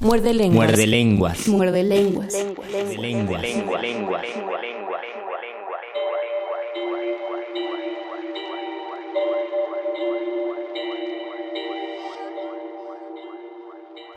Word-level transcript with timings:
Muerde 0.00 0.34
lenguas. 0.34 0.66
Muerde 0.68 0.86
lenguas. 0.86 1.48
Muerde 1.48 1.82
lenguas. 1.82 2.34
Muerde 2.34 2.96
lenguas. 2.98 4.26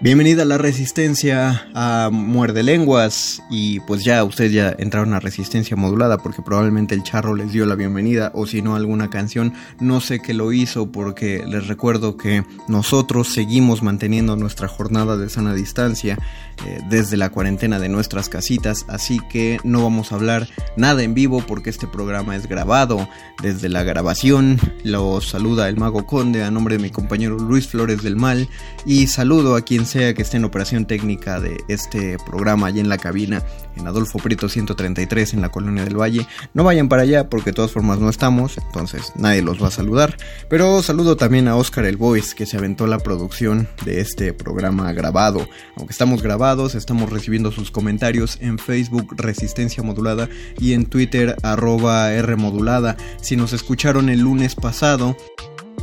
Bienvenida 0.01 0.43
a 0.43 0.45
la 0.45 0.57
Resistencia 0.57 1.67
a 1.73 2.09
Muerde 2.09 2.63
Lenguas. 2.63 3.43
Y 3.49 3.81
pues 3.81 4.05
ya 4.05 4.23
ustedes 4.23 4.53
ya 4.53 4.73
entraron 4.77 5.13
a 5.13 5.19
Resistencia 5.19 5.75
modulada 5.75 6.19
porque 6.19 6.41
probablemente 6.41 6.95
el 6.95 7.03
charro 7.03 7.35
les 7.35 7.51
dio 7.51 7.65
la 7.65 7.75
bienvenida 7.75 8.31
o 8.33 8.47
si 8.47 8.61
no 8.61 8.77
alguna 8.77 9.09
canción, 9.09 9.53
no 9.81 9.99
sé 9.99 10.21
qué 10.21 10.33
lo 10.33 10.53
hizo 10.53 10.89
porque 10.89 11.43
les 11.45 11.67
recuerdo 11.67 12.15
que 12.15 12.45
nosotros 12.69 13.27
seguimos 13.27 13.83
manteniendo 13.83 14.37
nuestra 14.37 14.69
jornada 14.69 15.17
de 15.17 15.27
sana 15.27 15.53
distancia 15.53 16.17
eh, 16.65 16.81
desde 16.89 17.17
la 17.17 17.29
cuarentena 17.29 17.79
de 17.79 17.89
nuestras 17.89 18.29
casitas, 18.29 18.85
así 18.87 19.19
que 19.29 19.59
no 19.63 19.83
vamos 19.83 20.11
a 20.11 20.15
hablar 20.15 20.47
nada 20.75 21.03
en 21.03 21.13
vivo 21.13 21.43
porque 21.45 21.69
este 21.69 21.87
programa 21.87 22.35
es 22.35 22.47
grabado 22.47 23.07
desde 23.41 23.69
la 23.69 23.83
grabación. 23.83 24.59
Los 24.83 25.29
saluda 25.29 25.69
el 25.69 25.77
mago 25.77 26.05
conde 26.05 26.43
a 26.43 26.51
nombre 26.51 26.77
de 26.77 26.83
mi 26.83 26.89
compañero 26.89 27.37
Luis 27.37 27.67
Flores 27.67 28.03
del 28.03 28.15
Mal 28.15 28.49
y 28.85 29.07
saludo 29.07 29.55
a 29.55 29.61
quien 29.61 29.85
sea 29.85 30.13
que 30.13 30.21
esté 30.21 30.37
en 30.37 30.45
operación 30.45 30.85
técnica 30.85 31.39
de 31.39 31.63
este 31.67 32.17
programa 32.25 32.67
allá 32.67 32.81
en 32.81 32.89
la 32.89 32.97
cabina 32.97 33.43
en 33.79 33.87
Adolfo 33.87 34.19
Prieto 34.19 34.49
133 34.49 35.33
en 35.33 35.41
la 35.41 35.49
Colonia 35.49 35.83
del 35.83 35.99
Valle. 35.99 36.27
No 36.53 36.63
vayan 36.63 36.89
para 36.89 37.03
allá 37.03 37.29
porque 37.29 37.51
de 37.51 37.55
todas 37.55 37.71
formas 37.71 37.99
no 37.99 38.09
estamos, 38.09 38.57
entonces 38.57 39.13
nadie 39.15 39.41
los 39.41 39.61
va 39.61 39.67
a 39.67 39.71
saludar. 39.71 40.17
Pero 40.49 40.81
saludo 40.83 41.17
también 41.17 41.47
a 41.47 41.55
Oscar 41.55 41.85
el 41.85 41.97
Voice 41.97 42.35
que 42.35 42.45
se 42.45 42.57
aventó 42.57 42.87
la 42.87 42.99
producción 42.99 43.67
de 43.85 44.01
este 44.01 44.33
programa 44.33 44.91
grabado. 44.93 45.47
Aunque 45.77 45.93
estamos 45.93 46.21
grabados, 46.21 46.75
estamos 46.75 47.09
recibiendo 47.09 47.51
sus 47.51 47.71
comentarios 47.71 48.37
en 48.41 48.59
Facebook 48.59 49.15
Resistencia 49.17 49.83
Modulada 49.83 50.29
y 50.59 50.73
en 50.73 50.85
Twitter 50.85 51.35
arroba 51.43 52.13
R 52.13 52.35
Modulada. 52.35 52.97
Si 53.21 53.35
nos 53.35 53.53
escucharon 53.53 54.09
el 54.09 54.19
lunes 54.19 54.55
pasado, 54.55 55.15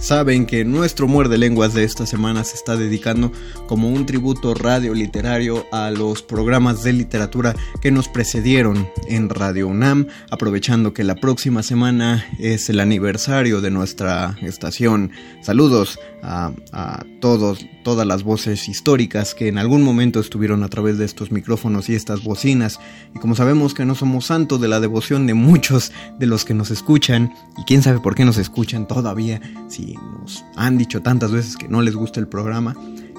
Saben 0.00 0.46
que 0.46 0.64
nuestro 0.64 1.08
muerde 1.08 1.38
lenguas 1.38 1.74
de 1.74 1.82
esta 1.82 2.06
semana 2.06 2.44
se 2.44 2.54
está 2.54 2.76
dedicando 2.76 3.32
como 3.66 3.88
un 3.88 4.06
tributo 4.06 4.54
radio 4.54 4.94
literario 4.94 5.66
a 5.72 5.90
los 5.90 6.22
programas 6.22 6.82
de 6.82 6.92
literatura 6.92 7.54
que 7.80 7.90
nos 7.90 8.08
precedieron 8.08 8.88
en 9.08 9.28
Radio 9.28 9.68
UNAM, 9.68 10.06
aprovechando 10.30 10.92
que 10.92 11.02
la 11.02 11.16
próxima 11.16 11.62
semana 11.62 12.24
es 12.38 12.68
el 12.68 12.80
aniversario 12.80 13.60
de 13.60 13.70
nuestra 13.70 14.36
estación. 14.42 15.10
Saludos 15.42 15.98
a, 16.26 17.04
todos, 17.20 17.64
todas 17.84 18.06
las 18.06 18.24
voces 18.24 18.68
históricas 18.68 19.34
que 19.34 19.48
en 19.48 19.58
algún 19.58 19.82
momento 19.82 20.20
estuvieron 20.20 20.64
a 20.64 20.68
través 20.68 20.98
de 20.98 21.04
estos 21.04 21.30
micrófonos 21.30 21.88
y 21.88 21.94
estas 21.94 22.24
bocinas. 22.24 22.80
Y 23.14 23.18
como 23.18 23.34
sabemos 23.34 23.74
que 23.74 23.84
no 23.84 23.94
somos 23.94 24.26
santos 24.26 24.60
de 24.60 24.68
la 24.68 24.80
devoción 24.80 25.26
de 25.26 25.34
muchos 25.34 25.92
de 26.18 26.26
los 26.26 26.44
que 26.44 26.54
nos 26.54 26.70
escuchan, 26.70 27.32
y 27.56 27.64
quién 27.64 27.82
sabe 27.82 28.00
por 28.00 28.14
qué 28.14 28.24
nos 28.24 28.38
escuchan 28.38 28.88
todavía, 28.88 29.40
si 29.68 29.94
nos 29.94 30.44
han 30.56 30.78
dicho 30.78 31.02
tantas 31.02 31.30
veces 31.30 31.56
que 31.56 31.68
no 31.68 31.80
les 31.82 31.94
gusta 31.94 32.20
el 32.20 32.28
programa, 32.28 32.74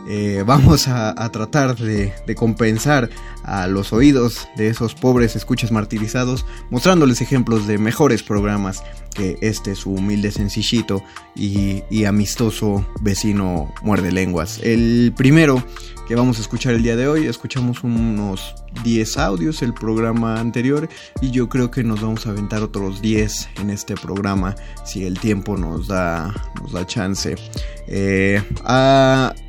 eh, 0.09 0.43
vamos 0.45 0.87
a, 0.87 1.21
a 1.21 1.31
tratar 1.33 1.75
de, 1.75 2.13
de, 2.25 2.35
compensar 2.35 3.09
a 3.43 3.67
los 3.67 3.91
oídos 3.91 4.47
de 4.55 4.69
esos 4.69 4.95
pobres 4.95 5.35
escuchas 5.35 5.69
martirizados, 5.69 6.45
mostrándoles 6.69 7.19
ejemplos 7.19 7.67
de 7.67 7.77
mejores 7.77 8.23
programas 8.23 8.83
que 9.17 9.37
este 9.41 9.75
su 9.75 9.91
humilde 9.91 10.31
sencillito 10.31 11.03
y, 11.35 12.05
amistoso 12.05 12.85
vecino 13.01 13.73
muerde 13.81 14.11
lenguas. 14.11 14.59
El 14.63 15.13
primero 15.17 15.63
que 16.07 16.15
vamos 16.15 16.37
a 16.37 16.41
escuchar 16.41 16.73
el 16.73 16.83
día 16.83 16.95
de 16.95 17.07
hoy, 17.07 17.25
escuchamos 17.25 17.83
unos 17.83 18.55
10 18.83 19.17
audios 19.17 19.61
el 19.61 19.73
programa 19.73 20.39
anterior 20.39 20.87
y 21.21 21.31
yo 21.31 21.49
creo 21.49 21.69
que 21.69 21.83
nos 21.83 22.01
vamos 22.01 22.27
a 22.27 22.29
aventar 22.29 22.61
otros 22.61 23.01
10 23.01 23.49
en 23.59 23.71
este 23.71 23.95
programa 23.95 24.55
si 24.85 25.03
el 25.03 25.19
tiempo 25.19 25.57
nos 25.57 25.87
da, 25.87 26.33
nos 26.61 26.71
da 26.71 26.85
chance. 26.85 27.35
Eh, 27.87 28.41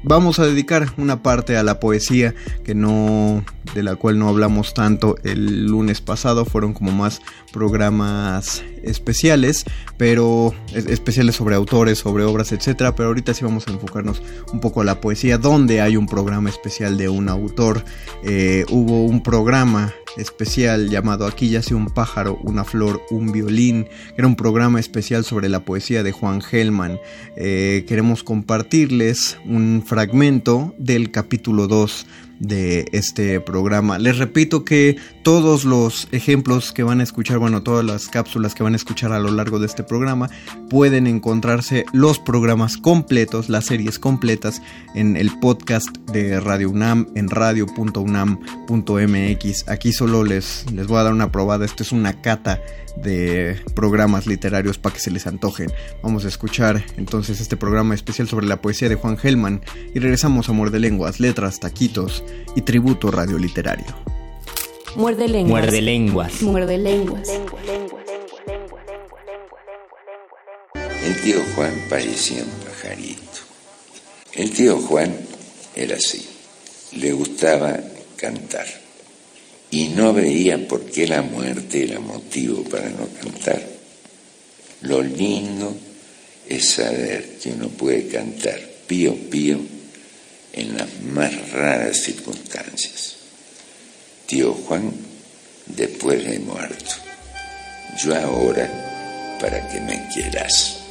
vamos 0.03 0.39
a 0.39 0.47
dedicar 0.47 0.89
una 0.97 1.23
parte 1.23 1.57
a 1.57 1.63
la 1.63 1.79
poesía 1.79 2.35
que 2.65 2.75
no 2.75 3.45
de 3.75 3.83
la 3.83 3.97
cual 3.97 4.19
no 4.19 4.29
hablamos 4.29 4.75
tanto 4.75 5.17
el 5.25 5.67
lunes 5.67 6.01
pasado 6.01 6.45
fueron 6.45 6.73
como 6.73 6.91
más 6.91 7.21
programas 7.53 8.65
especiales 8.89 9.65
pero 9.97 10.55
especiales 10.75 11.37
sobre 11.37 11.55
autores 11.55 11.99
sobre 11.99 12.25
obras 12.25 12.53
etcétera 12.53 12.95
pero 12.95 13.09
ahorita 13.09 13.35
sí 13.35 13.45
vamos 13.45 13.69
a 13.69 13.73
enfocarnos 13.73 14.23
un 14.53 14.61
poco 14.61 14.81
a 14.81 14.85
la 14.85 15.01
poesía 15.01 15.39
donde 15.39 15.81
hay 15.81 15.97
un 15.97 16.07
programa 16.07 16.49
especial 16.51 16.97
de 16.97 17.09
un 17.09 17.29
autor 17.29 17.85
eh, 18.23 18.65
hubo 18.71 19.05
un 19.05 19.23
programa 19.23 19.93
especial 20.17 20.91
llamado 20.91 21.27
Aquí 21.27 21.49
yace 21.49 21.75
un 21.75 21.87
pájaro, 21.87 22.39
una 22.43 22.65
flor, 22.65 23.01
un 23.11 23.33
violín. 23.33 23.89
Era 24.17 24.27
un 24.27 24.37
programa 24.37 24.81
especial 24.81 25.25
sobre 25.25 25.49
la 25.49 25.65
poesía 25.65 26.03
de 26.03 26.13
Juan 26.13 26.41
Gelman. 26.41 26.99
Eh, 27.37 27.85
queremos 27.87 28.23
compartirles 28.23 29.39
un 29.45 29.83
fragmento 29.87 30.75
del 30.79 31.11
capítulo 31.11 31.67
2 31.67 32.07
de 32.41 32.87
este 32.93 33.41
programa. 33.41 33.99
Les 33.99 34.19
repito 34.19 34.65
que 34.65 34.97
todos 35.29 35.67
los 35.67 36.09
ejemplos 36.11 36.73
que 36.73 36.83
van 36.83 37.01
a 37.01 37.03
escuchar, 37.03 37.37
bueno, 37.37 37.63
todas 37.63 37.85
las 37.85 38.09
cápsulas 38.09 38.55
que 38.55 38.63
van 38.63 38.73
a 38.73 38.77
escuchar 38.77 39.13
a 39.13 39.19
lo 39.19 39.31
largo 39.31 39.59
de 39.59 39.67
este 39.67 39.85
programa, 39.85 40.31
pueden 40.71 41.07
encontrarse 41.07 41.85
los 41.93 42.19
programas 42.19 42.79
completos, 42.79 43.51
las 43.51 43.67
series 43.67 43.99
completas 43.99 44.63
en 44.95 45.19
el 45.19 45.39
podcast 45.39 45.95
de 46.11 46.41
Radio 46.41 46.71
UNAM 46.71 47.09
en 47.15 47.29
radio.unam.mx. 47.29 49.69
Aquí 49.69 49.93
solo 49.93 50.25
les, 50.25 50.65
les 50.73 50.87
voy 50.87 50.97
a 50.97 51.03
dar 51.03 51.13
una 51.13 51.31
probada, 51.31 51.67
esto 51.67 51.83
es 51.83 51.93
una 51.93 52.23
cata 52.23 52.63
de 52.97 53.61
programas 53.75 54.27
literarios 54.27 54.79
para 54.79 54.95
que 54.95 55.03
se 55.03 55.11
les 55.11 55.27
antojen. 55.27 55.71
Vamos 56.03 56.25
a 56.25 56.29
escuchar 56.29 56.83
entonces 56.97 57.43
este 57.43 57.59
programa 57.59 57.95
especial 57.95 58.29
sobre 58.29 58.47
la 58.47 58.63
poesía 58.63 58.89
de 58.89 58.95
Juan 58.95 59.19
Gelman 59.19 59.61
y 59.95 59.99
regresamos 59.99 60.49
a 60.49 60.53
Muerde 60.53 60.81
Lenguas, 60.81 61.21
Letras, 61.21 61.61
Taquitos 61.61 62.25
y 62.57 62.63
Tributo 62.63 63.11
Radio 63.11 63.37
Literario. 63.37 64.18
Muerde 64.97 65.29
lenguas. 65.29 65.63
Muerde 65.63 65.83
lenguas. 65.83 66.43
Muerde 66.43 66.79
lenguas. 66.79 67.29
El 71.05 71.21
tío 71.23 71.43
Juan 71.55 71.73
parecía 71.89 72.43
un 72.43 72.67
pajarito. 72.67 73.39
El 74.33 74.51
tío 74.51 74.79
Juan 74.79 75.15
era 75.75 75.97
así. 75.97 76.27
le 76.93 77.13
gustaba 77.13 77.79
cantar 78.17 78.67
y 79.71 79.89
no 79.89 80.15
veía 80.15 80.67
por 80.67 80.87
qué 80.87 81.07
la 81.07 81.21
muerte 81.23 81.85
era 81.85 82.01
motivo 82.01 82.65
para 82.65 82.89
no 82.89 83.07
cantar. 83.21 83.63
Lo 84.83 85.03
lindo 85.03 85.77
es 86.49 86.65
saber 86.71 87.39
que 87.43 87.51
uno 87.51 87.69
puede 87.69 88.09
cantar 88.09 88.59
pío 88.87 89.15
pío 89.29 89.59
en 90.53 90.77
las 90.77 90.89
más 91.03 91.53
raras 91.53 92.03
circunstancias. 92.03 93.18
Tío 94.29 94.53
Juan, 94.53 94.93
después 95.69 96.23
de 96.23 96.39
muerto, 96.41 96.97
yo 97.97 98.15
ahora 98.15 99.39
para 99.41 99.67
que 99.71 99.81
me 99.81 100.07
quieras. 100.13 100.85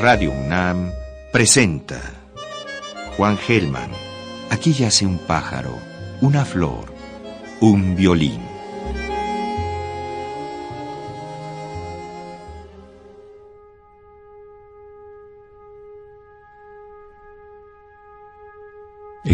Radio 0.00 0.30
UNAM 0.30 0.92
presenta 1.32 2.00
Juan 3.16 3.36
Gelman. 3.38 3.90
Aquí 4.50 4.72
yace 4.72 5.04
un 5.04 5.18
pájaro, 5.18 5.76
una 6.20 6.44
flor, 6.44 6.94
un 7.60 7.96
violín. 7.96 8.51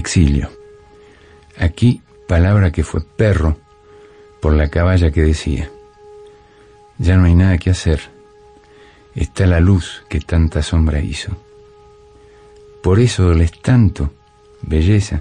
Exilio. 0.08 0.48
Aquí 1.58 2.00
palabra 2.26 2.72
que 2.72 2.82
fue 2.82 3.02
perro 3.02 3.58
por 4.40 4.54
la 4.54 4.70
caballa 4.70 5.10
que 5.10 5.20
decía. 5.20 5.70
Ya 6.96 7.18
no 7.18 7.26
hay 7.26 7.34
nada 7.34 7.58
que 7.58 7.68
hacer. 7.68 8.00
Está 9.14 9.46
la 9.46 9.60
luz 9.60 10.06
que 10.08 10.20
tanta 10.20 10.62
sombra 10.62 11.00
hizo. 11.00 11.36
Por 12.82 13.00
eso 13.00 13.24
doles 13.24 13.52
tanto, 13.60 14.10
belleza. 14.62 15.20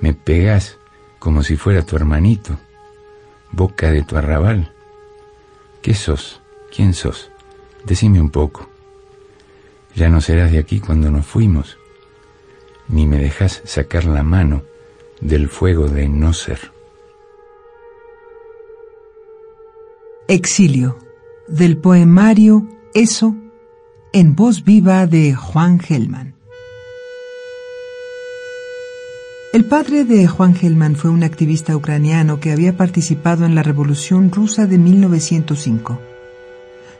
Me 0.00 0.14
pegás 0.14 0.78
como 1.18 1.42
si 1.42 1.58
fuera 1.58 1.84
tu 1.84 1.94
hermanito, 1.94 2.58
boca 3.52 3.90
de 3.90 4.02
tu 4.02 4.16
arrabal. 4.16 4.72
¿Qué 5.82 5.92
sos? 5.92 6.40
¿Quién 6.74 6.94
sos? 6.94 7.30
Decime 7.84 8.18
un 8.18 8.30
poco. 8.30 8.66
Ya 9.94 10.08
no 10.08 10.22
serás 10.22 10.52
de 10.52 10.58
aquí 10.58 10.80
cuando 10.80 11.10
nos 11.10 11.26
fuimos, 11.26 11.76
ni 12.90 13.06
me 13.06 13.18
dejas 13.18 13.62
sacar 13.64 14.04
la 14.04 14.22
mano 14.22 14.62
del 15.20 15.48
fuego 15.48 15.88
de 15.88 16.08
no 16.08 16.32
ser. 16.32 16.72
Exilio, 20.28 20.98
del 21.48 21.76
poemario 21.76 22.66
Eso, 22.94 23.34
en 24.12 24.34
voz 24.34 24.64
viva 24.64 25.06
de 25.06 25.34
Juan 25.34 25.78
Gelman. 25.78 26.34
El 29.52 29.64
padre 29.64 30.04
de 30.04 30.28
Juan 30.28 30.54
Gelman 30.54 30.94
fue 30.94 31.10
un 31.10 31.24
activista 31.24 31.76
ucraniano 31.76 32.38
que 32.38 32.52
había 32.52 32.76
participado 32.76 33.44
en 33.44 33.56
la 33.56 33.64
Revolución 33.64 34.30
Rusa 34.30 34.66
de 34.66 34.78
1905. 34.78 35.98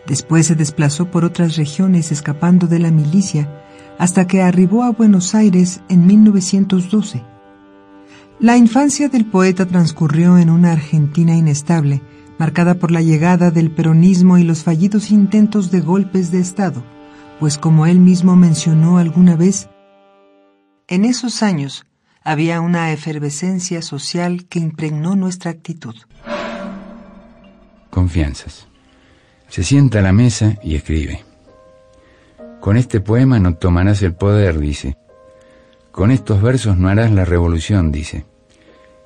Después 0.07 0.49
se 0.49 0.57
desplazó 0.57 1.07
por 1.07 1.25
otras 1.25 1.57
regiones 1.57 2.11
escapando 2.11 2.67
de 2.67 2.81
la 2.81 2.91
milicia 2.91 3.49
hasta 4.01 4.27
que 4.27 4.41
arribó 4.41 4.83
a 4.85 4.93
Buenos 4.93 5.35
Aires 5.35 5.83
en 5.91 6.07
1912. 6.07 7.23
La 8.39 8.57
infancia 8.57 9.11
del 9.11 9.27
poeta 9.27 9.67
transcurrió 9.67 10.39
en 10.39 10.49
una 10.49 10.73
Argentina 10.73 11.37
inestable, 11.37 12.01
marcada 12.39 12.77
por 12.77 12.93
la 12.93 13.03
llegada 13.03 13.51
del 13.51 13.71
peronismo 13.71 14.39
y 14.39 14.43
los 14.43 14.63
fallidos 14.65 15.11
intentos 15.11 15.71
de 15.71 15.83
golpes 15.83 16.31
de 16.31 16.41
Estado, 16.41 16.83
pues 17.41 17.59
como 17.59 17.85
él 17.85 18.01
mismo 18.01 18.37
mencionó 18.37 18.97
alguna 18.97 19.37
vez, 19.37 19.69
en 20.89 21.05
esos 21.05 21.43
años 21.43 21.85
había 22.25 22.63
una 22.63 22.93
efervescencia 22.93 23.83
social 23.83 24.47
que 24.47 24.61
impregnó 24.61 25.15
nuestra 25.15 25.51
actitud. 25.51 25.95
Confianzas. 27.91 28.67
Se 29.49 29.63
sienta 29.63 29.99
a 29.99 30.03
la 30.03 30.15
mesa 30.15 30.57
y 30.63 30.75
escribe. 30.75 31.30
Con 32.61 32.77
este 32.77 33.01
poema 33.01 33.39
no 33.39 33.55
tomarás 33.55 34.03
el 34.03 34.13
poder, 34.13 34.59
dice. 34.59 34.99
Con 35.93 36.11
estos 36.11 36.43
versos 36.43 36.77
no 36.77 36.89
harás 36.89 37.11
la 37.11 37.25
revolución, 37.25 37.91
dice. 37.91 38.27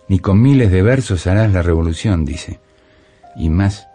Ni 0.09 0.19
con 0.19 0.43
miles 0.43 0.73
de 0.73 0.83
versos 0.83 1.29
harás 1.29 1.53
la 1.53 1.63
revolución, 1.63 2.25
dice. 2.25 2.59
Y 3.37 3.51
más, 3.51 3.87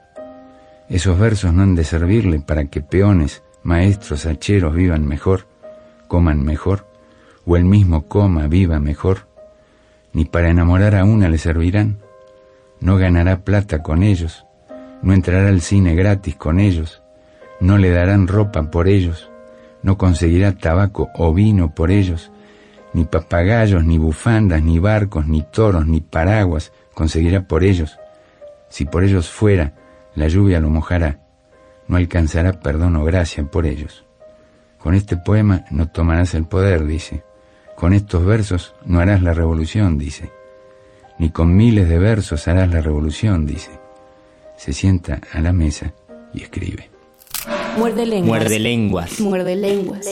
esos 0.88 1.20
versos 1.20 1.54
no 1.54 1.64
han 1.64 1.76
de 1.76 1.84
servirle 1.84 2.40
para 2.40 2.66
que 2.66 2.82
peones, 2.82 3.44
maestros, 3.62 4.26
hacheros 4.26 4.74
vivan 4.74 5.06
mejor, 5.06 5.46
coman 6.08 6.42
mejor, 6.44 6.88
o 7.46 7.58
el 7.58 7.66
mismo 7.66 8.08
coma, 8.08 8.48
viva 8.48 8.80
mejor. 8.80 9.28
Ni 10.14 10.24
para 10.24 10.50
enamorar 10.50 10.96
a 10.96 11.04
una 11.04 11.28
le 11.28 11.38
servirán. 11.38 11.98
No 12.80 12.98
ganará 12.98 13.44
plata 13.44 13.84
con 13.84 14.04
ellos, 14.04 14.46
no 15.02 15.14
entrará 15.14 15.50
al 15.50 15.60
cine 15.60 15.96
gratis 15.96 16.38
con 16.38 16.62
ellos, 16.62 17.04
no 17.60 17.78
le 17.78 17.92
darán 17.92 18.28
ropa 18.28 18.72
por 18.72 18.88
ellos, 18.88 19.30
no 19.84 19.98
conseguirá 19.98 20.58
tabaco 20.58 21.10
o 21.16 21.34
vino 21.34 21.74
por 21.74 21.92
ellos, 21.92 22.32
ni 22.94 23.06
papagayos, 23.06 23.86
ni 23.86 23.98
bufandas, 23.98 24.62
ni 24.64 24.80
barcos, 24.80 25.28
ni 25.28 25.44
toros, 25.44 25.86
ni 25.86 26.02
paraguas 26.02 26.72
conseguirá 26.94 27.48
por 27.48 27.64
ellos. 27.64 27.98
Si 28.70 28.86
por 28.86 29.04
ellos 29.04 29.30
fuera, 29.30 29.74
la 30.16 30.28
lluvia 30.28 30.60
lo 30.60 30.70
mojará, 30.70 31.20
no 31.88 31.98
alcanzará 31.98 32.60
perdón 32.60 32.96
o 32.96 33.04
gracia 33.04 33.44
por 33.44 33.66
ellos. 33.66 34.06
Con 34.78 34.96
este 34.96 35.18
poema 35.18 35.66
no 35.72 35.90
tomarás 35.90 36.34
el 36.34 36.46
poder, 36.46 36.86
dice. 36.86 37.24
Con 37.76 37.94
estos 37.94 38.26
versos 38.26 38.76
no 38.86 39.00
harás 39.00 39.22
la 39.22 39.34
revolución, 39.34 39.98
dice. 39.98 40.32
Ni 41.18 41.32
con 41.32 41.56
miles 41.56 41.90
de 41.90 42.00
versos 42.00 42.48
harás 42.48 42.70
la 42.70 42.82
revolución, 42.82 43.46
dice. 43.46 43.72
Se 44.56 44.74
sienta 44.74 45.20
a 45.34 45.42
la 45.42 45.52
mesa 45.52 45.94
y 46.34 46.44
escribe. 46.44 46.99
Muerde 47.78 48.06
lenguas. 48.06 48.28
Muerde 48.28 48.60
lenguas. 48.60 49.20
Muerde 49.20 49.56
lenguas. 49.56 50.06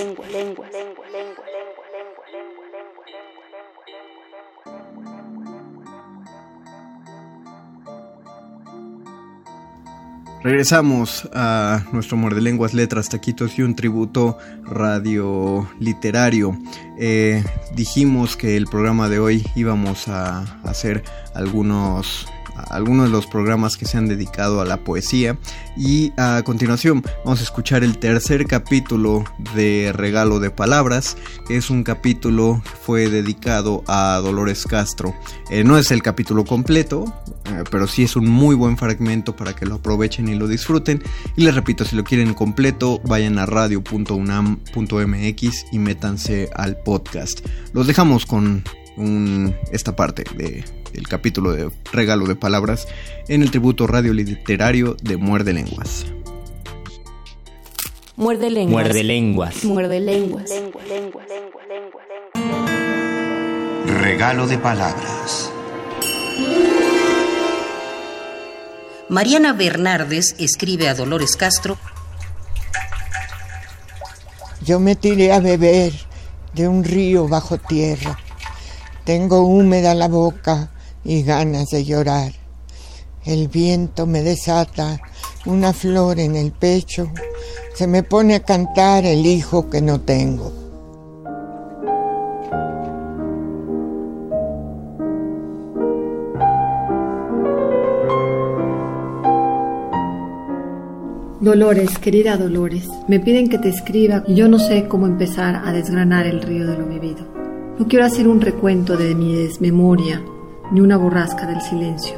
Regresamos 10.47 11.27
a 11.33 11.83
nuestro 11.91 12.15
Muerde 12.15 12.39
Lenguas, 12.39 12.73
Letras, 12.73 13.09
Taquitos 13.09 13.59
y 13.59 13.63
un 13.63 13.75
tributo 13.75 14.37
radio 14.63 15.67
literario. 15.77 16.57
Eh, 16.97 17.43
dijimos 17.75 18.37
que 18.37 18.55
el 18.55 18.67
programa 18.67 19.09
de 19.09 19.19
hoy 19.19 19.45
íbamos 19.55 20.07
a 20.07 20.43
hacer 20.63 21.03
algunos 21.33 22.27
algunos 22.69 23.05
de 23.05 23.11
los 23.11 23.27
programas 23.27 23.77
que 23.77 23.85
se 23.85 23.97
han 23.97 24.07
dedicado 24.07 24.61
a 24.61 24.65
la 24.65 24.77
poesía. 24.77 25.37
Y 25.75 26.11
a 26.17 26.41
continuación 26.43 27.03
vamos 27.23 27.39
a 27.39 27.43
escuchar 27.43 27.83
el 27.83 27.97
tercer 27.97 28.45
capítulo 28.45 29.23
de 29.55 29.91
Regalo 29.93 30.39
de 30.39 30.49
Palabras 30.49 31.17
es 31.49 31.69
un 31.69 31.83
capítulo 31.83 32.61
que 32.63 32.69
fue 32.69 33.09
dedicado 33.09 33.83
a 33.87 34.19
Dolores 34.23 34.65
Castro. 34.65 35.13
Eh, 35.49 35.63
no 35.63 35.77
es 35.77 35.91
el 35.91 36.01
capítulo 36.01 36.45
completo 36.45 37.13
eh, 37.49 37.63
pero 37.71 37.87
sí 37.87 38.03
es 38.03 38.15
un 38.15 38.27
muy 38.27 38.55
buen 38.55 38.77
fragmento 38.77 39.35
para 39.35 39.55
que 39.55 39.65
lo 39.65 39.75
aprovechen 39.75 40.27
y 40.27 40.35
lo 40.35 40.47
disfruten. 40.47 41.01
Y 41.35 41.43
les 41.43 41.55
repito 41.55 41.85
si 41.85 41.95
lo 41.95 42.03
quieren 42.03 42.33
completo 42.33 42.99
vayan 43.05 43.39
a 43.39 43.45
radio.unam.mx 43.45 45.65
y 45.71 45.79
métanse 45.79 46.49
al 46.55 46.75
podcast. 46.77 47.45
Los 47.73 47.87
dejamos 47.87 48.25
con 48.25 48.63
esta 49.71 49.95
parte 49.95 50.23
de, 50.35 50.63
del 50.91 51.07
capítulo 51.07 51.51
de 51.51 51.69
regalo 51.91 52.25
de 52.25 52.35
palabras 52.35 52.87
en 53.27 53.43
el 53.43 53.51
tributo 53.51 53.85
radio 53.85 54.13
literario 54.13 54.95
de 55.01 55.17
Muerde 55.17 55.53
Lenguas. 55.53 56.05
Muerde 58.15 58.49
lenguas. 58.49 58.83
Muerde 58.83 59.03
lenguas. 59.03 59.63
Muerde 59.63 59.99
lenguas. 59.99 60.49
Regalo 64.01 64.47
de 64.47 64.57
palabras. 64.57 65.51
Mariana 69.09 69.53
Bernardes 69.53 70.35
escribe 70.39 70.89
a 70.89 70.95
Dolores 70.95 71.37
Castro. 71.37 71.77
Yo 74.65 74.79
me 74.79 74.95
tiré 74.95 75.31
a 75.31 75.39
beber 75.39 75.93
de 76.55 76.67
un 76.67 76.83
río 76.83 77.27
bajo 77.27 77.59
tierra 77.59 78.17
tengo 79.07 79.39
húmeda 79.43 79.95
la 79.95 80.09
boca 80.09 80.69
y 81.05 81.23
ganas 81.23 81.69
de 81.69 81.85
llorar. 81.85 82.33
El 83.23 83.47
viento 83.47 84.05
me 84.05 84.21
desata 84.21 84.99
una 85.45 85.71
flor 85.71 86.19
en 86.19 86.35
el 86.35 86.51
pecho. 86.51 87.09
Se 87.73 87.87
me 87.87 88.03
pone 88.03 88.35
a 88.35 88.41
cantar 88.41 89.05
el 89.05 89.25
hijo 89.25 89.69
que 89.69 89.81
no 89.81 90.01
tengo. 90.01 90.51
Dolores, 101.39 101.97
querida 101.99 102.35
Dolores, 102.35 102.89
me 103.07 103.21
piden 103.21 103.47
que 103.47 103.57
te 103.57 103.69
escriba 103.69 104.25
y 104.27 104.35
yo 104.35 104.49
no 104.49 104.59
sé 104.59 104.89
cómo 104.89 105.05
empezar 105.05 105.61
a 105.63 105.71
desgranar 105.71 106.27
el 106.27 106.41
río 106.41 106.67
de 106.67 106.77
lo 106.77 106.85
vivido. 106.85 107.36
No 107.79 107.87
quiero 107.87 108.05
hacer 108.05 108.27
un 108.27 108.41
recuento 108.41 108.97
de 108.97 109.13
mi 109.13 109.35
desmemoria 109.35 110.23
ni 110.71 110.81
una 110.81 110.97
borrasca 110.97 111.45
del 111.45 111.61
silencio. 111.61 112.15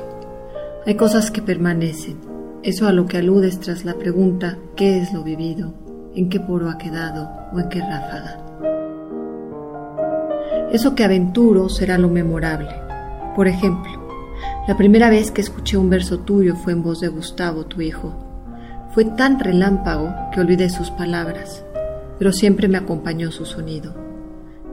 Hay 0.86 0.96
cosas 0.96 1.32
que 1.32 1.42
permanecen, 1.42 2.18
eso 2.64 2.88
a 2.88 2.94
lo 2.94 3.06
que 3.08 3.18
aludes 3.18 3.60
tras 3.60 3.84
la 3.84 3.96
pregunta 3.96 4.58
¿qué 4.78 5.02
es 5.02 5.12
lo 5.12 5.22
vivido? 5.22 5.74
¿En 6.16 6.30
qué 6.30 6.40
poro 6.40 6.70
ha 6.70 6.78
quedado? 6.78 7.30
¿O 7.52 7.60
en 7.60 7.68
qué 7.68 7.82
ráfaga? 7.82 8.40
Eso 10.72 10.96
que 10.96 11.04
aventuro 11.04 11.68
será 11.68 11.98
lo 11.98 12.08
memorable. 12.08 12.74
Por 13.36 13.50
ejemplo, 13.50 13.92
la 14.66 14.78
primera 14.78 15.10
vez 15.10 15.30
que 15.30 15.42
escuché 15.42 15.76
un 15.76 15.90
verso 15.90 16.20
tuyo 16.20 16.56
fue 16.56 16.72
en 16.72 16.84
voz 16.84 17.02
de 17.02 17.10
Gustavo, 17.10 17.66
tu 17.66 17.82
hijo. 17.82 18.14
Fue 18.94 19.04
tan 19.04 19.38
relámpago 19.38 20.16
que 20.32 20.40
olvidé 20.40 20.70
sus 20.70 20.90
palabras, 20.90 21.66
pero 22.18 22.32
siempre 22.32 22.70
me 22.70 22.78
acompañó 22.78 23.30
su 23.30 23.46
sonido. 23.46 24.09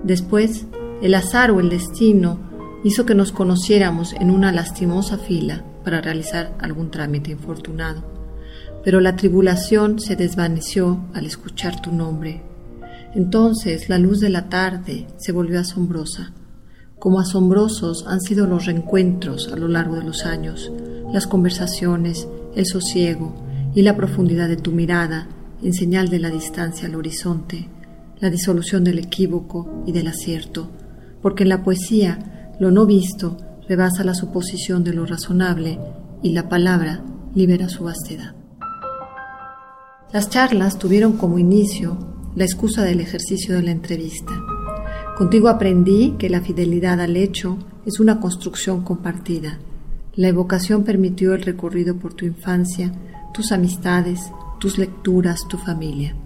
Después, 0.04 0.66
el 1.02 1.14
azar 1.14 1.50
o 1.50 1.60
el 1.60 1.68
destino 1.68 2.38
hizo 2.84 3.04
que 3.04 3.14
nos 3.14 3.32
conociéramos 3.32 4.12
en 4.14 4.30
una 4.30 4.52
lastimosa 4.52 5.18
fila 5.18 5.64
para 5.84 6.00
realizar 6.00 6.56
algún 6.60 6.90
trámite 6.90 7.30
infortunado, 7.30 8.02
pero 8.84 9.00
la 9.00 9.16
tribulación 9.16 9.98
se 9.98 10.16
desvaneció 10.16 11.04
al 11.14 11.26
escuchar 11.26 11.80
tu 11.80 11.92
nombre. 11.92 12.42
Entonces 13.14 13.88
la 13.88 13.98
luz 13.98 14.20
de 14.20 14.30
la 14.30 14.48
tarde 14.48 15.06
se 15.16 15.32
volvió 15.32 15.60
asombrosa. 15.60 16.32
Como 16.98 17.20
asombrosos 17.20 18.06
han 18.06 18.20
sido 18.20 18.46
los 18.46 18.66
reencuentros 18.66 19.52
a 19.52 19.56
lo 19.56 19.68
largo 19.68 19.96
de 19.96 20.04
los 20.04 20.24
años, 20.24 20.70
las 21.12 21.26
conversaciones, 21.26 22.28
el 22.54 22.66
sosiego, 22.66 23.34
y 23.76 23.82
la 23.82 23.94
profundidad 23.94 24.48
de 24.48 24.56
tu 24.56 24.72
mirada 24.72 25.28
en 25.62 25.74
señal 25.74 26.08
de 26.08 26.18
la 26.18 26.30
distancia 26.30 26.88
al 26.88 26.94
horizonte, 26.94 27.68
la 28.20 28.30
disolución 28.30 28.84
del 28.84 28.98
equívoco 28.98 29.82
y 29.86 29.92
del 29.92 30.08
acierto, 30.08 30.70
porque 31.22 31.42
en 31.42 31.50
la 31.50 31.62
poesía 31.62 32.54
lo 32.58 32.70
no 32.70 32.86
visto 32.86 33.36
rebasa 33.68 34.04
la 34.04 34.14
suposición 34.14 34.84
de 34.84 34.92
lo 34.92 35.06
razonable 35.06 35.78
y 36.22 36.32
la 36.32 36.48
palabra 36.48 37.04
libera 37.34 37.68
su 37.68 37.84
vastedad. 37.84 38.34
Las 40.12 40.30
charlas 40.30 40.78
tuvieron 40.78 41.14
como 41.14 41.38
inicio 41.38 41.98
la 42.34 42.44
excusa 42.44 42.82
del 42.82 43.00
ejercicio 43.00 43.54
de 43.54 43.62
la 43.62 43.70
entrevista. 43.70 44.32
Contigo 45.16 45.48
aprendí 45.48 46.14
que 46.18 46.30
la 46.30 46.40
fidelidad 46.40 47.00
al 47.00 47.16
hecho 47.16 47.58
es 47.84 48.00
una 48.00 48.20
construcción 48.20 48.82
compartida. 48.82 49.58
La 50.14 50.28
evocación 50.28 50.84
permitió 50.84 51.34
el 51.34 51.42
recorrido 51.42 51.96
por 51.96 52.14
tu 52.14 52.24
infancia 52.24 52.92
tus 53.34 53.52
amistades, 53.52 54.32
tus 54.58 54.78
lecturas, 54.78 55.46
tu 55.46 55.58
familia. 55.58 56.16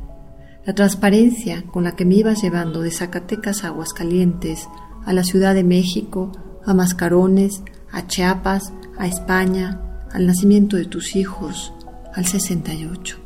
La 0.64 0.74
transparencia 0.74 1.64
con 1.66 1.84
la 1.84 1.96
que 1.96 2.04
me 2.04 2.16
ibas 2.16 2.42
llevando 2.42 2.82
de 2.82 2.90
Zacatecas 2.90 3.64
a 3.64 3.68
Aguascalientes, 3.68 4.68
a 5.06 5.12
la 5.12 5.24
Ciudad 5.24 5.54
de 5.54 5.64
México, 5.64 6.32
a 6.66 6.74
Mascarones, 6.74 7.62
a 7.90 8.06
Chiapas, 8.06 8.72
a 8.98 9.06
España, 9.06 9.80
al 10.12 10.26
nacimiento 10.26 10.76
de 10.76 10.84
tus 10.84 11.16
hijos, 11.16 11.72
al 12.14 12.26
68. 12.26 13.16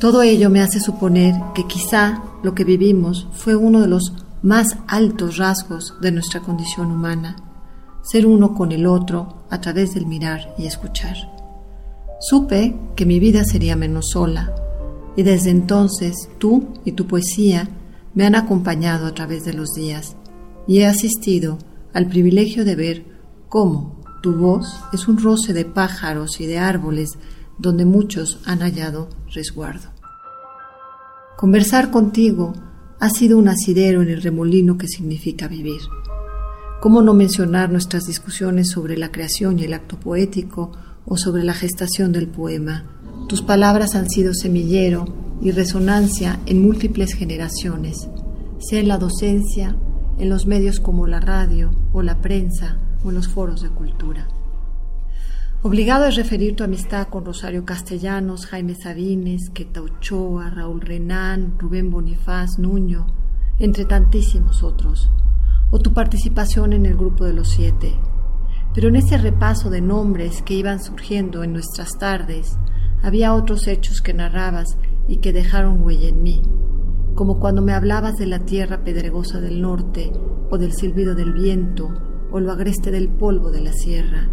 Todo 0.00 0.22
ello 0.22 0.50
me 0.50 0.60
hace 0.60 0.78
suponer 0.78 1.34
que 1.54 1.66
quizá 1.66 2.22
lo 2.42 2.54
que 2.54 2.64
vivimos 2.64 3.28
fue 3.32 3.56
uno 3.56 3.80
de 3.80 3.88
los 3.88 4.12
más 4.42 4.76
altos 4.86 5.38
rasgos 5.38 5.94
de 6.00 6.12
nuestra 6.12 6.40
condición 6.40 6.92
humana, 6.92 7.36
ser 8.02 8.26
uno 8.26 8.54
con 8.54 8.70
el 8.70 8.86
otro 8.86 9.46
a 9.50 9.60
través 9.60 9.94
del 9.94 10.06
mirar 10.06 10.54
y 10.58 10.66
escuchar. 10.66 11.16
Supe 12.20 12.76
que 12.94 13.06
mi 13.06 13.18
vida 13.18 13.44
sería 13.44 13.74
menos 13.74 14.10
sola, 14.10 14.54
y 15.16 15.22
desde 15.22 15.50
entonces 15.50 16.28
tú 16.38 16.74
y 16.84 16.92
tu 16.92 17.06
poesía 17.06 17.68
me 18.14 18.24
han 18.24 18.34
acompañado 18.34 19.06
a 19.06 19.14
través 19.14 19.44
de 19.44 19.54
los 19.54 19.72
días, 19.74 20.16
y 20.66 20.80
he 20.80 20.86
asistido 20.86 21.58
al 21.92 22.08
privilegio 22.08 22.64
de 22.64 22.76
ver 22.76 23.04
cómo 23.48 24.00
tu 24.22 24.34
voz 24.34 24.66
es 24.92 25.08
un 25.08 25.18
roce 25.18 25.52
de 25.52 25.64
pájaros 25.64 26.40
y 26.40 26.46
de 26.46 26.58
árboles 26.58 27.18
donde 27.58 27.84
muchos 27.84 28.40
han 28.44 28.60
hallado 28.60 29.08
resguardo. 29.32 29.90
Conversar 31.36 31.90
contigo 31.90 32.54
ha 32.98 33.10
sido 33.10 33.38
un 33.38 33.48
asidero 33.48 34.02
en 34.02 34.08
el 34.08 34.22
remolino 34.22 34.78
que 34.78 34.88
significa 34.88 35.48
vivir. 35.48 35.80
¿Cómo 36.80 37.02
no 37.02 37.14
mencionar 37.14 37.70
nuestras 37.70 38.04
discusiones 38.06 38.70
sobre 38.70 38.96
la 38.96 39.10
creación 39.10 39.58
y 39.58 39.64
el 39.64 39.74
acto 39.74 39.98
poético 39.98 40.72
o 41.06 41.16
sobre 41.16 41.44
la 41.44 41.54
gestación 41.54 42.12
del 42.12 42.26
poema. 42.26 42.95
Tus 43.28 43.42
palabras 43.42 43.94
han 43.94 44.08
sido 44.08 44.32
semillero 44.34 45.04
y 45.40 45.50
resonancia 45.50 46.40
en 46.46 46.62
múltiples 46.62 47.14
generaciones, 47.14 48.08
sea 48.58 48.80
en 48.80 48.88
la 48.88 48.98
docencia, 48.98 49.76
en 50.18 50.28
los 50.28 50.46
medios 50.46 50.80
como 50.80 51.06
la 51.06 51.20
radio 51.20 51.72
o 51.92 52.02
la 52.02 52.20
prensa 52.20 52.78
o 53.04 53.10
en 53.10 53.16
los 53.16 53.28
foros 53.28 53.62
de 53.62 53.70
cultura. 53.70 54.28
Obligado 55.62 56.06
es 56.06 56.14
referir 56.14 56.54
tu 56.54 56.62
amistad 56.62 57.08
con 57.08 57.24
Rosario 57.24 57.64
Castellanos, 57.64 58.46
Jaime 58.46 58.76
Sabines, 58.76 59.50
Queta 59.50 59.82
Ochoa, 59.82 60.50
Raúl 60.50 60.80
Renán, 60.80 61.54
Rubén 61.58 61.90
Bonifaz, 61.90 62.58
Nuño, 62.58 63.06
entre 63.58 63.84
tantísimos 63.84 64.62
otros, 64.62 65.10
o 65.70 65.78
tu 65.80 65.92
participación 65.92 66.72
en 66.72 66.86
el 66.86 66.96
Grupo 66.96 67.24
de 67.24 67.32
los 67.32 67.48
Siete, 67.48 67.96
pero 68.74 68.88
en 68.88 68.96
ese 68.96 69.18
repaso 69.18 69.70
de 69.70 69.80
nombres 69.80 70.42
que 70.42 70.54
iban 70.54 70.80
surgiendo 70.80 71.42
en 71.42 71.52
nuestras 71.52 71.98
tardes, 71.98 72.58
había 73.02 73.34
otros 73.34 73.66
hechos 73.66 74.00
que 74.00 74.14
narrabas 74.14 74.78
y 75.08 75.18
que 75.18 75.32
dejaron 75.32 75.82
huella 75.82 76.08
en 76.08 76.22
mí, 76.22 76.42
como 77.14 77.40
cuando 77.40 77.62
me 77.62 77.72
hablabas 77.72 78.16
de 78.16 78.26
la 78.26 78.40
tierra 78.40 78.84
pedregosa 78.84 79.40
del 79.40 79.60
norte, 79.60 80.12
o 80.50 80.58
del 80.58 80.72
silbido 80.72 81.14
del 81.14 81.32
viento, 81.32 81.88
o 82.30 82.40
lo 82.40 82.52
agreste 82.52 82.90
del 82.90 83.08
polvo 83.08 83.50
de 83.50 83.60
la 83.60 83.72
sierra, 83.72 84.30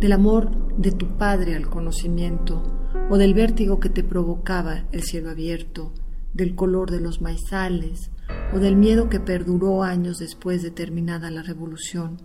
del 0.00 0.12
amor 0.12 0.50
de 0.76 0.92
tu 0.92 1.16
padre 1.16 1.54
al 1.54 1.68
conocimiento, 1.68 2.62
o 3.10 3.18
del 3.18 3.34
vértigo 3.34 3.80
que 3.80 3.88
te 3.88 4.04
provocaba 4.04 4.84
el 4.92 5.02
cielo 5.02 5.30
abierto, 5.30 5.92
del 6.32 6.54
color 6.54 6.90
de 6.90 7.00
los 7.00 7.20
maizales, 7.20 8.10
o 8.52 8.58
del 8.58 8.76
miedo 8.76 9.08
que 9.08 9.20
perduró 9.20 9.82
años 9.82 10.18
después 10.18 10.62
de 10.62 10.70
terminada 10.70 11.30
la 11.30 11.42
revolución, 11.42 12.18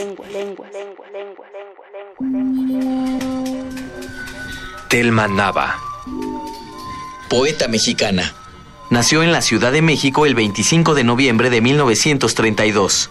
Telma 4.88 5.26
Nava. 5.26 5.74
Poeta 7.34 7.66
mexicana. 7.66 8.32
nació 8.90 9.24
en 9.24 9.32
la 9.32 9.42
Ciudad 9.42 9.72
de 9.72 9.82
México 9.82 10.24
el 10.24 10.36
25 10.36 10.94
de 10.94 11.02
noviembre 11.02 11.50
de 11.50 11.60
1932. 11.60 13.10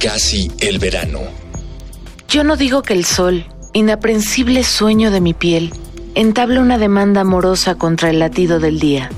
Casi 0.00 0.52
el 0.60 0.78
verano. 0.78 1.18
Yo 2.28 2.44
no 2.44 2.56
digo 2.56 2.82
que 2.82 2.92
el 2.92 3.04
sol, 3.04 3.44
inaprensible 3.72 4.62
sueño 4.62 5.10
de 5.10 5.20
mi 5.20 5.34
piel, 5.34 5.74
entable 6.14 6.60
una 6.60 6.78
demanda 6.78 7.22
amorosa 7.22 7.74
contra 7.74 8.10
el 8.10 8.20
latido 8.20 8.60
del 8.60 8.78
día. 8.78 9.10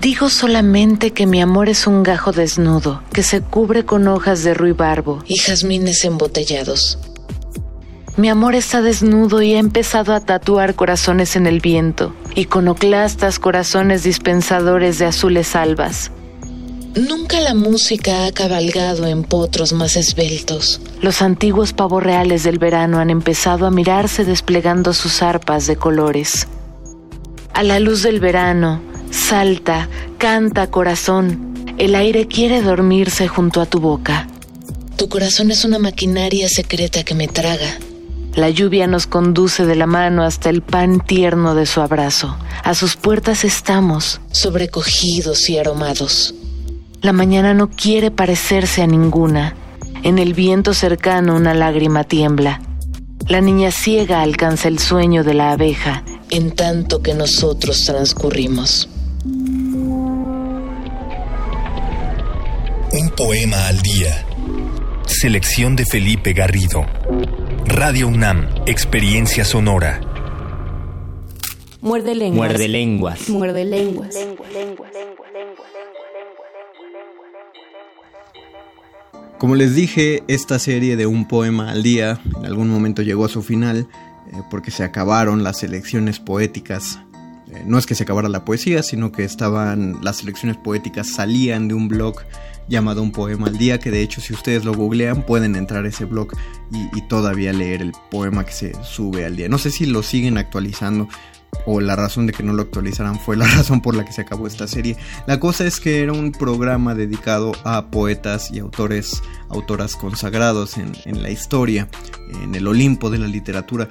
Digo 0.00 0.30
solamente 0.30 1.10
que 1.10 1.26
mi 1.26 1.42
amor 1.42 1.68
es 1.68 1.88
un 1.88 2.04
gajo 2.04 2.30
desnudo 2.30 3.02
que 3.12 3.24
se 3.24 3.40
cubre 3.40 3.84
con 3.84 4.06
hojas 4.06 4.44
de 4.44 4.54
ruibarbo 4.54 5.24
y 5.26 5.38
jazmines 5.38 6.04
embotellados. 6.04 7.00
Mi 8.16 8.28
amor 8.28 8.54
está 8.54 8.82
desnudo 8.82 9.40
y 9.40 9.54
ha 9.54 9.58
empezado 9.58 10.12
a 10.12 10.20
tatuar 10.20 10.74
corazones 10.74 11.34
en 11.34 11.46
el 11.46 11.60
viento, 11.60 12.14
iconoclastas 12.34 13.38
corazones 13.38 14.02
dispensadores 14.02 14.98
de 14.98 15.06
azules 15.06 15.56
albas. 15.56 16.10
Nunca 16.94 17.40
la 17.40 17.54
música 17.54 18.26
ha 18.26 18.32
cabalgado 18.32 19.06
en 19.06 19.24
potros 19.24 19.72
más 19.72 19.96
esbeltos. 19.96 20.78
Los 21.00 21.22
antiguos 21.22 21.72
pavos 21.72 22.02
reales 22.02 22.42
del 22.42 22.58
verano 22.58 22.98
han 22.98 23.08
empezado 23.08 23.66
a 23.66 23.70
mirarse 23.70 24.26
desplegando 24.26 24.92
sus 24.92 25.22
arpas 25.22 25.66
de 25.66 25.76
colores. 25.76 26.48
A 27.54 27.62
la 27.62 27.80
luz 27.80 28.02
del 28.02 28.20
verano, 28.20 28.82
salta, 29.10 29.88
canta 30.18 30.70
corazón. 30.70 31.54
El 31.78 31.94
aire 31.94 32.26
quiere 32.26 32.60
dormirse 32.60 33.26
junto 33.26 33.62
a 33.62 33.66
tu 33.66 33.80
boca. 33.80 34.28
Tu 34.96 35.08
corazón 35.08 35.50
es 35.50 35.64
una 35.64 35.78
maquinaria 35.78 36.46
secreta 36.50 37.04
que 37.04 37.14
me 37.14 37.26
traga. 37.26 37.78
La 38.34 38.48
lluvia 38.48 38.86
nos 38.86 39.06
conduce 39.06 39.66
de 39.66 39.76
la 39.76 39.86
mano 39.86 40.22
hasta 40.22 40.48
el 40.48 40.62
pan 40.62 41.00
tierno 41.00 41.54
de 41.54 41.66
su 41.66 41.82
abrazo. 41.82 42.36
A 42.64 42.74
sus 42.74 42.96
puertas 42.96 43.44
estamos, 43.44 44.22
sobrecogidos 44.30 45.50
y 45.50 45.58
aromados. 45.58 46.34
La 47.02 47.12
mañana 47.12 47.52
no 47.52 47.68
quiere 47.68 48.10
parecerse 48.10 48.80
a 48.80 48.86
ninguna. 48.86 49.54
En 50.02 50.18
el 50.18 50.32
viento 50.32 50.72
cercano 50.72 51.36
una 51.36 51.52
lágrima 51.52 52.04
tiembla. 52.04 52.62
La 53.28 53.42
niña 53.42 53.70
ciega 53.70 54.22
alcanza 54.22 54.68
el 54.68 54.78
sueño 54.78 55.24
de 55.24 55.34
la 55.34 55.52
abeja 55.52 56.02
en 56.30 56.52
tanto 56.52 57.02
que 57.02 57.12
nosotros 57.12 57.84
transcurrimos. 57.84 58.88
Un 62.92 63.10
poema 63.14 63.68
al 63.68 63.82
día. 63.82 64.24
Selección 65.06 65.76
de 65.76 65.84
Felipe 65.84 66.32
Garrido. 66.32 66.86
Radio 67.74 68.06
UNAM, 68.06 68.48
Experiencia 68.66 69.46
Sonora. 69.46 69.98
Muerde 71.80 72.14
lenguas. 72.14 72.50
Muerde 72.50 72.68
lenguas. 72.68 73.28
Muerde 73.30 73.64
lenguas. 73.64 74.14
Como 79.38 79.54
les 79.54 79.74
dije, 79.74 80.22
esta 80.28 80.58
serie 80.58 80.96
de 80.96 81.06
un 81.06 81.26
poema 81.26 81.70
al 81.70 81.82
día 81.82 82.20
en 82.36 82.44
algún 82.44 82.68
momento 82.68 83.00
llegó 83.00 83.24
a 83.24 83.30
su 83.30 83.42
final 83.42 83.88
eh, 84.30 84.36
porque 84.50 84.70
se 84.70 84.84
acabaron 84.84 85.42
las 85.42 85.60
selecciones 85.60 86.20
poéticas. 86.20 87.00
Eh, 87.50 87.62
no 87.66 87.78
es 87.78 87.86
que 87.86 87.94
se 87.94 88.02
acabara 88.02 88.28
la 88.28 88.44
poesía, 88.44 88.82
sino 88.82 89.12
que 89.12 89.24
estaban 89.24 89.98
las 90.02 90.18
selecciones 90.18 90.58
poéticas 90.58 91.08
salían 91.08 91.68
de 91.68 91.74
un 91.74 91.88
blog 91.88 92.16
llamado 92.68 93.02
Un 93.02 93.12
Poema 93.12 93.48
al 93.48 93.58
Día, 93.58 93.78
que 93.78 93.90
de 93.90 94.02
hecho 94.02 94.20
si 94.20 94.32
ustedes 94.32 94.64
lo 94.64 94.74
googlean 94.74 95.24
pueden 95.24 95.56
entrar 95.56 95.84
a 95.84 95.88
ese 95.88 96.04
blog 96.04 96.32
y, 96.72 96.96
y, 96.96 97.02
todavía 97.08 97.52
leer 97.52 97.82
el 97.82 97.92
poema 98.10 98.44
que 98.44 98.52
se 98.52 98.84
sube 98.84 99.24
al 99.24 99.36
día. 99.36 99.48
No 99.48 99.58
sé 99.58 99.70
si 99.70 99.86
lo 99.86 100.02
siguen 100.02 100.38
actualizando 100.38 101.08
o 101.66 101.80
la 101.80 101.96
razón 101.96 102.26
de 102.26 102.32
que 102.32 102.42
no 102.42 102.52
lo 102.52 102.62
actualizaran 102.62 103.18
fue 103.18 103.36
la 103.36 103.46
razón 103.56 103.80
por 103.80 103.94
la 103.94 104.04
que 104.04 104.12
se 104.12 104.22
acabó 104.22 104.46
esta 104.46 104.66
serie. 104.66 104.96
La 105.26 105.38
cosa 105.38 105.66
es 105.66 105.80
que 105.80 106.02
era 106.02 106.12
un 106.12 106.32
programa 106.32 106.94
dedicado 106.94 107.52
a 107.64 107.90
poetas 107.90 108.50
y 108.50 108.58
autores, 108.58 109.22
autoras 109.48 109.96
consagrados 109.96 110.78
en, 110.78 110.92
en 111.04 111.22
la 111.22 111.30
historia, 111.30 111.88
en 112.42 112.54
el 112.54 112.66
Olimpo 112.66 113.10
de 113.10 113.18
la 113.18 113.28
literatura. 113.28 113.88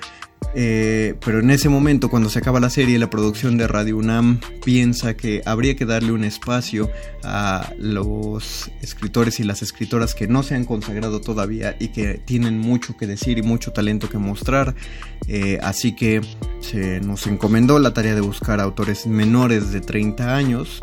Eh, 0.54 1.16
pero 1.24 1.40
en 1.40 1.50
ese 1.50 1.70
momento, 1.70 2.10
cuando 2.10 2.30
se 2.30 2.40
acaba 2.40 2.60
la 2.60 2.70
serie, 2.70 3.00
la 3.00 3.10
producción 3.10 3.58
de 3.58 3.68
Radio 3.68 3.98
UNAM 3.98 4.40
piensa 4.64 5.16
que 5.16 5.42
habría 5.46 5.76
que 5.76 5.86
darle 5.86 6.12
un 6.12 6.24
espacio 6.24 6.90
a 7.24 7.72
los 7.78 8.70
escritores 8.82 9.40
y 9.40 9.44
las 9.44 9.62
escritoras 9.62 10.14
que 10.14 10.28
no 10.28 10.44
se 10.44 10.56
han 10.56 10.66
consagrado 10.66 11.22
todavía 11.22 11.76
y 11.80 11.90
que 11.90 12.16
tienen 12.26 12.60
mucho 12.60 12.98
que 12.98 13.08
decir 13.08 13.38
y 13.38 13.44
mucho 13.44 13.72
talento 13.72 14.10
que 14.10 14.18
mostrar. 14.18 14.76
Eh, 15.28 15.58
así 15.62 15.96
que 15.96 16.22
se 16.60 17.00
nos 17.00 17.28
encomendó 17.28 17.80
la 17.80 17.94
tarea 17.94 18.16
de 18.16 18.22
buscar 18.22 18.60
autores 18.60 19.08
menores 19.08 19.72
de 19.72 19.80
30 19.80 20.36
años. 20.36 20.82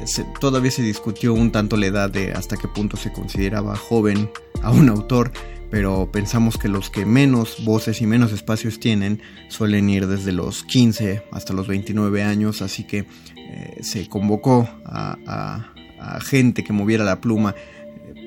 Eh, 0.00 0.24
todavía 0.40 0.70
se 0.70 0.82
discutió 0.82 1.34
un 1.34 1.52
tanto 1.52 1.76
la 1.76 1.86
edad 1.86 2.10
de 2.10 2.32
hasta 2.32 2.56
qué 2.56 2.68
punto 2.68 2.96
se 2.96 3.12
consideraba 3.12 3.76
joven 3.76 4.30
a 4.62 4.70
un 4.70 4.88
autor 4.88 5.30
pero 5.74 6.08
pensamos 6.12 6.56
que 6.56 6.68
los 6.68 6.88
que 6.88 7.04
menos 7.04 7.64
voces 7.64 8.00
y 8.00 8.06
menos 8.06 8.30
espacios 8.30 8.78
tienen 8.78 9.20
suelen 9.48 9.90
ir 9.90 10.06
desde 10.06 10.30
los 10.30 10.62
15 10.62 11.24
hasta 11.32 11.52
los 11.52 11.66
29 11.66 12.22
años, 12.22 12.62
así 12.62 12.84
que 12.84 13.06
eh, 13.34 13.78
se 13.80 14.08
convocó 14.08 14.68
a, 14.84 15.18
a, 15.26 15.72
a, 15.98 16.20
gente 16.20 16.62
que 16.62 16.72
moviera 16.72 17.02
la 17.02 17.20
pluma 17.20 17.56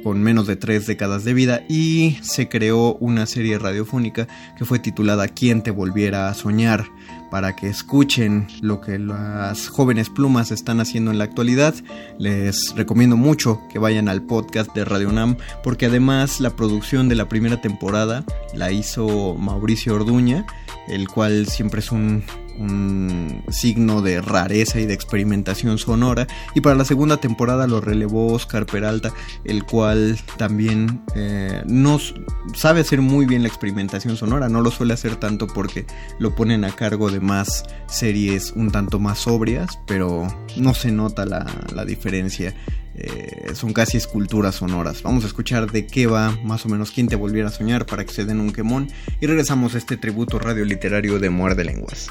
con 0.03 0.21
menos 0.21 0.45
de 0.45 0.57
tres 0.57 0.87
décadas 0.87 1.23
de 1.23 1.33
vida 1.33 1.63
y 1.69 2.17
se 2.21 2.49
creó 2.49 2.95
una 2.95 3.25
serie 3.25 3.57
radiofónica 3.57 4.27
que 4.57 4.65
fue 4.65 4.79
titulada 4.79 5.29
¿Quién 5.29 5.63
te 5.63 5.71
volviera 5.71 6.27
a 6.27 6.33
soñar? 6.33 6.83
Para 7.29 7.55
que 7.55 7.67
escuchen 7.67 8.47
lo 8.61 8.81
que 8.81 8.99
las 8.99 9.67
jóvenes 9.67 10.09
plumas 10.09 10.51
están 10.51 10.79
haciendo 10.79 11.11
en 11.11 11.17
la 11.17 11.25
actualidad. 11.25 11.75
Les 12.17 12.75
recomiendo 12.75 13.17
mucho 13.17 13.61
que 13.69 13.79
vayan 13.79 14.09
al 14.09 14.21
podcast 14.21 14.73
de 14.73 14.85
Radio 14.85 15.11
Nam 15.11 15.37
porque 15.63 15.87
además 15.87 16.39
la 16.39 16.55
producción 16.55 17.09
de 17.09 17.15
la 17.15 17.29
primera 17.29 17.61
temporada 17.61 18.23
la 18.53 18.71
hizo 18.71 19.35
Mauricio 19.35 19.95
Orduña, 19.95 20.45
el 20.87 21.07
cual 21.07 21.47
siempre 21.47 21.79
es 21.79 21.91
un 21.91 22.23
un 22.57 23.43
signo 23.49 24.01
de 24.01 24.21
rareza 24.21 24.79
y 24.79 24.85
de 24.85 24.93
experimentación 24.93 25.77
sonora. 25.77 26.27
Y 26.55 26.61
para 26.61 26.75
la 26.75 26.85
segunda 26.85 27.17
temporada 27.17 27.67
lo 27.67 27.81
relevó 27.81 28.33
Oscar 28.33 28.65
Peralta, 28.65 29.13
el 29.43 29.63
cual 29.63 30.17
también 30.37 31.01
eh, 31.15 31.63
no 31.65 31.99
sabe 32.53 32.81
hacer 32.81 33.01
muy 33.01 33.25
bien 33.25 33.43
la 33.43 33.47
experimentación 33.47 34.17
sonora. 34.17 34.49
No 34.49 34.61
lo 34.61 34.71
suele 34.71 34.93
hacer 34.93 35.15
tanto 35.15 35.47
porque 35.47 35.85
lo 36.19 36.35
ponen 36.35 36.63
a 36.63 36.71
cargo 36.71 37.09
de 37.11 37.19
más 37.19 37.63
series 37.87 38.51
un 38.51 38.71
tanto 38.71 38.99
más 38.99 39.19
sobrias, 39.19 39.79
pero 39.85 40.27
no 40.57 40.73
se 40.73 40.91
nota 40.91 41.25
la, 41.25 41.85
diferencia. 41.85 42.53
Eh, 42.95 43.53
son 43.53 43.73
casi 43.73 43.97
esculturas 43.97 44.55
sonoras. 44.55 45.03
Vamos 45.03 45.23
a 45.23 45.27
escuchar 45.27 45.71
de 45.71 45.85
qué 45.85 46.07
va 46.07 46.35
más 46.43 46.65
o 46.65 46.69
menos 46.69 46.91
quién 46.91 47.07
te 47.07 47.15
volviera 47.15 47.49
a 47.49 47.51
soñar 47.51 47.85
para 47.85 48.03
que 48.03 48.11
se 48.11 48.25
den 48.25 48.39
un 48.39 48.51
quemón 48.51 48.89
y 49.21 49.27
regresamos 49.27 49.75
a 49.75 49.77
este 49.77 49.97
tributo 49.97 50.39
radioliterario 50.39 51.19
de 51.19 51.29
Muerde 51.29 51.63
Lenguas. 51.63 52.09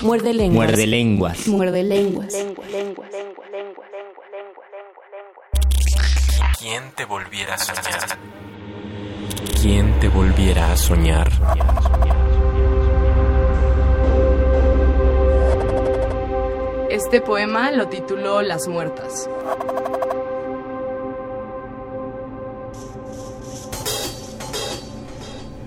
Muerde 0.00 0.32
lenguas. 0.32 0.58
Muerde 0.68 0.86
lenguas. 0.86 1.48
Muerde 1.48 1.82
lenguas. 1.82 2.34
¿Quién 6.58 6.82
te 6.94 7.04
volviera 7.04 7.54
a 7.54 7.58
soñar? 7.58 8.18
¿Quién 9.60 9.98
te 9.98 10.08
volviera 10.08 10.72
a 10.72 10.76
soñar? 10.76 11.28
Este 16.90 17.20
poema 17.20 17.70
lo 17.72 17.88
tituló 17.88 18.40
Las 18.42 18.68
Muertas. 18.68 19.28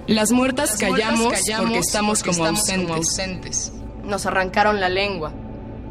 Las 0.08 0.32
muertas, 0.32 0.72
Las 0.72 0.80
callamos, 0.80 1.20
muertas 1.20 1.42
callamos, 1.42 1.64
porque 1.66 1.80
estamos, 1.80 2.20
porque 2.24 2.36
como, 2.38 2.48
estamos 2.48 2.60
ausentes. 2.60 2.86
como 2.88 2.96
ausentes. 2.96 3.72
Nos 4.12 4.26
arrancaron 4.26 4.82
la 4.82 4.90
lengua. 4.90 5.32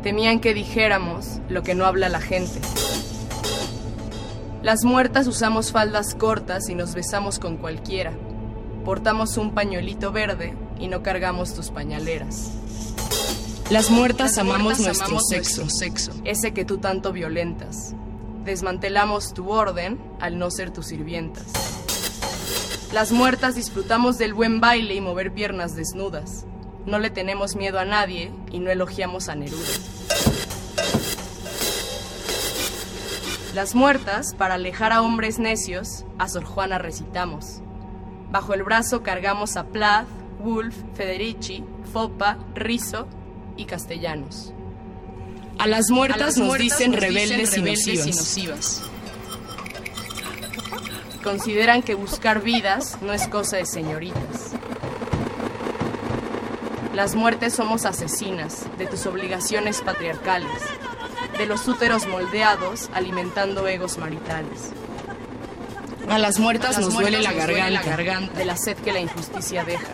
Temían 0.03 0.41
que 0.41 0.53
dijéramos 0.53 1.41
lo 1.49 1.63
que 1.63 1.75
no 1.75 1.87
habla 1.87 2.11
la 2.11 2.21
gente. 2.21 2.61
Las 4.63 4.85
muertas 4.85 5.27
usamos 5.27 5.73
faldas 5.73 6.15
cortas 6.15 6.69
y 6.69 6.75
nos 6.75 6.95
besamos 6.95 7.39
con 7.39 7.57
cualquiera. 7.57 8.13
Portamos 8.85 9.39
un 9.39 9.55
pañuelito 9.55 10.13
verde 10.13 10.55
y 10.79 10.89
no 10.89 11.03
cargamos 11.03 11.55
tus 11.55 11.71
pañaleras. 11.71 12.51
Las 13.71 13.91
muertas, 13.91 14.33
Las 14.33 14.39
amamos, 14.39 14.81
nuestro, 14.81 15.07
amamos 15.07 15.29
sexo, 15.29 15.63
nuestro 15.63 15.79
sexo, 15.79 16.13
ese 16.25 16.53
que 16.53 16.67
tú 16.67 16.77
tanto 16.77 17.15
violentas. 17.15 17.95
Desmantelamos 18.45 19.33
tu 19.33 19.49
orden 19.49 19.99
al 20.21 20.39
no 20.39 20.51
ser 20.51 20.71
tus 20.71 20.89
sirvientas. 20.89 21.47
Las 22.93 23.13
muertas 23.13 23.55
disfrutamos 23.55 24.19
del 24.19 24.35
buen 24.35 24.61
baile 24.61 24.95
y 24.95 25.01
mover 25.01 25.33
piernas 25.33 25.75
desnudas. 25.75 26.45
No 26.87 26.99
le 26.99 27.11
tenemos 27.11 27.57
miedo 27.57 27.79
a 27.79 27.85
nadie 27.85 28.33
y 28.51 28.59
no 28.59 28.71
elogiamos 28.71 29.29
a 29.29 29.35
Neruda. 29.35 29.69
Las 33.55 33.75
muertas, 33.75 34.35
para 34.37 34.55
alejar 34.55 34.93
a 34.93 35.03
hombres 35.03 35.39
necios, 35.39 36.05
a 36.19 36.29
Sor 36.29 36.45
Juana 36.45 36.79
recitamos. 36.79 37.61
Bajo 38.31 38.55
el 38.55 38.63
brazo 38.63 39.03
cargamos 39.03 39.57
a 39.57 39.67
Plath, 39.67 40.07
Wolf, 40.39 40.77
Federici, 40.95 41.65
Fopa, 41.93 42.39
Rizo 42.55 43.09
y 43.57 43.65
Castellanos. 43.65 44.53
A 45.59 45.67
las 45.67 45.91
muertas, 45.91 46.21
A 46.21 46.27
las 46.27 46.37
nos, 46.39 46.47
muertas 46.47 46.79
dicen 46.79 46.93
nos 46.93 47.01
rebeldes, 47.01 47.39
dicen 47.51 47.63
y, 47.63 47.75
rebeldes 47.75 48.07
y 48.07 48.11
nocivas. 48.11 48.17
nocivas. 48.17 48.83
Consideran 51.23 51.83
que 51.83 51.95
buscar 51.95 52.41
vidas 52.41 52.99
no 53.03 53.13
es 53.13 53.27
cosa 53.29 53.57
de 53.59 53.67
señoritas. 53.67 54.53
Las 56.95 57.15
muertes 57.15 57.55
somos 57.55 57.85
asesinas 57.85 58.67
de 58.77 58.87
tus 58.87 59.07
obligaciones 59.07 59.81
patriarcales, 59.81 60.51
de 61.39 61.47
los 61.47 61.67
úteros 61.69 62.07
moldeados 62.09 62.91
alimentando 62.93 63.67
egos 63.69 63.97
maritales. 63.99 64.71
A 66.09 66.19
las 66.19 66.41
muertas 66.41 66.77
A 66.77 66.81
las 66.81 66.87
nos 66.87 66.95
muertas 66.95 67.13
duele 67.13 67.23
la 67.23 67.33
nos 67.33 67.47
duele 67.47 67.61
garganta, 67.61 67.91
la 67.91 67.97
garganta. 67.97 68.39
de 68.39 68.45
la 68.45 68.57
sed 68.57 68.77
que 68.79 68.93
la 68.93 68.99
injusticia 69.01 69.65
deja. 69.65 69.93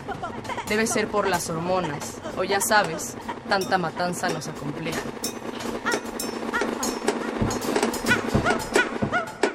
Debe 0.67 0.87
ser 0.87 1.07
por 1.07 1.27
las 1.27 1.49
hormonas, 1.49 2.15
o 2.35 2.43
ya 2.43 2.59
sabes, 2.59 3.13
tanta 3.47 3.77
matanza 3.77 4.27
nos 4.29 4.47
acompleja. 4.47 4.99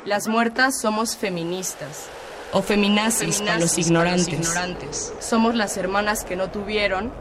Las 0.05 0.29
muertas 0.29 0.79
somos 0.81 1.17
feministas, 1.17 2.07
o 2.53 2.63
feminazis, 2.63 3.27
los 3.29 3.37
Feminazis 3.39 3.47
para 3.47 3.61
los 3.61 3.79
ignorantes. 3.79 4.29
ignorantes. 4.29 5.13
Somos 5.21 5.55
las 5.55 5.77
hermanas 5.77 6.25
que 6.25 6.37
no 6.37 6.51
tuvieron, 6.51 7.13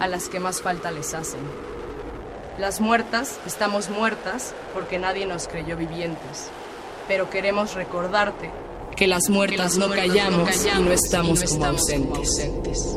a 0.00 0.08
las 0.08 0.28
que 0.28 0.40
más 0.40 0.62
falta 0.62 0.90
les 0.90 1.14
hacen. 1.14 1.40
Las 2.58 2.80
muertas 2.80 3.38
estamos 3.46 3.90
muertas 3.90 4.54
porque 4.72 4.98
nadie 4.98 5.26
nos 5.26 5.46
creyó 5.48 5.76
vivientes, 5.76 6.48
pero 7.06 7.28
queremos 7.28 7.74
recordarte 7.74 8.50
que 8.96 9.06
las 9.06 9.28
muertas, 9.28 9.56
Que 9.56 9.62
las 9.62 9.76
no, 9.76 9.88
muertas 9.88 10.08
no 10.08 10.14
callamos 10.14 10.48
callamos 10.48 10.80
y 10.80 10.88
no 10.88 10.92
estamos, 10.92 11.28
y 11.42 11.44
no 11.44 11.50
como, 11.50 11.76
estamos 11.76 11.90
como 11.90 12.16
ausentes. 12.16 12.96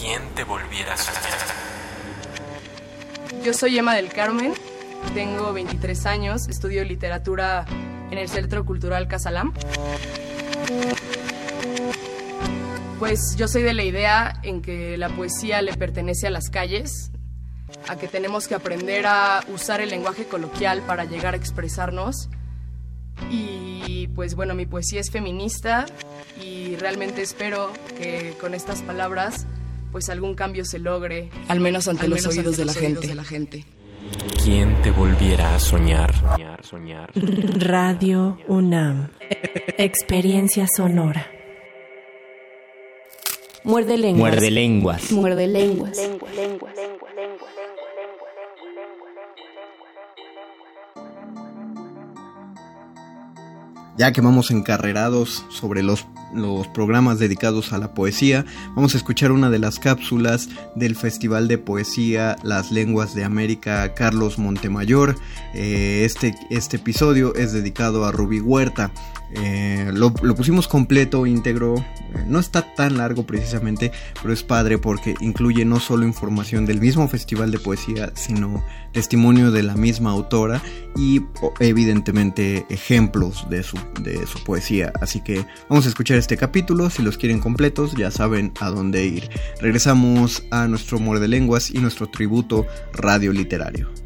¿Quién 0.00 0.22
te 0.34 0.44
volviera 0.44 0.94
a 0.94 0.96
soñar? 0.96 1.22
Yo 3.44 3.54
soy 3.54 3.78
Emma 3.78 3.94
del 3.94 4.08
Carmen, 4.08 4.54
tengo 5.14 5.52
23 5.52 6.06
años, 6.06 6.48
estudio 6.48 6.84
literatura 6.84 7.66
en 8.10 8.18
el 8.18 8.28
Centro 8.28 8.64
Cultural 8.64 9.08
Casalam. 9.08 9.54
Pues 13.02 13.34
yo 13.36 13.48
soy 13.48 13.62
de 13.62 13.74
la 13.74 13.82
idea 13.82 14.38
en 14.44 14.62
que 14.62 14.96
la 14.96 15.08
poesía 15.08 15.60
le 15.60 15.74
pertenece 15.74 16.28
a 16.28 16.30
las 16.30 16.50
calles, 16.50 17.10
a 17.88 17.96
que 17.96 18.06
tenemos 18.06 18.46
que 18.46 18.54
aprender 18.54 19.06
a 19.06 19.44
usar 19.52 19.80
el 19.80 19.90
lenguaje 19.90 20.26
coloquial 20.26 20.82
para 20.82 21.04
llegar 21.04 21.34
a 21.34 21.36
expresarnos. 21.36 22.28
Y 23.28 24.06
pues 24.14 24.36
bueno, 24.36 24.54
mi 24.54 24.66
poesía 24.66 25.00
es 25.00 25.10
feminista 25.10 25.84
y 26.40 26.76
realmente 26.76 27.22
espero 27.22 27.72
que 27.98 28.36
con 28.40 28.54
estas 28.54 28.82
palabras 28.82 29.48
pues 29.90 30.08
algún 30.08 30.36
cambio 30.36 30.64
se 30.64 30.78
logre, 30.78 31.28
al 31.48 31.58
menos 31.58 31.88
ante 31.88 32.04
Al 32.04 32.10
los 32.10 32.20
menos 32.20 32.32
oídos, 32.32 32.56
ante 32.56 32.60
de, 32.60 32.64
la 32.66 32.72
oídos 32.72 32.86
gente. 32.86 33.08
de 33.08 33.14
la 33.16 33.24
gente. 33.24 33.64
¿Quién 34.44 34.80
te 34.82 34.92
volviera 34.92 35.56
a 35.56 35.58
soñar? 35.58 36.14
Soñar, 36.14 36.64
soñar. 36.64 37.10
Radio 37.16 38.38
UNAM. 38.46 39.08
Experiencia 39.76 40.68
sonora. 40.76 41.41
Muerde 43.64 43.96
lenguas. 43.96 44.32
Muerde 44.32 44.50
lenguas. 44.50 45.12
Muerde 45.12 45.46
lenguas. 45.46 45.96
Ya 53.96 54.12
que 54.12 54.20
vamos 54.20 54.50
encarrerados 54.50 55.44
sobre 55.48 55.84
los, 55.84 56.06
los 56.34 56.66
programas 56.68 57.20
dedicados 57.20 57.72
a 57.72 57.78
la 57.78 57.94
poesía, 57.94 58.44
vamos 58.74 58.94
a 58.94 58.96
escuchar 58.96 59.30
una 59.30 59.48
de 59.48 59.60
las 59.60 59.78
cápsulas 59.78 60.48
del 60.74 60.96
Festival 60.96 61.46
de 61.46 61.58
Poesía 61.58 62.36
Las 62.42 62.72
Lenguas 62.72 63.14
de 63.14 63.22
América 63.22 63.94
Carlos 63.94 64.38
Montemayor. 64.38 65.14
Eh, 65.54 66.02
este, 66.04 66.34
este 66.50 66.78
episodio 66.78 67.34
es 67.36 67.52
dedicado 67.52 68.04
a 68.04 68.10
Rubí 68.10 68.40
Huerta. 68.40 68.90
Eh, 69.34 69.90
lo, 69.94 70.12
pusimos 70.12 70.68
completo, 70.68 71.26
íntegro, 71.26 71.76
eh, 71.76 72.24
no 72.26 72.38
está 72.38 72.74
tan 72.74 72.98
largo 72.98 73.24
precisamente, 73.24 73.90
pero 74.20 74.34
es 74.34 74.42
padre 74.42 74.78
porque 74.78 75.14
incluye 75.20 75.64
no 75.64 75.80
solo 75.80 76.06
información 76.06 76.66
del 76.66 76.80
mismo 76.80 77.08
festival 77.08 77.50
de 77.50 77.58
poesía, 77.58 78.12
sino 78.14 78.64
testimonio 78.92 79.50
de 79.50 79.62
la 79.62 79.74
misma 79.74 80.10
autora 80.10 80.62
y 80.96 81.22
evidentemente 81.60 82.66
ejemplos 82.68 83.48
de 83.48 83.62
su, 83.62 83.78
de 84.00 84.26
su 84.26 84.42
poesía. 84.44 84.92
Así 85.00 85.22
que 85.22 85.46
vamos 85.68 85.86
a 85.86 85.88
escuchar 85.88 86.18
este 86.18 86.36
capítulo, 86.36 86.90
si 86.90 87.02
los 87.02 87.16
quieren 87.16 87.40
completos 87.40 87.94
ya 87.96 88.10
saben 88.10 88.52
a 88.60 88.68
dónde 88.68 89.06
ir. 89.06 89.30
Regresamos 89.60 90.42
a 90.50 90.68
nuestro 90.68 90.98
muerde 90.98 91.28
lenguas 91.28 91.70
y 91.70 91.78
nuestro 91.78 92.08
tributo 92.08 92.66
radio 92.92 93.32
literario. 93.32 94.01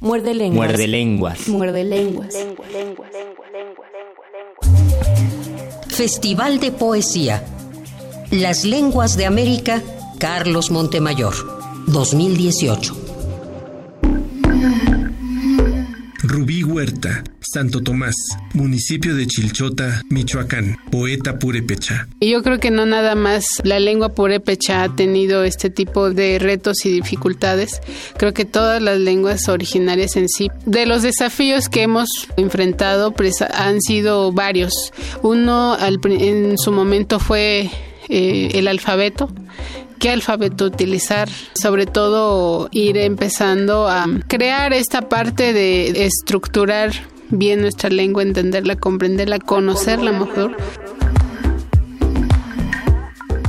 Muerde 0.00 0.32
lenguas. 0.32 0.66
Muerde 0.68 0.86
lenguas. 0.88 1.48
Muerde 1.48 1.84
lenguas. 1.84 2.34
Festival 5.88 6.58
de 6.58 6.72
Poesía. 6.72 7.44
Las 8.30 8.64
Lenguas 8.64 9.18
de 9.18 9.26
América, 9.26 9.82
Carlos 10.18 10.70
Montemayor, 10.70 11.34
2018. 11.88 12.96
Rubí 16.30 16.62
Huerta, 16.62 17.24
Santo 17.40 17.82
Tomás, 17.82 18.14
municipio 18.54 19.16
de 19.16 19.26
Chilchota, 19.26 20.00
Michoacán, 20.10 20.76
poeta 20.88 21.40
purépecha. 21.40 22.06
Yo 22.20 22.44
creo 22.44 22.60
que 22.60 22.70
no 22.70 22.86
nada 22.86 23.16
más 23.16 23.44
la 23.64 23.80
lengua 23.80 24.10
purépecha 24.10 24.84
ha 24.84 24.94
tenido 24.94 25.42
este 25.42 25.70
tipo 25.70 26.10
de 26.10 26.38
retos 26.38 26.86
y 26.86 26.92
dificultades. 26.92 27.80
Creo 28.16 28.32
que 28.32 28.44
todas 28.44 28.80
las 28.80 29.00
lenguas 29.00 29.48
originarias 29.48 30.14
en 30.14 30.28
sí, 30.28 30.46
de 30.66 30.86
los 30.86 31.02
desafíos 31.02 31.68
que 31.68 31.82
hemos 31.82 32.08
enfrentado, 32.36 33.10
pues, 33.10 33.42
han 33.42 33.80
sido 33.80 34.30
varios. 34.30 34.92
Uno 35.22 35.76
en 35.80 36.56
su 36.58 36.70
momento 36.70 37.18
fue 37.18 37.70
eh, 38.08 38.50
el 38.54 38.68
alfabeto 38.68 39.32
qué 40.00 40.10
alfabeto 40.10 40.64
utilizar, 40.64 41.28
sobre 41.52 41.86
todo 41.86 42.68
ir 42.72 42.96
empezando 42.96 43.86
a 43.86 44.06
crear 44.26 44.72
esta 44.72 45.08
parte 45.08 45.52
de 45.52 46.06
estructurar 46.06 46.92
bien 47.28 47.60
nuestra 47.60 47.90
lengua, 47.90 48.22
entenderla, 48.22 48.76
comprenderla, 48.76 49.38
conocerla 49.38 50.10
mejor. 50.12 50.56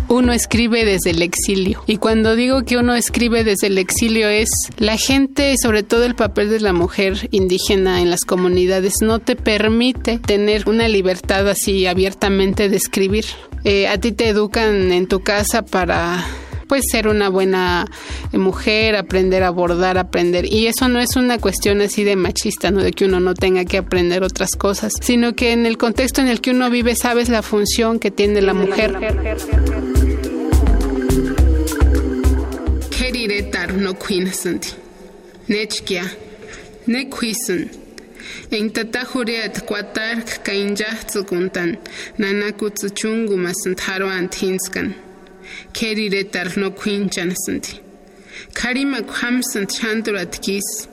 Uno 0.10 0.34
escribe 0.34 0.84
desde 0.84 1.12
el 1.12 1.22
exilio. 1.22 1.84
Y 1.88 1.96
cuando 1.96 2.36
digo 2.36 2.64
que 2.64 2.76
uno 2.76 2.96
escribe 2.96 3.46
desde 3.46 3.68
el 3.68 3.78
exilio 3.78 4.28
es 4.28 4.50
la 4.78 4.98
gente, 4.98 5.56
sobre 5.58 5.84
todo 5.84 6.04
el 6.04 6.16
papel 6.16 6.50
de 6.50 6.60
la 6.60 6.74
mujer 6.74 7.30
indígena 7.32 8.02
en 8.02 8.10
las 8.10 8.26
comunidades, 8.26 8.96
no 9.02 9.20
te 9.20 9.38
permite 9.38 10.20
tener 10.20 10.68
una 10.68 10.90
libertad 10.90 11.48
así 11.48 11.88
abiertamente 11.88 12.68
de 12.68 12.76
escribir. 12.76 13.24
Eh, 13.64 13.88
a 13.88 13.98
ti 14.00 14.12
te 14.12 14.28
educan 14.28 14.92
en 14.92 15.08
tu 15.08 15.22
casa 15.22 15.62
para 15.62 16.26
pues 16.72 16.84
ser 16.90 17.10
una 17.10 17.28
buena 17.28 17.86
eh, 18.32 18.38
mujer, 18.38 18.96
aprender 18.96 19.44
a 19.44 19.50
bordar, 19.50 19.98
aprender. 19.98 20.46
Y 20.46 20.68
eso 20.68 20.88
no 20.88 21.02
es 21.02 21.18
una 21.18 21.38
cuestión 21.38 21.82
así 21.82 22.06
de 22.06 22.16
machista, 22.16 22.72
¿no? 22.72 22.82
De 22.82 22.94
que 22.94 23.04
uno 23.04 23.20
no 23.20 23.34
tenga 23.34 23.66
que 23.66 23.78
aprender 23.78 24.24
otras 24.24 24.52
cosas, 24.52 24.94
sino 25.02 25.36
que 25.36 25.52
en 25.52 25.66
el 25.66 25.78
contexto 25.78 26.22
en 26.22 26.30
el 26.30 26.40
que 26.40 26.52
uno 26.52 26.70
vive 26.70 26.96
sabes 26.96 27.28
la 27.28 27.42
función 27.42 28.00
que 28.00 28.10
tiene 28.10 28.42
la 28.42 28.54
mujer. 28.54 28.96
En. 44.72 45.11
Keriretar 45.74 46.58
no 46.58 46.72
quinchanasanti. 46.72 47.80
Karimak 48.54 49.08
hamsan 49.08 49.66
chanturat 49.68 50.42
kis. 50.42 50.88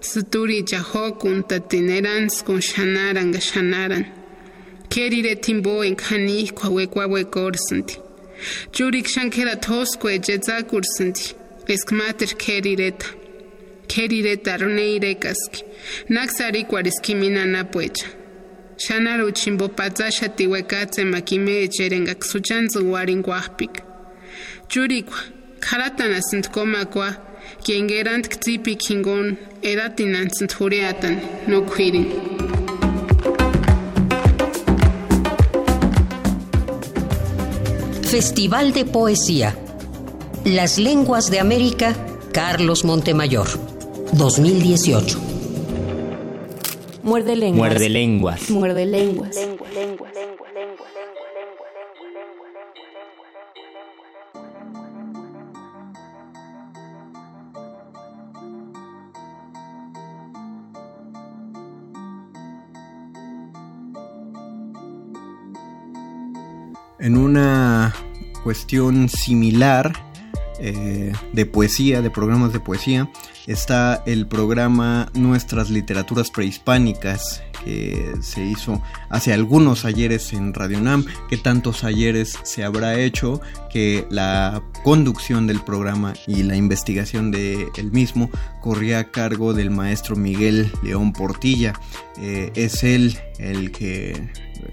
Suturi 0.00 0.62
jahokun 0.62 1.42
tatinerans 1.42 2.44
kun 2.44 2.60
shanaran 2.60 3.32
gashanaran. 3.32 4.06
Kerire 4.88 5.40
timbo 5.40 5.82
en 5.82 5.96
kani 5.96 6.50
kwawekwawekorsanti. 6.50 7.96
Jurik 8.72 9.06
shankera 9.06 9.56
toskwe 9.56 10.18
jetzakursanti. 10.18 11.34
Eskmater 11.66 12.34
kerireta. 12.36 13.06
Kerireta 13.88 14.56
runeirecaski. 14.58 15.64
Naxari 16.08 16.64
cuarisquimina 16.64 17.44
napuecha. 17.44 18.06
Shanaru 18.76 19.32
chimbo 19.32 19.68
patzasha 19.68 20.28
tihuecatze 20.28 21.04
makime 21.04 21.62
echeren 21.64 22.06
gaxuchanzu 22.06 22.90
warin 22.92 23.22
guapik. 23.22 23.82
Churikwa, 24.68 25.16
Karatanasint 25.60 26.50
komakwa, 26.50 27.16
kiengerant 27.64 28.28
ktipi 28.28 28.76
kingon, 28.76 29.36
edatinansint 29.62 30.52
jureatan, 30.58 31.16
no 31.46 31.62
quirin. 31.62 32.06
Festival 38.02 38.72
de 38.74 38.84
Poesía. 38.84 39.56
Las 40.44 40.78
Lenguas 40.78 41.30
de 41.30 41.40
América, 41.40 41.96
Carlos 42.32 42.84
Montemayor. 42.84 43.48
2018. 44.12 45.18
Muerde 47.02 47.36
lenguas. 47.36 47.58
Muerde 47.58 47.88
lenguas. 47.88 48.50
Muerde 48.50 48.84
lenguas. 48.84 49.34
En 67.00 67.16
una 67.16 67.94
cuestión 68.42 69.08
similar 69.08 69.92
eh, 70.58 71.12
de 71.32 71.46
poesía, 71.46 72.02
de 72.02 72.10
programas 72.10 72.52
de 72.52 72.58
poesía, 72.58 73.08
está 73.46 74.02
el 74.06 74.26
programa 74.26 75.08
Nuestras 75.14 75.70
Literaturas 75.70 76.30
Prehispánicas, 76.30 77.42
que 77.64 78.14
se 78.20 78.44
hizo 78.44 78.82
hace 79.08 79.32
algunos 79.32 79.84
ayeres 79.84 80.32
en 80.32 80.52
Radio 80.52 80.80
Nam, 80.80 81.04
que 81.30 81.36
tantos 81.36 81.84
ayeres 81.84 82.36
se 82.42 82.64
habrá 82.64 82.98
hecho, 82.98 83.40
que 83.72 84.06
la 84.10 84.60
conducción 84.82 85.46
del 85.46 85.60
programa 85.60 86.14
y 86.26 86.42
la 86.42 86.56
investigación 86.56 87.30
del 87.30 87.68
el 87.76 87.92
mismo 87.92 88.28
corría 88.60 88.98
a 88.98 89.10
cargo 89.12 89.54
del 89.54 89.70
maestro 89.70 90.16
Miguel 90.16 90.72
León 90.82 91.12
Portilla. 91.12 91.74
Eh, 92.20 92.50
es 92.56 92.82
él 92.82 93.16
el 93.38 93.70
que 93.70 94.28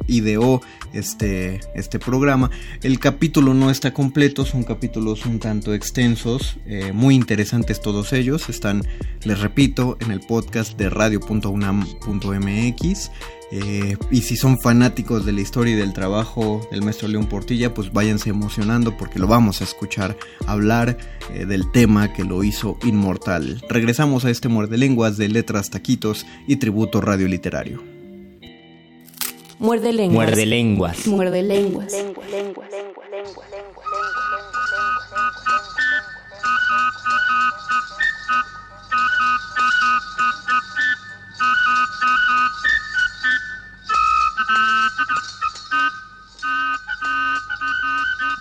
ideó 0.08 0.62
este, 0.94 1.60
este 1.76 2.00
programa. 2.00 2.50
El 2.82 3.00
capítulo 3.00 3.54
no 3.54 3.70
está 3.70 3.94
completo, 3.94 4.46
son 4.46 4.64
capítulos 4.64 5.26
un 5.26 5.40
tanto 5.40 5.74
extensos, 5.74 6.56
eh, 6.66 6.94
muy 6.94 7.16
interesantes 7.16 7.82
todos 7.82 8.14
ellos. 8.14 8.48
Están, 8.50 8.84
les 9.24 9.40
repito, 9.40 9.98
en 10.02 10.12
el 10.12 10.22
podcast 10.22 10.78
de 10.78 10.90
radio.unam.mx. 10.90 13.12
Eh, 13.52 13.96
y 14.10 14.22
si 14.22 14.38
son 14.38 14.60
fanáticos 14.60 15.26
de 15.26 15.32
la 15.32 15.42
historia 15.42 15.76
y 15.76 15.78
del 15.78 15.94
trabajo 15.94 16.68
del 16.72 16.82
maestro 16.82 17.08
León 17.08 17.28
Portilla, 17.28 17.74
pues 17.74 17.94
váyanse 17.94 18.30
emocionando 18.30 18.98
porque 18.98 19.20
lo 19.20 19.28
vamos 19.28 19.62
a 19.62 19.66
escuchar 19.66 20.18
hablar 20.48 20.98
eh, 21.34 21.46
del 21.46 21.72
tema 21.72 22.12
que 22.12 22.24
lo 22.24 22.44
hizo 22.44 22.78
inmortal. 22.84 23.64
Regresamos 23.70 24.26
a 24.26 24.32
este 24.32 24.50
muerde 24.50 24.78
lenguas 24.78 25.18
de 25.18 25.30
letras, 25.30 25.70
taquitos 25.70 26.26
y 26.48 26.56
tributo 26.56 27.02
radioliterario. 27.02 27.95
Muerde 29.60 29.94
lenguas. 29.94 30.26
Muerde 30.28 30.46
lenguas. 30.46 31.08
Muerde 31.08 31.44
lenguas. 31.44 31.94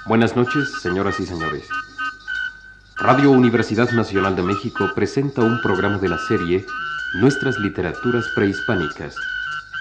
Buenas 0.06 0.36
noches, 0.36 0.70
señoras 0.80 1.18
y 1.18 1.26
señores. 1.26 1.66
Radio 2.96 3.30
Universidad 3.30 3.90
Nacional 3.90 4.36
de 4.36 4.42
México 4.42 4.90
presenta 4.94 5.42
un 5.42 5.60
programa 5.60 5.98
de 5.98 6.08
la 6.08 6.18
serie 6.18 6.64
Nuestras 7.20 7.58
Literaturas 7.58 8.26
Prehispánicas, 8.34 9.16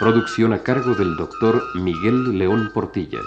producción 0.03 0.51
a 0.51 0.61
cargo 0.61 0.95
del 0.95 1.15
doctor 1.15 1.63
Miguel 1.75 2.37
León 2.37 2.71
Portilla. 2.73 3.19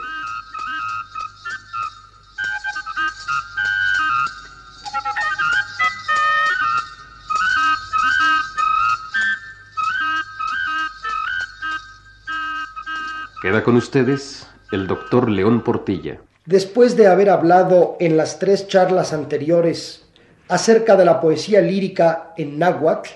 Queda 13.41 13.63
con 13.63 13.77
ustedes 13.77 14.47
el 14.71 14.87
doctor 14.87 15.31
León 15.31 15.63
Portilla. 15.63 16.21
Después 16.45 16.95
de 16.95 17.07
haber 17.07 17.31
hablado 17.31 17.97
en 18.01 18.19
las 18.19 18.39
tres 18.39 18.69
charlas 18.69 19.15
anteriores 19.15 20.05
acerca 20.49 20.95
de 20.95 21.07
la 21.07 21.23
poesía 21.23 21.63
lírica 21.63 22.35
en 22.37 22.59
náhuatl, 22.59 23.09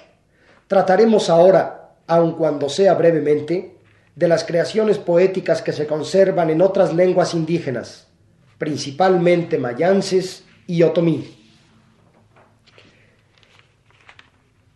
trataremos 0.66 1.28
ahora, 1.28 1.79
aun 2.10 2.32
cuando 2.32 2.68
sea 2.68 2.94
brevemente, 2.94 3.76
de 4.16 4.26
las 4.26 4.42
creaciones 4.42 4.98
poéticas 4.98 5.62
que 5.62 5.72
se 5.72 5.86
conservan 5.86 6.50
en 6.50 6.60
otras 6.60 6.92
lenguas 6.92 7.34
indígenas, 7.34 8.08
principalmente 8.58 9.58
mayances 9.58 10.44
y 10.66 10.82
otomí. 10.82 11.36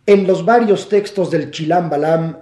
En 0.05 0.25
los 0.25 0.45
varios 0.45 0.87
textos 0.87 1.29
del 1.29 1.51
Chilam 1.51 1.89
Balam 1.89 2.37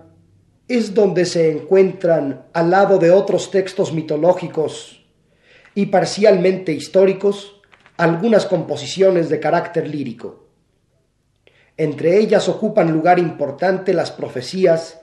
es 0.67 0.93
donde 0.93 1.25
se 1.25 1.51
encuentran, 1.51 2.45
al 2.53 2.69
lado 2.69 2.99
de 2.99 3.09
otros 3.09 3.49
textos 3.49 3.91
mitológicos 3.93 5.03
y 5.73 5.87
parcialmente 5.87 6.71
históricos, 6.71 7.61
algunas 7.97 8.45
composiciones 8.45 9.27
de 9.29 9.39
carácter 9.39 9.87
lírico. 9.87 10.42
Entre 11.77 12.19
ellas 12.19 12.49
ocupan 12.49 12.91
lugar 12.91 13.19
importante 13.19 13.93
las 13.93 14.11
profecías 14.11 14.99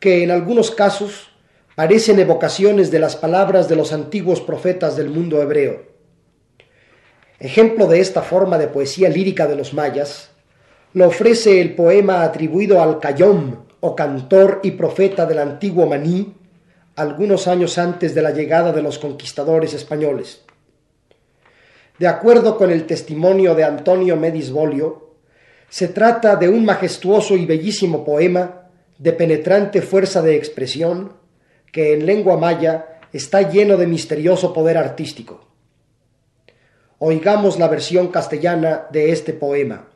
que 0.00 0.22
en 0.22 0.30
algunos 0.30 0.70
casos 0.70 1.30
parecen 1.74 2.18
evocaciones 2.18 2.90
de 2.90 2.98
las 2.98 3.16
palabras 3.16 3.68
de 3.68 3.76
los 3.76 3.92
antiguos 3.92 4.40
profetas 4.40 4.96
del 4.96 5.10
mundo 5.10 5.42
hebreo. 5.42 5.82
Ejemplo 7.40 7.86
de 7.86 8.00
esta 8.00 8.22
forma 8.22 8.58
de 8.58 8.68
poesía 8.68 9.08
lírica 9.08 9.46
de 9.46 9.56
los 9.56 9.74
mayas 9.74 10.30
lo 10.92 11.08
ofrece 11.08 11.60
el 11.60 11.74
poema 11.74 12.22
atribuido 12.22 12.80
al 12.80 13.00
Cayom, 13.00 13.64
o 13.80 13.94
cantor 13.94 14.60
y 14.62 14.70
profeta 14.70 15.26
del 15.26 15.40
antiguo 15.40 15.86
Maní, 15.86 16.34
algunos 16.96 17.46
años 17.48 17.76
antes 17.76 18.14
de 18.14 18.22
la 18.22 18.30
llegada 18.30 18.72
de 18.72 18.80
los 18.80 18.98
conquistadores 18.98 19.74
españoles. 19.74 20.42
De 21.98 22.06
acuerdo 22.06 22.56
con 22.56 22.70
el 22.70 22.86
testimonio 22.86 23.54
de 23.54 23.64
Antonio 23.64 24.16
Medis 24.16 24.50
Bolio, 24.50 25.03
se 25.74 25.88
trata 25.88 26.36
de 26.36 26.48
un 26.48 26.64
majestuoso 26.64 27.34
y 27.34 27.46
bellísimo 27.46 28.04
poema 28.04 28.68
de 28.96 29.12
penetrante 29.12 29.82
fuerza 29.82 30.22
de 30.22 30.36
expresión 30.36 31.14
que 31.72 31.94
en 31.94 32.06
lengua 32.06 32.36
maya 32.36 33.00
está 33.12 33.50
lleno 33.50 33.76
de 33.76 33.88
misterioso 33.88 34.52
poder 34.52 34.78
artístico. 34.78 35.48
Oigamos 37.00 37.58
la 37.58 37.66
versión 37.66 38.06
castellana 38.06 38.86
de 38.92 39.10
este 39.10 39.32
poema. 39.32 39.88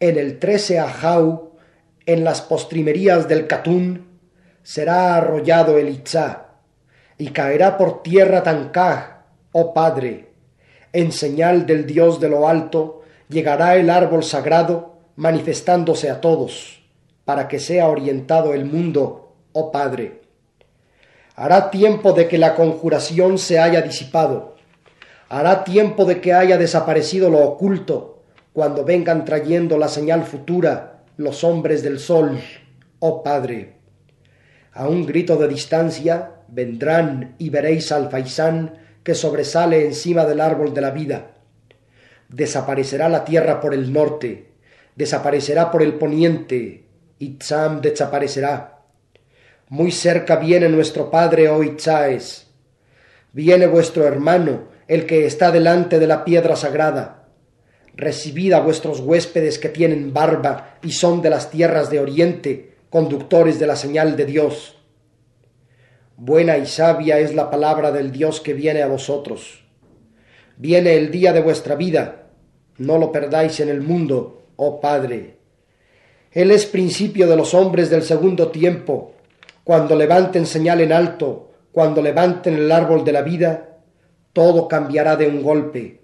En 0.00 0.18
el 0.18 0.40
trece 0.40 0.80
ajau 0.80 1.52
en 2.04 2.24
las 2.24 2.42
postrimerías 2.42 3.28
del 3.28 3.46
Catún, 3.46 4.18
será 4.64 5.14
arrollado 5.14 5.78
el 5.78 5.90
Itzá, 5.90 6.56
y 7.18 7.28
caerá 7.28 7.78
por 7.78 8.02
tierra 8.02 8.42
Tancaj, 8.42 9.26
oh 9.52 9.72
Padre. 9.72 10.32
En 10.92 11.12
señal 11.12 11.66
del 11.66 11.86
Dios 11.86 12.18
de 12.18 12.30
lo 12.30 12.48
alto, 12.48 13.03
llegará 13.28 13.76
el 13.76 13.90
árbol 13.90 14.22
sagrado, 14.22 14.98
manifestándose 15.16 16.10
a 16.10 16.20
todos, 16.20 16.82
para 17.24 17.48
que 17.48 17.58
sea 17.58 17.88
orientado 17.88 18.54
el 18.54 18.64
mundo, 18.64 19.34
oh 19.52 19.70
Padre. 19.70 20.22
Hará 21.36 21.70
tiempo 21.70 22.12
de 22.12 22.28
que 22.28 22.38
la 22.38 22.54
conjuración 22.54 23.38
se 23.38 23.58
haya 23.58 23.82
disipado, 23.82 24.56
hará 25.28 25.64
tiempo 25.64 26.04
de 26.04 26.20
que 26.20 26.32
haya 26.32 26.58
desaparecido 26.58 27.30
lo 27.30 27.40
oculto, 27.40 28.22
cuando 28.52 28.84
vengan 28.84 29.24
trayendo 29.24 29.78
la 29.78 29.88
señal 29.88 30.24
futura, 30.24 31.02
los 31.16 31.42
hombres 31.42 31.82
del 31.82 31.98
sol, 31.98 32.40
oh 33.00 33.22
Padre. 33.22 33.74
A 34.72 34.88
un 34.88 35.06
grito 35.06 35.36
de 35.36 35.48
distancia 35.48 36.32
vendrán 36.48 37.34
y 37.38 37.50
veréis 37.50 37.90
al 37.90 38.10
faisán 38.10 38.78
que 39.02 39.14
sobresale 39.14 39.84
encima 39.84 40.24
del 40.24 40.40
árbol 40.40 40.72
de 40.72 40.80
la 40.80 40.90
vida. 40.90 41.33
Desaparecerá 42.28 43.08
la 43.08 43.24
tierra 43.24 43.60
por 43.60 43.74
el 43.74 43.92
norte, 43.92 44.52
desaparecerá 44.96 45.70
por 45.70 45.82
el 45.82 45.94
poniente, 45.94 46.86
Itzam 47.18 47.80
desaparecerá. 47.80 48.82
Muy 49.68 49.92
cerca 49.92 50.36
viene 50.36 50.68
nuestro 50.68 51.10
Padre, 51.10 51.48
oh 51.48 51.62
Itzaes. 51.62 52.48
Viene 53.32 53.66
vuestro 53.66 54.06
hermano, 54.06 54.68
el 54.88 55.06
que 55.06 55.26
está 55.26 55.50
delante 55.50 55.98
de 55.98 56.06
la 56.06 56.24
piedra 56.24 56.56
sagrada 56.56 57.24
recibid 57.96 58.52
a 58.52 58.60
vuestros 58.60 59.00
huéspedes 59.00 59.58
que 59.58 59.68
tienen 59.68 60.12
barba 60.12 60.78
y 60.82 60.92
son 60.92 61.22
de 61.22 61.30
las 61.30 61.50
tierras 61.50 61.90
de 61.90 62.00
oriente, 62.00 62.74
conductores 62.90 63.58
de 63.58 63.66
la 63.66 63.76
señal 63.76 64.16
de 64.16 64.26
Dios. 64.26 64.76
Buena 66.16 66.58
y 66.58 66.66
sabia 66.66 67.18
es 67.18 67.34
la 67.34 67.50
palabra 67.50 67.92
del 67.92 68.12
Dios 68.12 68.40
que 68.40 68.54
viene 68.54 68.82
a 68.82 68.86
vosotros. 68.86 69.63
Viene 70.56 70.94
el 70.94 71.10
día 71.10 71.32
de 71.32 71.40
vuestra 71.40 71.74
vida, 71.74 72.28
no 72.78 72.98
lo 72.98 73.10
perdáis 73.10 73.58
en 73.60 73.68
el 73.68 73.80
mundo, 73.80 74.46
oh 74.56 74.80
Padre. 74.80 75.38
Él 76.30 76.50
es 76.50 76.66
principio 76.66 77.28
de 77.28 77.36
los 77.36 77.54
hombres 77.54 77.90
del 77.90 78.02
segundo 78.02 78.48
tiempo. 78.48 79.14
Cuando 79.64 79.96
levanten 79.96 80.46
señal 80.46 80.80
en 80.80 80.92
alto, 80.92 81.52
cuando 81.72 82.02
levanten 82.02 82.54
el 82.54 82.70
árbol 82.70 83.04
de 83.04 83.12
la 83.12 83.22
vida, 83.22 83.78
todo 84.32 84.68
cambiará 84.68 85.16
de 85.16 85.26
un 85.26 85.42
golpe. 85.42 86.02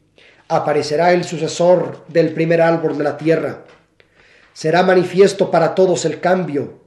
Aparecerá 0.48 1.12
el 1.12 1.24
sucesor 1.24 2.04
del 2.08 2.32
primer 2.32 2.60
árbol 2.60 2.98
de 2.98 3.04
la 3.04 3.16
tierra. 3.16 3.64
Será 4.52 4.82
manifiesto 4.82 5.50
para 5.50 5.74
todos 5.76 6.04
el 6.04 6.20
cambio. 6.20 6.80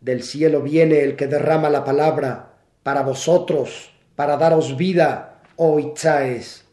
Del 0.00 0.22
cielo 0.22 0.62
viene 0.62 1.00
el 1.00 1.16
que 1.16 1.26
derrama 1.26 1.70
la 1.70 1.84
palabra 1.84 2.56
para 2.82 3.02
vosotros, 3.02 3.90
para 4.14 4.36
daros 4.36 4.76
vida, 4.76 5.40
oh 5.56 5.78
Itzaes. 5.78 6.67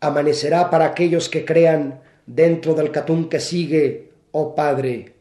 Amanecerá 0.00 0.70
para 0.70 0.86
aquellos 0.86 1.28
que 1.28 1.44
crean 1.44 2.00
dentro 2.26 2.74
del 2.74 2.90
catún 2.90 3.28
que 3.28 3.40
sigue 3.40 4.10
oh 4.32 4.54
Padre, 4.54 5.14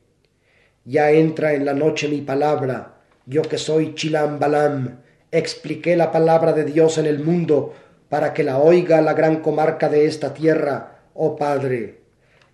ya 0.85 1.11
entra 1.11 1.53
en 1.53 1.65
la 1.65 1.73
noche 1.73 2.07
mi 2.07 2.21
palabra, 2.21 3.01
yo 3.25 3.41
que 3.41 3.57
soy 3.57 3.95
Chilam 3.95 4.39
Balam, 4.39 5.01
expliqué 5.31 5.95
la 5.95 6.11
palabra 6.11 6.53
de 6.53 6.65
Dios 6.65 6.97
en 6.97 7.05
el 7.05 7.19
mundo 7.19 7.73
para 8.09 8.33
que 8.33 8.43
la 8.43 8.57
oiga 8.59 9.01
la 9.01 9.13
gran 9.13 9.41
comarca 9.41 9.89
de 9.89 10.05
esta 10.05 10.33
tierra, 10.33 10.99
oh 11.13 11.35
Padre. 11.35 11.99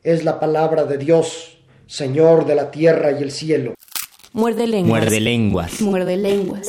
Es 0.03 0.23
la 0.23 0.39
palabra 0.39 0.83
de 0.83 0.97
Dios, 0.97 1.63
Señor 1.87 2.45
de 2.45 2.55
la 2.55 2.71
tierra 2.71 3.11
y 3.11 3.23
el 3.23 3.31
cielo. 3.31 3.73
Muerde 4.33 4.67
lenguas. 4.67 5.01
Muerde 5.01 5.19
lenguas. 5.21 5.81
Muerde 5.81 6.17
lenguas. 6.17 6.67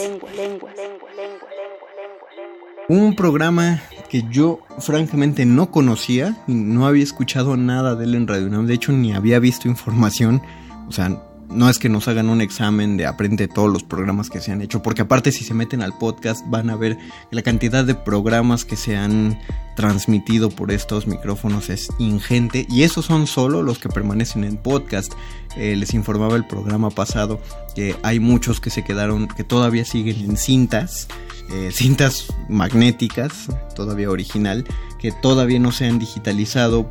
Un 2.88 3.16
programa 3.16 3.82
que 4.06 4.24
yo 4.30 4.60
francamente 4.78 5.44
no 5.44 5.70
conocía, 5.70 6.36
no 6.46 6.86
había 6.86 7.02
escuchado 7.02 7.56
nada 7.56 7.94
de 7.94 8.04
él 8.04 8.14
en 8.14 8.26
Radio 8.26 8.46
UNAM, 8.46 8.66
de 8.66 8.74
hecho 8.74 8.92
ni 8.92 9.12
había 9.12 9.38
visto 9.38 9.68
información, 9.68 10.42
o 10.88 10.92
sea, 10.92 11.22
no 11.48 11.68
es 11.68 11.78
que 11.78 11.88
nos 11.88 12.08
hagan 12.08 12.28
un 12.28 12.40
examen 12.40 12.96
de 12.96 13.06
aprende 13.06 13.48
todos 13.48 13.72
los 13.72 13.82
programas 13.82 14.30
que 14.30 14.40
se 14.40 14.52
han 14.52 14.62
hecho, 14.62 14.82
porque 14.82 15.02
aparte 15.02 15.32
si 15.32 15.44
se 15.44 15.54
meten 15.54 15.82
al 15.82 15.96
podcast 15.96 16.44
van 16.48 16.70
a 16.70 16.76
ver 16.76 16.98
la 17.30 17.42
cantidad 17.42 17.84
de 17.84 17.94
programas 17.94 18.64
que 18.64 18.76
se 18.76 18.96
han 18.96 19.38
transmitido 19.76 20.50
por 20.50 20.72
estos 20.72 21.06
micrófonos 21.06 21.68
es 21.70 21.88
ingente 21.98 22.66
y 22.68 22.82
esos 22.82 23.04
son 23.04 23.26
solo 23.26 23.62
los 23.62 23.78
que 23.78 23.88
permanecen 23.88 24.42
en 24.44 24.56
podcast. 24.56 25.12
Eh, 25.56 25.76
les 25.76 25.94
informaba 25.94 26.36
el 26.36 26.46
programa 26.46 26.90
pasado 26.90 27.40
que 27.74 27.94
hay 28.02 28.18
muchos 28.18 28.60
que 28.60 28.70
se 28.70 28.82
quedaron, 28.84 29.28
que 29.28 29.44
todavía 29.44 29.84
siguen 29.84 30.30
en 30.30 30.36
cintas, 30.36 31.08
eh, 31.50 31.70
cintas 31.72 32.26
magnéticas, 32.48 33.48
todavía 33.74 34.10
original, 34.10 34.64
que 34.98 35.12
todavía 35.12 35.58
no 35.58 35.72
se 35.72 35.86
han 35.86 35.98
digitalizado 35.98 36.88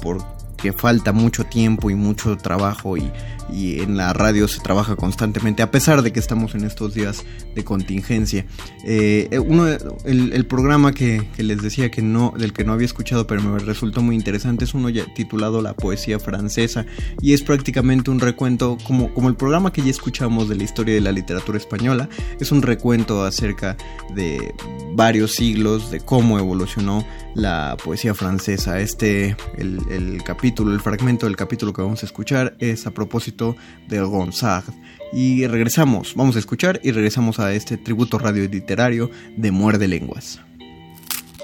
porque 0.55 0.71
falta 0.71 1.11
mucho 1.11 1.43
tiempo 1.43 1.89
y 1.89 1.95
mucho 1.95 2.37
trabajo 2.37 2.95
y 2.95 3.11
y 3.51 3.79
en 3.79 3.97
la 3.97 4.13
radio 4.13 4.47
se 4.47 4.59
trabaja 4.59 4.95
constantemente, 4.95 5.61
a 5.61 5.71
pesar 5.71 6.01
de 6.01 6.11
que 6.11 6.19
estamos 6.19 6.55
en 6.55 6.63
estos 6.63 6.93
días 6.93 7.23
de 7.53 7.63
contingencia. 7.63 8.45
Eh, 8.85 9.39
uno, 9.45 9.67
el, 10.05 10.45
programa 10.45 10.93
que, 10.93 11.27
les 11.37 11.61
decía 11.61 11.91
que 11.91 12.01
no, 12.01 12.33
del 12.37 12.53
que 12.53 12.63
no 12.63 12.73
había 12.73 12.85
escuchado, 12.85 13.27
pero 13.27 13.41
me 13.41 13.59
resultó 13.59 14.01
muy 14.01 14.15
interesante, 14.15 14.65
es 14.65 14.73
uno 14.73 14.89
titulado 15.15 15.61
La 15.61 15.73
Poesía 15.73 16.19
Francesa, 16.19 16.85
y 17.21 17.33
es 17.33 17.43
prácticamente 17.43 18.11
un 18.11 18.19
recuento, 18.19 18.77
como, 18.85 19.13
como 19.13 19.29
el 19.29 19.35
programa 19.35 19.71
que 19.71 19.81
ya 19.81 19.91
escuchamos 19.91 20.49
de 20.49 20.55
la 20.55 20.63
historia 20.63 20.95
de 20.95 21.01
la 21.01 21.11
literatura 21.11 21.57
española, 21.57 22.09
es 22.39 22.51
un 22.51 22.61
recuento 22.61 23.23
acerca 23.23 23.77
de 24.15 24.53
varios 24.93 25.33
siglos, 25.33 25.91
de 25.91 25.99
cómo 25.99 26.39
evolucionó 26.39 27.05
la 27.35 27.75
poesía 27.83 28.15
francesa. 28.15 28.79
Este, 28.79 29.35
el, 29.57 29.79
el 29.89 30.23
capítulo, 30.23 30.44
el 30.45 30.79
fragmento 30.79 31.25
del 31.25 31.35
capítulo 31.35 31.73
que 31.73 31.81
vamos 31.81 32.03
a 32.03 32.05
escuchar 32.05 32.55
es 32.59 32.85
a 32.85 32.91
propósito 32.91 33.55
de 33.87 33.99
Gonzag. 34.01 34.63
Y 35.11 35.47
regresamos, 35.47 36.13
vamos 36.15 36.35
a 36.35 36.39
escuchar 36.39 36.79
y 36.83 36.91
regresamos 36.91 37.39
a 37.39 37.51
este 37.53 37.77
tributo 37.77 38.19
radio 38.19 38.47
literario 38.47 39.09
de 39.35 39.49
Muerde 39.49 39.87
Lenguas. 39.87 40.39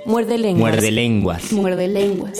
Muerde 0.06 0.38
lenguas. 0.38 0.72
Muerde 0.72 0.92
lenguas. 0.92 1.52
Muerde 1.52 1.88
lenguas. 1.88 2.40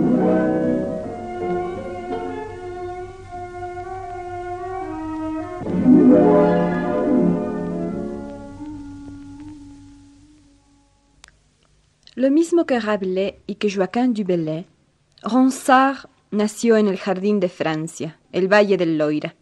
Que 12.65 12.79
Rabelais 12.79 13.35
y 13.47 13.55
que 13.55 13.69
Joaquin 13.69 14.13
du 14.13 14.23
Bellay, 14.23 14.65
Ronsard 15.23 16.09
nació 16.31 16.77
en 16.77 16.87
el 16.87 16.97
Jardín 16.97 17.39
de 17.39 17.49
Francia, 17.49 18.19
el 18.31 18.51
Valle 18.51 18.77
del 18.77 18.97
Loira. 18.97 19.35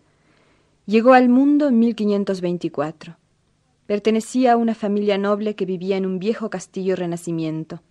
Llegó 0.85 1.13
al 1.13 1.27
mundo 1.27 1.67
en 1.67 1.79
1524. 1.79 3.17
Pertenecía 3.87 4.53
a 4.53 4.57
una 4.57 4.75
familia 4.75 5.17
noble 5.17 5.55
que 5.55 5.65
vivía 5.65 5.97
en 5.97 6.05
un 6.05 6.19
viejo 6.19 6.49
castillo 6.49 6.95
renacimiento. 6.95 7.81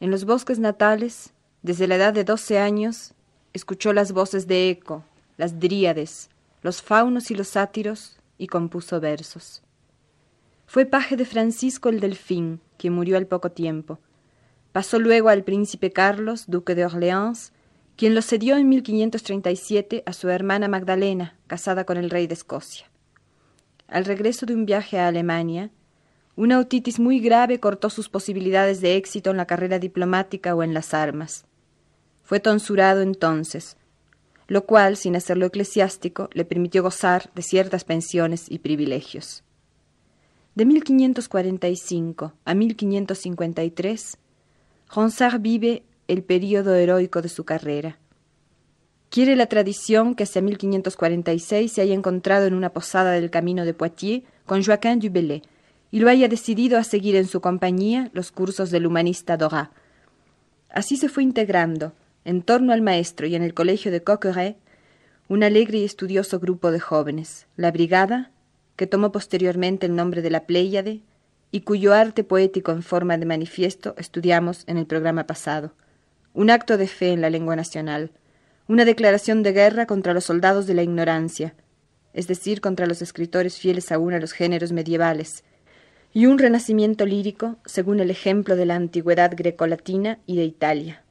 En 0.00 0.10
los 0.10 0.24
bosques 0.24 0.58
natales, 0.58 1.34
desde 1.62 1.86
la 1.86 1.96
edad 1.96 2.14
de 2.14 2.24
doce 2.24 2.58
años, 2.58 3.12
escuchó 3.52 3.92
las 3.92 4.12
voces 4.12 4.46
de 4.46 4.70
Eco, 4.70 5.04
las 5.36 5.60
dríades, 5.60 6.30
los 6.62 6.82
faunos 6.82 7.30
y 7.30 7.34
los 7.34 7.48
sátiros, 7.48 8.18
y 8.38 8.48
compuso 8.48 9.00
versos. 9.00 9.62
Fue 10.66 10.86
paje 10.86 11.16
de 11.16 11.24
Francisco 11.24 11.88
el 11.88 12.00
Delfín, 12.00 12.60
que 12.78 12.90
murió 12.90 13.16
al 13.16 13.26
poco 13.26 13.50
tiempo. 13.50 13.98
Pasó 14.74 14.98
luego 14.98 15.28
al 15.28 15.44
príncipe 15.44 15.92
Carlos, 15.92 16.46
duque 16.48 16.74
de 16.74 16.84
Orleans, 16.84 17.52
quien 17.94 18.12
lo 18.12 18.22
cedió 18.22 18.56
en 18.56 18.68
1537 18.68 20.02
a 20.04 20.12
su 20.12 20.28
hermana 20.30 20.66
Magdalena, 20.66 21.38
casada 21.46 21.84
con 21.84 21.96
el 21.96 22.10
rey 22.10 22.26
de 22.26 22.34
Escocia. 22.34 22.90
Al 23.86 24.04
regreso 24.04 24.46
de 24.46 24.54
un 24.56 24.66
viaje 24.66 24.98
a 24.98 25.06
Alemania, 25.06 25.70
una 26.34 26.58
otitis 26.58 26.98
muy 26.98 27.20
grave 27.20 27.60
cortó 27.60 27.88
sus 27.88 28.08
posibilidades 28.08 28.80
de 28.80 28.96
éxito 28.96 29.30
en 29.30 29.36
la 29.36 29.46
carrera 29.46 29.78
diplomática 29.78 30.56
o 30.56 30.64
en 30.64 30.74
las 30.74 30.92
armas. 30.92 31.44
Fue 32.24 32.40
tonsurado 32.40 33.00
entonces, 33.00 33.76
lo 34.48 34.66
cual, 34.66 34.96
sin 34.96 35.14
hacerlo 35.14 35.46
eclesiástico, 35.46 36.30
le 36.32 36.44
permitió 36.44 36.82
gozar 36.82 37.30
de 37.36 37.42
ciertas 37.42 37.84
pensiones 37.84 38.50
y 38.50 38.58
privilegios. 38.58 39.44
De 40.56 40.64
1545 40.64 42.32
a 42.44 42.54
1553, 42.54 44.18
Ronsard 44.92 45.40
vive 45.40 45.84
el 46.08 46.22
período 46.22 46.74
heroico 46.74 47.22
de 47.22 47.28
su 47.28 47.44
carrera. 47.44 47.98
Quiere 49.10 49.36
la 49.36 49.46
tradición 49.46 50.14
que 50.14 50.24
hacia 50.24 50.42
1546 50.42 51.70
se 51.70 51.80
haya 51.80 51.94
encontrado 51.94 52.46
en 52.46 52.54
una 52.54 52.70
posada 52.70 53.12
del 53.12 53.30
camino 53.30 53.64
de 53.64 53.74
Poitiers 53.74 54.24
con 54.44 54.62
Joaquin 54.64 54.98
du 54.98 55.10
Bellay 55.10 55.42
y 55.90 56.00
lo 56.00 56.08
haya 56.08 56.26
decidido 56.26 56.78
a 56.78 56.84
seguir 56.84 57.14
en 57.14 57.28
su 57.28 57.40
compañía 57.40 58.10
los 58.12 58.32
cursos 58.32 58.70
del 58.70 58.86
humanista 58.86 59.36
Dorat. 59.36 59.70
Así 60.68 60.96
se 60.96 61.08
fue 61.08 61.22
integrando, 61.22 61.92
en 62.24 62.42
torno 62.42 62.72
al 62.72 62.82
maestro 62.82 63.28
y 63.28 63.36
en 63.36 63.44
el 63.44 63.54
colegio 63.54 63.92
de 63.92 64.02
Coqueret, 64.02 64.56
un 65.28 65.44
alegre 65.44 65.78
y 65.78 65.84
estudioso 65.84 66.40
grupo 66.40 66.72
de 66.72 66.80
jóvenes, 66.80 67.46
la 67.56 67.70
Brigada, 67.70 68.32
que 68.74 68.88
tomó 68.88 69.12
posteriormente 69.12 69.86
el 69.86 69.94
nombre 69.94 70.20
de 70.20 70.30
la 70.30 70.46
Pléyade 70.46 71.00
y 71.54 71.60
cuyo 71.60 71.94
arte 71.94 72.24
poético 72.24 72.72
en 72.72 72.82
forma 72.82 73.16
de 73.16 73.26
manifiesto 73.26 73.94
estudiamos 73.96 74.64
en 74.66 74.76
el 74.76 74.86
programa 74.86 75.24
pasado. 75.28 75.72
Un 76.32 76.50
acto 76.50 76.76
de 76.76 76.88
fe 76.88 77.12
en 77.12 77.20
la 77.20 77.30
lengua 77.30 77.54
nacional, 77.54 78.10
una 78.66 78.84
declaración 78.84 79.44
de 79.44 79.52
guerra 79.52 79.86
contra 79.86 80.14
los 80.14 80.24
soldados 80.24 80.66
de 80.66 80.74
la 80.74 80.82
ignorancia, 80.82 81.54
es 82.12 82.26
decir, 82.26 82.60
contra 82.60 82.86
los 82.86 83.02
escritores 83.02 83.56
fieles 83.56 83.92
aún 83.92 84.14
a 84.14 84.18
los 84.18 84.32
géneros 84.32 84.72
medievales, 84.72 85.44
y 86.12 86.26
un 86.26 86.40
renacimiento 86.40 87.06
lírico 87.06 87.56
según 87.66 88.00
el 88.00 88.10
ejemplo 88.10 88.56
de 88.56 88.66
la 88.66 88.74
antigüedad 88.74 89.30
grecolatina 89.32 90.18
y 90.26 90.36
de 90.36 90.46
Italia. 90.46 91.04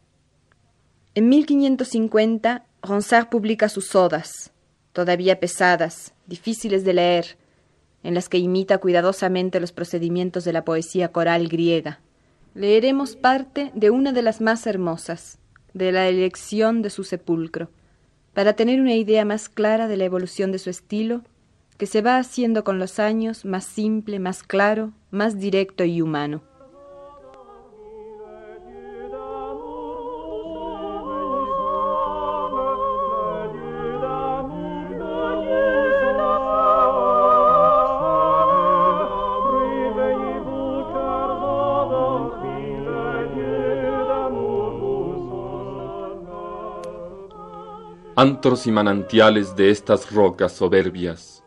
En 1.16 1.30
1550 1.30 2.66
Ronsard 2.82 3.30
publica 3.30 3.70
sus 3.70 3.96
odas, 3.96 4.52
todavía 4.92 5.40
pesadas, 5.40 6.12
difíciles 6.28 6.84
de 6.84 6.96
leer, 6.96 7.38
en 8.04 8.14
las 8.14 8.30
que 8.30 8.38
imita 8.38 8.78
cuidadosamente 8.78 9.60
los 9.60 9.72
procedimientos 9.72 10.44
de 10.44 10.54
la 10.54 10.66
poesía 10.66 11.10
coral 11.10 11.48
griega. 11.48 12.00
Leeremos 12.54 13.16
parte 13.16 13.72
de 13.74 13.90
una 13.90 14.12
de 14.12 14.22
las 14.22 14.42
más 14.42 14.68
hermosas, 14.68 15.40
de 15.74 15.92
la 15.92 16.08
elección 16.08 16.82
de 16.82 16.90
su 16.90 17.04
sepulcro, 17.04 17.70
para 18.34 18.54
tener 18.54 18.82
una 18.82 18.94
idea 18.94 19.26
más 19.26 19.50
clara 19.50 19.88
de 19.88 19.98
la 19.98 20.06
evolución 20.06 20.52
de 20.52 20.60
su 20.60 20.70
estilo, 20.70 21.22
que 21.78 21.88
se 21.88 22.02
va 22.02 22.18
haciendo 22.18 22.64
con 22.64 22.78
los 22.78 23.00
años 23.00 23.46
más 23.46 23.66
simple, 23.66 24.20
más 24.20 24.44
claro, 24.44 24.92
más 25.10 25.40
directo 25.40 25.84
y 25.84 26.02
humano. 26.02 26.44
Antros 48.24 48.68
y 48.68 48.72
manantiales 48.72 49.54
de 49.58 49.70
estas 49.70 50.10
rocas 50.10 50.54
soberbias, 50.54 51.44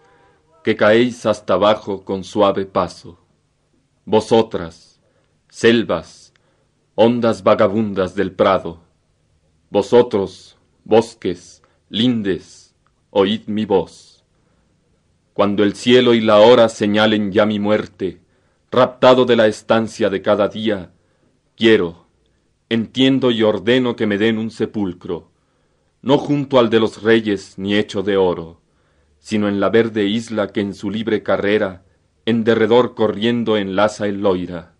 que 0.62 0.76
caéis 0.76 1.24
hasta 1.24 1.54
abajo 1.54 2.04
con 2.04 2.22
suave 2.22 2.66
paso. 2.66 3.18
Vosotras, 4.04 5.00
selvas, 5.48 6.34
ondas 6.94 7.42
vagabundas 7.42 8.14
del 8.14 8.30
prado, 8.30 8.80
vosotros, 9.70 10.58
bosques, 10.84 11.62
lindes, 11.88 12.74
oíd 13.08 13.46
mi 13.46 13.64
voz. 13.64 14.22
Cuando 15.32 15.64
el 15.64 15.74
cielo 15.74 16.12
y 16.12 16.20
la 16.20 16.40
hora 16.40 16.68
señalen 16.68 17.32
ya 17.32 17.46
mi 17.46 17.58
muerte, 17.58 18.20
raptado 18.70 19.24
de 19.24 19.36
la 19.36 19.46
estancia 19.46 20.10
de 20.10 20.20
cada 20.20 20.48
día, 20.48 20.92
quiero, 21.56 22.04
entiendo 22.68 23.30
y 23.30 23.42
ordeno 23.42 23.96
que 23.96 24.06
me 24.06 24.18
den 24.18 24.36
un 24.36 24.50
sepulcro, 24.50 25.30
no 26.06 26.18
junto 26.18 26.60
al 26.60 26.70
de 26.70 26.78
los 26.78 27.02
reyes 27.02 27.54
ni 27.58 27.74
hecho 27.74 28.04
de 28.04 28.16
oro, 28.16 28.60
sino 29.18 29.48
en 29.48 29.58
la 29.58 29.70
verde 29.70 30.04
isla 30.04 30.52
que 30.52 30.60
en 30.60 30.72
su 30.72 30.88
libre 30.88 31.24
carrera 31.24 31.82
en 32.26 32.44
derredor 32.44 32.94
corriendo 32.94 33.56
enlaza 33.56 34.06
el 34.06 34.20
Loira, 34.20 34.76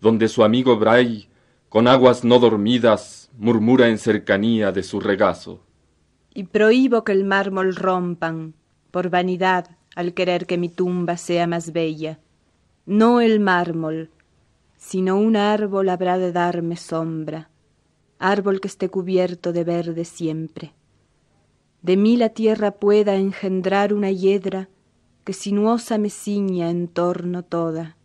donde 0.00 0.28
su 0.28 0.44
amigo 0.44 0.78
Bray, 0.78 1.28
con 1.68 1.88
aguas 1.88 2.22
no 2.22 2.38
dormidas, 2.38 3.32
murmura 3.36 3.88
en 3.88 3.98
cercanía 3.98 4.70
de 4.70 4.84
su 4.84 5.00
regazo. 5.00 5.64
Y 6.32 6.44
prohíbo 6.44 7.02
que 7.02 7.10
el 7.10 7.24
mármol 7.24 7.74
rompan, 7.74 8.54
por 8.92 9.10
vanidad, 9.10 9.76
al 9.96 10.14
querer 10.14 10.46
que 10.46 10.56
mi 10.56 10.68
tumba 10.68 11.16
sea 11.16 11.48
más 11.48 11.72
bella. 11.72 12.20
No 12.86 13.20
el 13.20 13.40
mármol, 13.40 14.10
sino 14.76 15.16
un 15.16 15.34
árbol 15.34 15.88
habrá 15.88 16.16
de 16.16 16.30
darme 16.30 16.76
sombra 16.76 17.50
árbol 18.18 18.60
que 18.60 18.68
esté 18.68 18.88
cubierto 18.88 19.52
de 19.52 19.64
verde 19.64 20.04
siempre. 20.04 20.74
De 21.82 21.96
mí 21.96 22.16
la 22.16 22.30
tierra 22.30 22.72
pueda 22.72 23.14
engendrar 23.14 23.94
una 23.94 24.10
hiedra 24.10 24.68
que 25.24 25.32
sinuosa 25.32 25.98
me 25.98 26.10
ciña 26.10 26.70
en 26.70 26.88
torno 26.88 27.44
toda, 27.44 27.96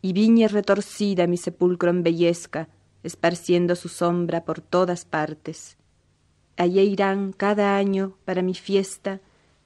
y 0.00 0.12
viña 0.12 0.48
retorcida 0.48 1.26
mi 1.26 1.36
sepulcro 1.36 1.90
embellezca, 1.90 2.68
esparciendo 3.02 3.76
su 3.76 3.88
sombra 3.88 4.44
por 4.44 4.60
todas 4.60 5.04
partes. 5.04 5.76
Allí 6.56 6.80
irán 6.80 7.32
cada 7.32 7.76
año 7.76 8.16
para 8.24 8.42
mi 8.42 8.54
fiesta 8.54 9.20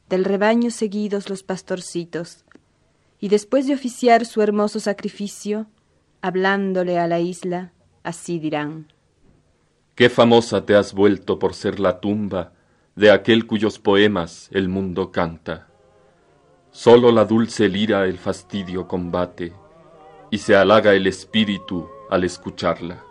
del 0.09 0.25
rebaño 0.25 0.71
seguidos 0.71 1.29
los 1.29 1.43
pastorcitos, 1.43 2.45
y 3.21 3.29
después 3.29 3.67
de 3.67 3.75
oficiar 3.75 4.27
su 4.27 4.43
hermoso 4.43 4.81
sacrificio, 4.81 5.67
hablándole 6.21 6.99
a 6.99 7.07
la 7.07 7.21
isla, 7.21 7.73
así 8.03 8.39
dirán. 8.39 8.89
Qué 10.01 10.09
famosa 10.09 10.65
te 10.65 10.75
has 10.75 10.95
vuelto 10.95 11.39
por 11.39 11.53
ser 11.53 11.79
la 11.79 12.01
tumba 12.01 12.55
de 12.97 13.11
aquel 13.11 13.47
cuyos 13.47 13.79
poemas 13.79 14.49
el 14.51 14.67
mundo 14.67 15.13
canta. 15.13 15.69
Solo 16.71 17.13
la 17.13 17.27
dulce 17.27 17.69
lira 17.69 18.07
el 18.07 18.17
fastidio 18.17 18.89
combate, 18.89 19.53
y 20.31 20.39
se 20.39 20.57
halaga 20.57 20.95
el 20.95 21.07
espíritu 21.07 21.87
al 22.09 22.25
escucharla. 22.25 23.05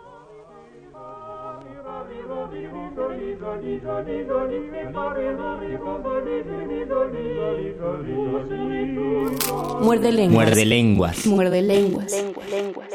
Muerde 9.78 10.10
lenguas. 10.10 10.34
Muerde 10.34 10.64
lenguas. 10.64 11.26
Muerde 11.26 11.62
lenguas. 11.62 12.89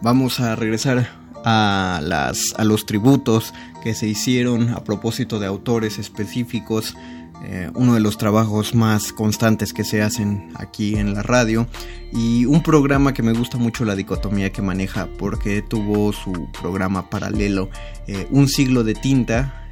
Vamos 0.00 0.38
a 0.38 0.54
regresar 0.54 1.08
a, 1.44 2.00
las, 2.02 2.54
a 2.56 2.64
los 2.64 2.86
tributos 2.86 3.52
que 3.82 3.94
se 3.94 4.06
hicieron 4.06 4.70
a 4.70 4.84
propósito 4.84 5.40
de 5.40 5.46
autores 5.46 5.98
específicos. 5.98 6.96
Eh, 7.44 7.70
uno 7.74 7.94
de 7.94 8.00
los 8.00 8.18
trabajos 8.18 8.74
más 8.74 9.12
constantes 9.12 9.72
que 9.72 9.84
se 9.84 10.02
hacen 10.02 10.50
aquí 10.56 10.96
en 10.96 11.14
la 11.14 11.22
radio 11.22 11.68
y 12.12 12.46
un 12.46 12.62
programa 12.64 13.14
que 13.14 13.22
me 13.22 13.32
gusta 13.32 13.58
mucho 13.58 13.84
la 13.84 13.94
dicotomía 13.94 14.50
que 14.50 14.60
maneja 14.60 15.08
porque 15.18 15.62
tuvo 15.62 16.12
su 16.12 16.48
programa 16.60 17.08
paralelo 17.08 17.70
eh, 18.08 18.26
un 18.32 18.48
siglo 18.48 18.82
de 18.82 18.94
tinta 18.94 19.70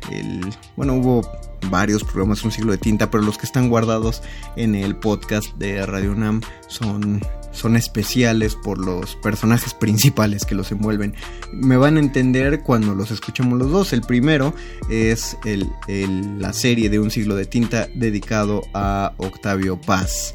bueno 0.76 0.94
hubo 0.94 1.28
varios 1.68 2.04
programas 2.04 2.44
un 2.44 2.52
siglo 2.52 2.70
de 2.70 2.78
tinta 2.78 3.10
pero 3.10 3.24
los 3.24 3.36
que 3.36 3.46
están 3.46 3.68
guardados 3.68 4.22
en 4.54 4.76
el 4.76 4.94
podcast 4.94 5.52
de 5.56 5.84
Radio 5.86 6.14
Nam 6.14 6.42
son 6.68 7.20
son 7.56 7.76
especiales 7.76 8.54
por 8.54 8.78
los 8.78 9.16
personajes 9.16 9.74
principales 9.74 10.44
que 10.44 10.54
los 10.54 10.70
envuelven. 10.72 11.14
Me 11.52 11.76
van 11.76 11.96
a 11.96 12.00
entender 12.00 12.60
cuando 12.62 12.94
los 12.94 13.10
escuchemos 13.10 13.58
los 13.58 13.70
dos. 13.70 13.92
El 13.92 14.02
primero 14.02 14.54
es 14.88 15.36
la 16.38 16.52
serie 16.52 16.90
de 16.90 16.98
un 16.98 17.10
siglo 17.10 17.34
de 17.34 17.46
tinta 17.46 17.88
dedicado 17.94 18.62
a 18.74 19.12
Octavio 19.16 19.80
Paz. 19.80 20.34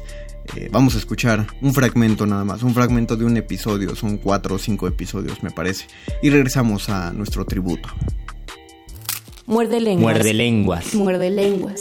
Eh, 0.56 0.68
vamos 0.70 0.94
a 0.96 0.98
escuchar 0.98 1.46
un 1.62 1.72
fragmento 1.72 2.26
nada 2.26 2.44
más, 2.44 2.62
un 2.62 2.74
fragmento 2.74 3.16
de 3.16 3.24
un 3.24 3.36
episodio, 3.36 3.94
son 3.94 4.18
cuatro 4.18 4.56
o 4.56 4.58
cinco 4.58 4.88
episodios 4.88 5.42
me 5.42 5.50
parece. 5.50 5.86
Y 6.20 6.30
regresamos 6.30 6.88
a 6.88 7.12
nuestro 7.12 7.44
tributo. 7.44 7.88
Muerde 9.46 9.80
lenguas. 9.80 10.14
Muerde 10.14 10.34
lenguas. 10.34 10.94
Muerde 10.94 11.30
lenguas. 11.30 11.80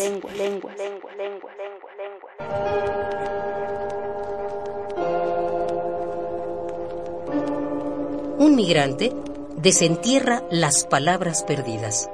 Un 8.42 8.56
migrante 8.56 9.14
desentierra 9.56 10.42
las 10.50 10.86
palabras 10.86 11.44
perdidas. 11.44 12.10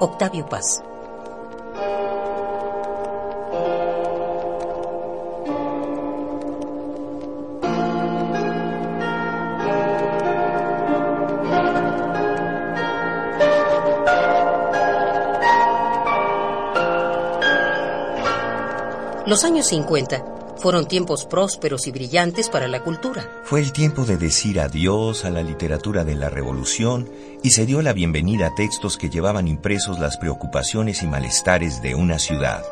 Octavio 0.00 0.46
Paz. 0.48 0.82
Los 19.24 19.44
años 19.44 19.66
50 19.66 20.35
fueron 20.58 20.86
tiempos 20.86 21.24
prósperos 21.24 21.86
y 21.86 21.90
brillantes 21.90 22.48
para 22.48 22.68
la 22.68 22.82
cultura. 22.82 23.42
Fue 23.44 23.60
el 23.60 23.72
tiempo 23.72 24.04
de 24.04 24.16
decir 24.16 24.60
adiós 24.60 25.24
a 25.24 25.30
la 25.30 25.42
literatura 25.42 26.04
de 26.04 26.14
la 26.14 26.30
revolución 26.30 27.10
y 27.42 27.50
se 27.50 27.66
dio 27.66 27.82
la 27.82 27.92
bienvenida 27.92 28.48
a 28.48 28.54
textos 28.54 28.96
que 28.96 29.10
llevaban 29.10 29.48
impresos 29.48 29.98
las 29.98 30.16
preocupaciones 30.16 31.02
y 31.02 31.06
malestares 31.06 31.82
de 31.82 31.94
una 31.94 32.18
ciudad. 32.18 32.64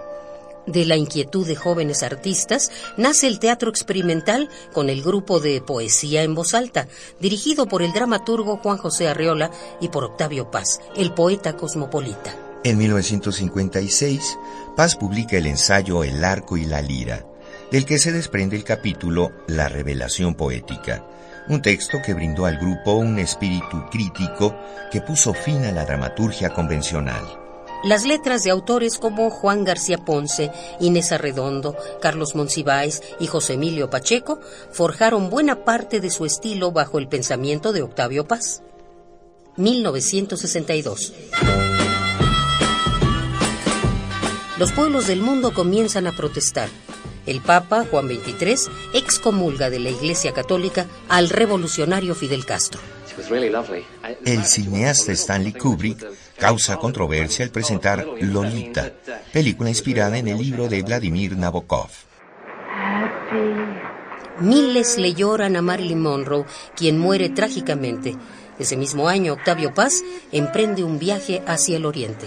De 0.67 0.87
la 0.87 0.97
inquietud 0.97 1.47
de 1.47 1.57
jóvenes 1.57 2.03
artistas 2.03 2.71
nace 2.97 3.27
el 3.27 3.39
teatro 3.39 3.69
experimental 3.69 4.49
con 4.73 4.89
el 4.89 5.03
grupo 5.03 5.39
de 5.39 5.61
Poesía 5.61 6.23
en 6.23 6.35
Voz 6.35 6.55
Alta, 6.55 6.89
dirigido 7.21 7.67
por 7.67 7.83
el 7.83 7.93
dramaturgo 7.93 8.57
Juan 8.57 8.79
José 8.79 9.09
Arreola 9.09 9.51
y 9.81 9.89
por 9.89 10.05
Octavio 10.05 10.51
Paz, 10.51 10.81
el 10.97 11.13
poeta 11.13 11.55
cosmopolita. 11.55 12.35
En 12.65 12.79
1956, 12.79 14.39
Paz 14.75 14.97
publica 14.97 15.37
el 15.37 15.47
ensayo 15.47 16.03
El 16.03 16.25
arco 16.25 16.57
y 16.57 16.65
la 16.65 16.81
lira, 16.81 17.27
del 17.75 17.87
que 17.87 17.99
se 17.99 18.13
desprende 18.13 18.55
el 18.55 18.63
capítulo 18.63 19.33
La 19.49 19.69
revelación 19.69 20.37
poética, 20.37 21.05
un 21.49 21.61
texto 21.61 21.99
que 22.07 22.15
brindó 22.15 22.47
al 22.47 22.57
grupo 22.57 22.93
un 22.93 23.19
espíritu 23.19 23.87
crítico 23.91 24.55
que 24.93 25.01
puso 25.01 25.35
fin 25.35 25.65
a 25.65 25.73
la 25.73 25.85
dramaturgia 25.85 26.51
convencional. 26.51 27.25
Las 27.83 28.05
letras 28.05 28.45
de 28.45 28.53
autores 28.53 28.97
como 28.97 29.29
Juan 29.29 29.65
García 29.65 29.99
Ponce, 29.99 30.53
Inés 30.79 31.11
Arredondo, 31.11 31.77
Carlos 32.01 32.37
Monsiváis 32.37 33.03
y 33.19 33.27
José 33.27 33.55
Emilio 33.55 33.91
Pacheco 33.91 34.39
forjaron 34.71 35.29
buena 35.29 35.65
parte 35.65 36.01
de 36.01 36.11
su 36.11 36.27
estilo 36.27 36.71
bajo 36.71 37.01
el 37.01 37.09
pensamiento 37.09 37.73
de 37.73 37.83
Octavio 37.83 38.25
Paz. 38.25 38.63
1962. 39.57 41.13
Los 44.61 44.71
pueblos 44.71 45.09
del 45.09 45.21
mundo 45.21 45.53
comienzan 45.53 46.07
a 46.07 46.13
protestar. 46.13 46.69
El 47.27 47.41
Papa 47.41 47.87
Juan 47.91 48.09
XXIII 48.09 48.71
excomulga 48.93 49.71
de 49.71 49.79
la 49.79 49.91
Iglesia 49.91 50.33
Católica 50.33 50.87
al 51.09 51.29
revolucionario 51.29 52.15
Fidel 52.15 52.45
Castro. 52.45 52.81
El 54.25 54.45
cineasta 54.45 55.13
Stanley 55.13 55.53
Kubrick 55.53 56.05
causa 56.39 56.77
controversia 56.77 57.45
al 57.45 57.51
presentar 57.51 58.07
Lolita, 58.21 58.93
película 59.33 59.69
inspirada 59.71 60.19
en 60.19 60.29
el 60.29 60.39
libro 60.39 60.69
de 60.69 60.83
Vladimir 60.83 61.37
Nabokov. 61.37 61.89
Miles 64.41 64.99
le 64.99 65.15
lloran 65.15 65.55
a 65.55 65.63
Marilyn 65.63 66.01
Monroe, 66.01 66.45
quien 66.75 66.99
muere 66.99 67.29
trágicamente. 67.29 68.17
Ese 68.59 68.77
mismo 68.77 69.09
año, 69.09 69.35
Octavio 69.35 69.73
Paz 69.73 70.03
emprende 70.33 70.83
un 70.83 70.99
viaje 70.99 71.43
hacia 71.47 71.77
el 71.77 71.87
oriente. 71.87 72.27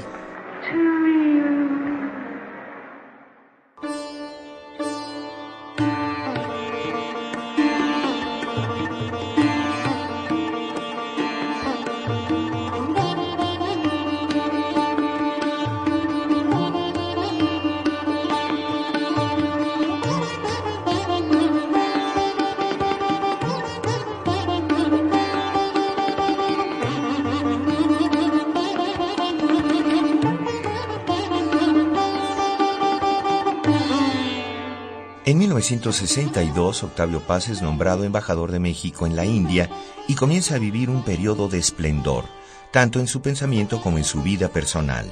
1962, 35.67 36.83
Octavio 36.83 37.19
Paz 37.19 37.49
es 37.49 37.61
nombrado 37.61 38.05
embajador 38.05 38.51
de 38.51 38.59
México 38.59 39.05
en 39.05 39.17
la 39.17 39.25
India 39.25 39.69
y 40.07 40.15
comienza 40.15 40.55
a 40.55 40.59
vivir 40.59 40.89
un 40.89 41.03
periodo 41.03 41.49
de 41.49 41.57
esplendor, 41.57 42.23
tanto 42.71 43.01
en 43.01 43.07
su 43.07 43.21
pensamiento 43.21 43.81
como 43.81 43.97
en 43.97 44.05
su 44.05 44.21
vida 44.21 44.47
personal. 44.47 45.11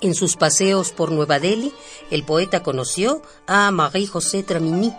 En 0.00 0.14
sus 0.14 0.36
paseos 0.36 0.92
por 0.92 1.12
Nueva 1.12 1.38
Delhi, 1.38 1.74
el 2.10 2.24
poeta 2.24 2.62
conoció 2.62 3.20
a 3.46 3.70
Marie-José 3.70 4.42
Tramini, 4.42 4.94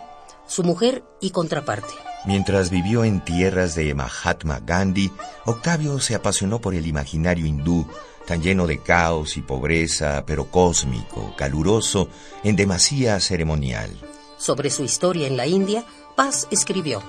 su 0.46 0.64
mujer 0.64 1.04
y 1.20 1.32
contraparte. 1.32 1.94
Mientras 2.26 2.70
vivió 2.70 3.04
en 3.04 3.26
tierras 3.26 3.74
de 3.74 3.96
Mahatma 3.96 4.62
Gandhi, 4.64 5.12
Octavio 5.46 6.00
se 6.00 6.14
apasionó 6.14 6.62
por 6.62 6.76
el 6.76 6.86
imaginario 6.86 7.48
hindú, 7.48 7.88
tan 8.28 8.44
lleno 8.44 8.68
de 8.68 8.78
caos 8.78 9.36
y 9.36 9.42
pobreza, 9.42 10.24
pero 10.28 10.46
cósmico, 10.52 11.34
caluroso, 11.36 12.08
en 12.44 12.56
demasía 12.56 13.20
ceremonial. 13.20 14.11
Sobre 14.42 14.72
su 14.72 14.84
historia 14.84 15.28
en 15.28 15.38
la 15.38 15.46
India, 15.46 15.86
Paz 16.16 16.48
escribió. 16.50 17.04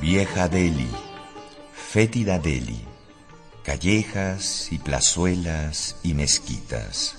Vieja 0.00 0.48
Delhi, 0.48 0.88
fétida 1.74 2.38
Delhi, 2.38 2.82
callejas 3.62 4.72
y 4.72 4.78
plazuelas 4.78 5.96
y 6.02 6.14
mezquitas, 6.14 7.16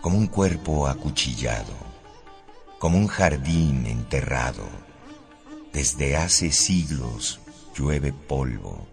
como 0.00 0.18
un 0.18 0.26
cuerpo 0.26 0.88
acuchillado, 0.88 1.76
como 2.80 2.98
un 2.98 3.06
jardín 3.06 3.86
enterrado. 3.86 4.64
Desde 5.72 6.16
hace 6.16 6.50
siglos 6.50 7.38
llueve 7.76 8.12
polvo 8.12 8.91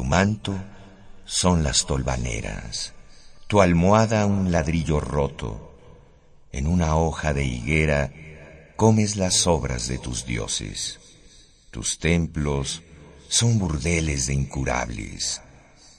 tu 0.00 0.04
manto 0.04 0.54
son 1.26 1.62
las 1.62 1.84
tolvaneras, 1.84 2.94
tu 3.48 3.60
almohada 3.60 4.24
un 4.24 4.50
ladrillo 4.50 4.98
roto. 4.98 5.76
En 6.52 6.66
una 6.66 6.96
hoja 6.96 7.34
de 7.34 7.44
higuera 7.44 8.10
comes 8.76 9.16
las 9.16 9.46
obras 9.46 9.88
de 9.88 9.98
tus 9.98 10.24
dioses. 10.24 11.00
Tus 11.70 11.98
templos 11.98 12.82
son 13.28 13.58
burdeles 13.58 14.26
de 14.26 14.32
incurables. 14.32 15.42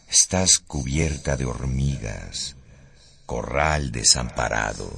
Estás 0.09 0.57
cubierta 0.57 1.37
de 1.37 1.45
hormigas, 1.45 2.55
corral 3.27 3.91
desamparado, 3.91 4.91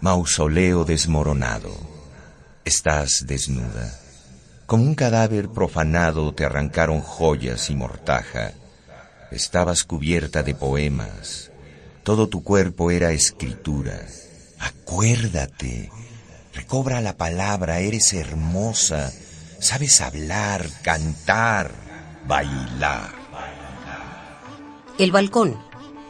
mausoleo 0.00 0.84
desmoronado. 0.84 1.76
Estás 2.64 3.24
desnuda 3.26 4.05
como 4.66 4.82
un 4.82 4.94
cadáver 4.94 5.48
profanado 5.48 6.34
te 6.34 6.44
arrancaron 6.44 7.00
joyas 7.00 7.70
y 7.70 7.74
mortaja. 7.74 8.52
Estabas 9.30 9.84
cubierta 9.84 10.42
de 10.42 10.54
poemas. 10.54 11.50
Todo 12.02 12.28
tu 12.28 12.42
cuerpo 12.42 12.90
era 12.90 13.12
escritura. 13.12 14.00
Acuérdate. 14.58 15.90
Recobra 16.54 17.00
la 17.00 17.16
palabra. 17.16 17.80
Eres 17.80 18.12
hermosa. 18.12 19.12
Sabes 19.58 20.00
hablar, 20.00 20.66
cantar, 20.82 21.70
bailar. 22.26 23.10
El 24.98 25.12
balcón. 25.12 25.56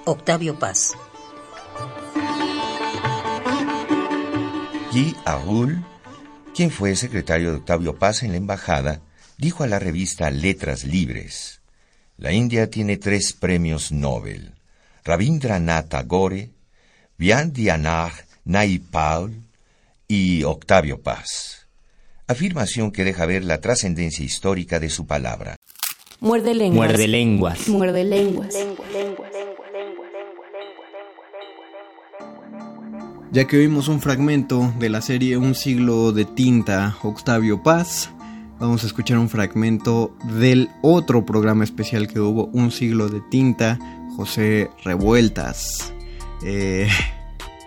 Octavio 0.04 0.58
Paz. 0.58 0.92
Guy 4.92 5.16
Arul 5.24 5.84
quien 6.56 6.70
fue 6.70 6.96
secretario 6.96 7.50
de 7.50 7.58
Octavio 7.58 7.98
Paz 7.98 8.22
en 8.22 8.30
la 8.30 8.38
embajada, 8.38 9.02
dijo 9.36 9.62
a 9.62 9.66
la 9.66 9.78
revista 9.78 10.30
Letras 10.30 10.84
Libres, 10.84 11.60
la 12.16 12.32
India 12.32 12.70
tiene 12.70 12.96
tres 12.96 13.34
premios 13.34 13.92
Nobel, 13.92 14.54
Rabindranath 15.04 15.90
Tagore, 15.90 16.48
Vyandianag 17.18 18.12
Naipaul 18.46 19.42
y 20.08 20.44
Octavio 20.44 21.02
Paz. 21.02 21.66
Afirmación 22.26 22.90
que 22.90 23.04
deja 23.04 23.26
ver 23.26 23.44
la 23.44 23.60
trascendencia 23.60 24.24
histórica 24.24 24.80
de 24.80 24.88
su 24.88 25.06
palabra. 25.06 25.56
Muerde 26.20 26.54
lenguas. 26.54 26.88
Muerde 26.88 27.06
lenguas. 27.06 27.68
Muerde 27.68 28.04
lenguas. 28.04 28.54
Ya 33.32 33.46
que 33.46 33.58
oímos 33.58 33.88
un 33.88 34.00
fragmento 34.00 34.72
de 34.78 34.88
la 34.88 35.00
serie 35.00 35.36
Un 35.36 35.54
siglo 35.54 36.12
de 36.12 36.24
tinta, 36.24 36.96
Octavio 37.02 37.62
Paz, 37.62 38.10
vamos 38.60 38.84
a 38.84 38.86
escuchar 38.86 39.18
un 39.18 39.28
fragmento 39.28 40.16
del 40.38 40.70
otro 40.80 41.26
programa 41.26 41.64
especial 41.64 42.06
que 42.06 42.20
hubo, 42.20 42.46
Un 42.52 42.70
siglo 42.70 43.08
de 43.08 43.20
tinta, 43.30 43.78
José 44.16 44.70
Revueltas. 44.84 45.92
Eh, 46.44 46.88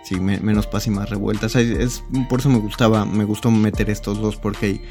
sí, 0.02 0.18
menos 0.18 0.66
paz 0.66 0.86
y 0.86 0.90
más 0.90 1.10
revueltas. 1.10 1.54
Es, 1.54 2.02
por 2.28 2.40
eso 2.40 2.48
me 2.48 2.58
gustaba, 2.58 3.04
me 3.04 3.24
gustó 3.24 3.50
meter 3.50 3.90
estos 3.90 4.18
dos 4.18 4.36
porque 4.36 4.66
hay 4.66 4.82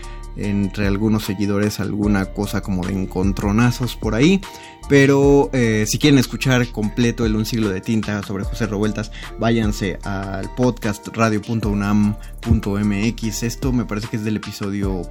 entre 0.48 0.88
algunos 0.88 1.26
seguidores 1.26 1.80
alguna 1.80 2.26
cosa 2.26 2.62
como 2.62 2.86
de 2.86 2.94
encontronazos 2.94 3.96
por 3.96 4.16
ahí. 4.16 4.42
Pero 4.88 5.50
eh, 5.54 5.86
si 5.88 6.00
quieren 6.00 6.18
escuchar 6.18 6.68
completo 6.72 7.26
el 7.26 7.36
Un 7.36 7.46
siglo 7.46 7.70
de 7.70 7.82
tinta 7.82 8.24
sobre 8.24 8.44
José 8.44 8.66
Revueltas, 8.66 9.12
váyanse 9.38 10.00
al 10.04 10.50
podcast 10.56 11.08
radio.unam.mx. 11.10 13.44
Esto 13.44 13.72
me 13.72 13.86
parece 13.86 14.08
que 14.08 14.18
es 14.18 14.24
del 14.24 14.38
episodio 14.38 15.04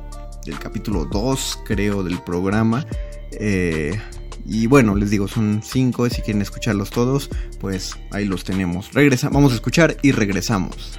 del 0.45 0.59
capítulo 0.59 1.05
2, 1.05 1.61
creo, 1.65 2.03
del 2.03 2.21
programa. 2.23 2.85
Eh, 3.33 4.01
y 4.45 4.67
bueno, 4.67 4.97
les 4.97 5.11
digo, 5.11 5.29
son 5.29 5.61
cinco. 5.63 6.09
Si 6.09 6.23
quieren 6.23 6.43
escucharlos 6.43 6.91
todos, 6.91 7.31
pues 7.61 7.97
ahí 8.11 8.25
los 8.25 8.43
tenemos. 8.45 8.93
Regresa, 8.95 9.29
vamos 9.29 9.53
a 9.53 9.57
escuchar 9.57 9.97
y 10.03 10.13
regresamos. 10.13 10.99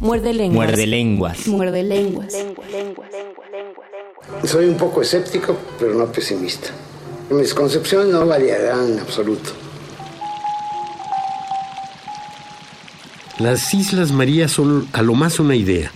Muerde 0.00 0.32
lenguas. 0.32 0.66
Muerde 0.66 0.86
lenguas. 0.86 1.46
Muerde 1.46 1.82
lenguas. 1.82 2.32
Soy 4.44 4.64
un 4.64 4.76
poco 4.76 5.02
escéptico, 5.02 5.54
pero 5.78 5.92
no 5.94 6.10
pesimista. 6.10 6.70
Mis 7.28 7.52
concepciones 7.52 8.08
no 8.08 8.26
variarán 8.26 8.92
en 8.92 8.98
absoluto. 8.98 9.50
Las 13.38 13.74
Islas 13.74 14.10
Marías 14.10 14.52
son 14.52 14.88
a 14.94 15.02
lo 15.02 15.14
más 15.14 15.38
una 15.38 15.54
idea, 15.54 15.92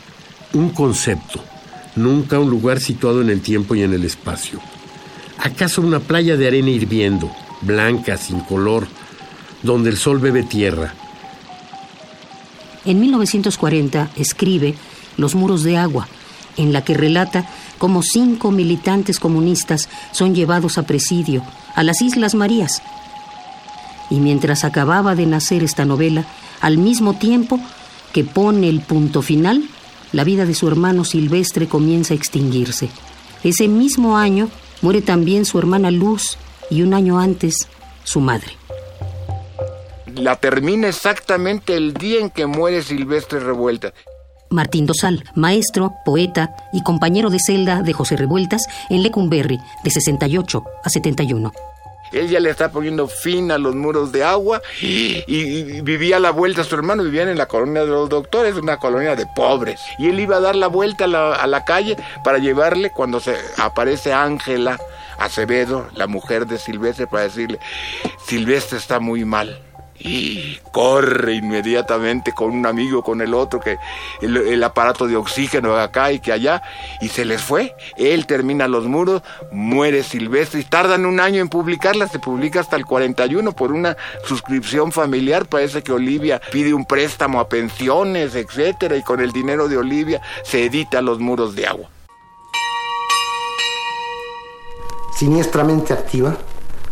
un 0.52 0.68
concepto, 0.68 1.42
nunca 1.96 2.38
un 2.38 2.50
lugar 2.50 2.80
situado 2.80 3.22
en 3.22 3.30
el 3.30 3.40
tiempo 3.40 3.74
y 3.74 3.82
en 3.82 3.94
el 3.94 4.04
espacio. 4.04 4.60
¿Acaso 5.38 5.80
una 5.80 6.00
playa 6.00 6.36
de 6.36 6.46
arena 6.46 6.70
hirviendo, 6.70 7.30
blanca, 7.62 8.18
sin 8.18 8.40
color, 8.40 8.86
donde 9.62 9.88
el 9.88 9.96
sol 9.96 10.18
bebe 10.18 10.42
tierra? 10.42 10.94
En 12.84 13.00
1940 13.00 14.10
escribe 14.16 14.74
Los 15.16 15.34
muros 15.34 15.62
de 15.62 15.76
agua, 15.76 16.08
en 16.56 16.72
la 16.72 16.84
que 16.84 16.94
relata 16.94 17.48
cómo 17.78 18.02
cinco 18.02 18.50
militantes 18.50 19.18
comunistas 19.18 19.88
son 20.12 20.34
llevados 20.34 20.78
a 20.78 20.84
presidio 20.84 21.42
a 21.74 21.82
las 21.82 22.02
Islas 22.02 22.34
Marías. 22.34 22.82
Y 24.10 24.20
mientras 24.20 24.64
acababa 24.64 25.14
de 25.14 25.26
nacer 25.26 25.62
esta 25.62 25.84
novela, 25.84 26.26
al 26.60 26.78
mismo 26.78 27.14
tiempo 27.14 27.58
que 28.12 28.24
pone 28.24 28.68
el 28.68 28.80
punto 28.80 29.22
final, 29.22 29.64
la 30.12 30.24
vida 30.24 30.46
de 30.46 30.54
su 30.54 30.68
hermano 30.68 31.04
Silvestre 31.04 31.66
comienza 31.66 32.14
a 32.14 32.16
extinguirse. 32.16 32.88
Ese 33.42 33.66
mismo 33.66 34.16
año 34.16 34.48
muere 34.82 35.02
también 35.02 35.44
su 35.44 35.58
hermana 35.58 35.90
Luz 35.90 36.38
y 36.70 36.82
un 36.82 36.94
año 36.94 37.18
antes 37.18 37.66
su 38.04 38.20
madre. 38.20 38.52
La 40.16 40.36
termina 40.36 40.88
exactamente 40.88 41.76
el 41.76 41.92
día 41.92 42.20
en 42.20 42.30
que 42.30 42.46
muere 42.46 42.82
Silvestre 42.82 43.40
Revuelta. 43.40 43.92
Martín 44.50 44.86
Dosal, 44.86 45.24
maestro, 45.34 45.92
poeta 46.04 46.54
y 46.72 46.82
compañero 46.84 47.30
de 47.30 47.40
celda 47.40 47.82
de 47.82 47.92
José 47.92 48.16
Revueltas 48.16 48.66
en 48.90 49.02
Lecumberri, 49.02 49.58
de 49.82 49.90
68 49.90 50.64
a 50.84 50.88
71. 50.88 51.52
Él 52.12 52.28
ya 52.28 52.38
le 52.38 52.50
está 52.50 52.70
poniendo 52.70 53.08
fin 53.08 53.50
a 53.50 53.58
los 53.58 53.74
muros 53.74 54.12
de 54.12 54.22
agua 54.22 54.62
y, 54.80 55.80
vivía 55.80 56.18
a 56.18 56.20
la 56.20 56.30
vuelta. 56.30 56.62
Su 56.62 56.76
hermano 56.76 57.02
vivían 57.02 57.28
en 57.28 57.38
la 57.38 57.46
colonia 57.46 57.80
de 57.80 57.88
los 57.88 58.08
doctores, 58.08 58.54
una 58.54 58.76
colonia 58.76 59.16
de 59.16 59.26
pobres. 59.26 59.80
Y 59.98 60.08
él 60.08 60.20
iba 60.20 60.36
a 60.36 60.40
dar 60.40 60.54
la 60.54 60.68
vuelta 60.68 61.06
a 61.06 61.08
la, 61.08 61.34
a 61.34 61.46
la 61.48 61.64
calle 61.64 61.96
para 62.22 62.38
llevarle 62.38 62.90
cuando 62.90 63.18
se 63.18 63.36
aparece 63.56 64.12
Ángela 64.12 64.78
Acevedo, 65.18 65.88
la 65.96 66.06
mujer 66.06 66.46
de 66.46 66.58
Silvestre, 66.58 67.08
para 67.08 67.24
decirle, 67.24 67.58
Silvestre 68.24 68.78
está 68.78 69.00
muy 69.00 69.24
mal 69.24 69.60
corre 70.72 71.34
inmediatamente 71.34 72.32
con 72.32 72.50
un 72.50 72.66
amigo, 72.66 73.02
con 73.02 73.20
el 73.20 73.32
otro, 73.32 73.60
que 73.60 73.78
el, 74.20 74.62
aparato 74.62 75.06
de 75.06 75.16
oxígeno 75.16 75.76
acá 75.76 76.12
y 76.12 76.18
que 76.18 76.32
allá, 76.32 76.62
y 77.00 77.08
se 77.08 77.24
les 77.24 77.40
fue. 77.40 77.74
Él 77.96 78.26
termina 78.26 78.68
los 78.68 78.86
muros, 78.86 79.22
muere 79.52 80.02
Silvestre 80.02 80.60
y 80.60 80.64
tardan 80.64 81.06
un 81.06 81.20
año 81.20 81.40
en 81.40 81.48
publicarla, 81.48 82.08
se 82.08 82.18
publica 82.18 82.60
hasta 82.60 82.76
el 82.76 82.84
41 82.84 83.52
por 83.52 83.72
una 83.72 83.96
suscripción 84.24 84.92
familiar. 84.92 85.46
Parece 85.46 85.82
que 85.82 85.92
Olivia 85.92 86.40
pide 86.50 86.74
un 86.74 86.84
préstamo 86.84 87.40
a 87.40 87.48
pensiones, 87.48 88.34
etcétera, 88.34 88.96
y 88.96 89.02
con 89.02 89.20
el 89.20 89.32
dinero 89.32 89.68
de 89.68 89.78
Olivia 89.78 90.20
se 90.42 90.64
edita 90.64 91.00
Los 91.02 91.18
muros 91.18 91.54
de 91.54 91.66
agua. 91.66 91.88
Siniestramente 95.16 95.92
activa, 95.92 96.36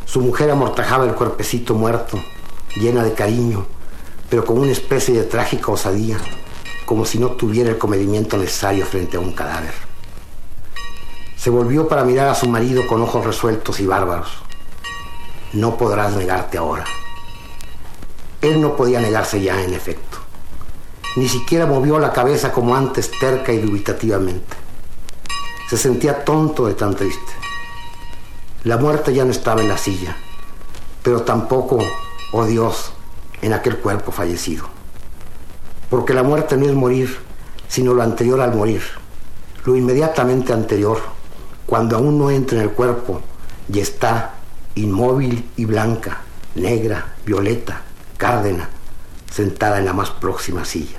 su 0.04 0.20
mujer 0.20 0.50
amortajaba 0.50 1.04
el 1.04 1.14
cuerpecito 1.14 1.74
muerto 1.74 2.20
llena 2.76 3.02
de 3.02 3.12
cariño, 3.14 3.66
pero 4.28 4.44
con 4.44 4.58
una 4.58 4.72
especie 4.72 5.14
de 5.14 5.24
trágica 5.24 5.72
osadía, 5.72 6.18
como 6.86 7.04
si 7.04 7.18
no 7.18 7.32
tuviera 7.32 7.70
el 7.70 7.78
comedimiento 7.78 8.36
necesario 8.36 8.86
frente 8.86 9.16
a 9.16 9.20
un 9.20 9.32
cadáver. 9.32 9.74
Se 11.36 11.50
volvió 11.50 11.88
para 11.88 12.04
mirar 12.04 12.28
a 12.28 12.34
su 12.34 12.48
marido 12.48 12.86
con 12.86 13.02
ojos 13.02 13.24
resueltos 13.24 13.80
y 13.80 13.86
bárbaros. 13.86 14.30
No 15.52 15.76
podrás 15.76 16.14
negarte 16.14 16.56
ahora. 16.56 16.84
Él 18.40 18.60
no 18.60 18.76
podía 18.76 19.00
negarse 19.00 19.40
ya, 19.40 19.62
en 19.62 19.74
efecto. 19.74 20.18
Ni 21.16 21.28
siquiera 21.28 21.66
movió 21.66 21.98
la 21.98 22.12
cabeza 22.12 22.52
como 22.52 22.74
antes 22.74 23.10
terca 23.18 23.52
y 23.52 23.58
dubitativamente. 23.58 24.56
Se 25.68 25.76
sentía 25.76 26.24
tonto 26.24 26.66
de 26.66 26.74
tan 26.74 26.94
triste. 26.94 27.32
La 28.64 28.78
muerte 28.78 29.12
ya 29.12 29.24
no 29.24 29.30
estaba 29.30 29.60
en 29.60 29.68
la 29.68 29.76
silla, 29.76 30.16
pero 31.02 31.22
tampoco 31.22 31.84
oh 32.32 32.46
Dios, 32.46 32.92
en 33.42 33.52
aquel 33.52 33.76
cuerpo 33.78 34.10
fallecido. 34.10 34.64
Porque 35.90 36.14
la 36.14 36.22
muerte 36.22 36.56
no 36.56 36.66
es 36.66 36.74
morir, 36.74 37.18
sino 37.68 37.94
lo 37.94 38.02
anterior 38.02 38.40
al 38.40 38.54
morir, 38.54 38.82
lo 39.64 39.76
inmediatamente 39.76 40.52
anterior, 40.52 40.98
cuando 41.66 41.96
aún 41.96 42.18
no 42.18 42.30
entra 42.30 42.58
en 42.58 42.64
el 42.64 42.70
cuerpo 42.70 43.20
y 43.72 43.78
está 43.78 44.34
inmóvil 44.74 45.48
y 45.56 45.66
blanca, 45.66 46.22
negra, 46.54 47.14
violeta, 47.24 47.82
cárdena, 48.16 48.68
sentada 49.30 49.78
en 49.78 49.84
la 49.84 49.92
más 49.92 50.10
próxima 50.10 50.64
silla. 50.64 50.98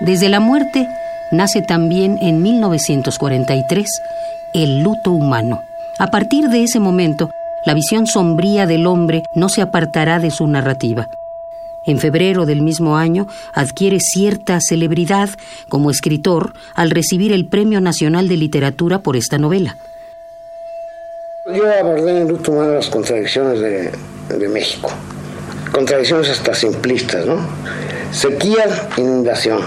Desde 0.00 0.28
la 0.28 0.40
muerte, 0.40 0.86
nace 1.30 1.62
también 1.62 2.18
en 2.20 2.42
1943 2.42 3.86
el 4.54 4.80
luto 4.80 5.10
humano. 5.10 5.62
A 5.98 6.08
partir 6.08 6.48
de 6.48 6.64
ese 6.64 6.80
momento, 6.80 7.30
la 7.64 7.74
visión 7.74 8.06
sombría 8.06 8.66
del 8.66 8.86
hombre 8.86 9.22
no 9.34 9.48
se 9.48 9.62
apartará 9.62 10.18
de 10.20 10.30
su 10.30 10.46
narrativa. 10.46 11.08
En 11.86 11.98
febrero 11.98 12.46
del 12.46 12.62
mismo 12.62 12.96
año 12.96 13.26
adquiere 13.52 14.00
cierta 14.00 14.58
celebridad 14.60 15.30
como 15.68 15.90
escritor 15.90 16.54
al 16.74 16.90
recibir 16.90 17.32
el 17.32 17.46
Premio 17.46 17.80
Nacional 17.80 18.28
de 18.28 18.36
Literatura 18.36 19.00
por 19.00 19.16
esta 19.16 19.38
novela. 19.38 19.76
Yo 21.46 21.62
abordé 21.78 22.22
en 22.22 22.28
luto 22.28 22.52
humano 22.52 22.74
las 22.74 22.88
contradicciones 22.88 23.60
de, 23.60 23.90
de 24.34 24.48
México. 24.48 24.90
Contradicciones 25.72 26.30
hasta 26.30 26.54
simplistas, 26.54 27.26
¿no? 27.26 27.36
Sequía, 28.12 28.64
inundación. 28.96 29.60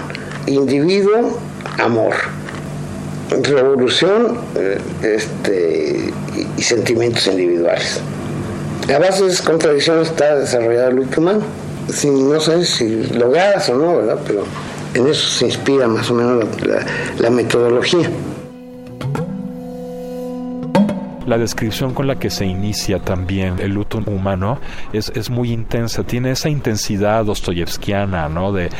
Individuo, 0.48 1.38
amor, 1.78 2.14
revolución 3.42 4.38
eh, 4.56 4.78
este, 5.02 6.12
y, 6.56 6.62
sentimientos 6.62 7.26
individuales. 7.26 8.00
A 8.92 8.98
base 8.98 9.24
de 9.24 9.30
esas 9.30 9.46
contradicciones 9.46 10.08
está 10.08 10.36
desarrollado 10.36 10.88
el 10.88 11.08
humano. 11.16 11.40
no 12.04 12.40
sé 12.40 12.64
si 12.64 13.04
logradas 13.14 13.68
o 13.68 13.76
no, 13.76 13.96
¿verdad? 13.98 14.18
Pero 14.26 14.44
en 14.94 15.06
eso 15.06 15.28
se 15.28 15.46
inspira 15.46 15.86
más 15.86 16.10
o 16.10 16.14
menos 16.14 16.46
la 17.18 17.30
metodología. 17.30 18.10
La 21.28 21.36
descripción 21.36 21.92
con 21.92 22.06
la 22.06 22.18
que 22.18 22.30
se 22.30 22.46
inicia 22.46 23.00
también 23.00 23.56
el 23.58 23.72
luto 23.72 23.98
humano 24.06 24.58
es, 24.94 25.12
es 25.14 25.28
muy 25.28 25.52
intensa, 25.52 26.02
tiene 26.02 26.30
esa 26.30 26.48
intensidad 26.48 27.22
dostoyevskiana, 27.26 28.30
¿no? 28.30 28.50
De, 28.54 28.70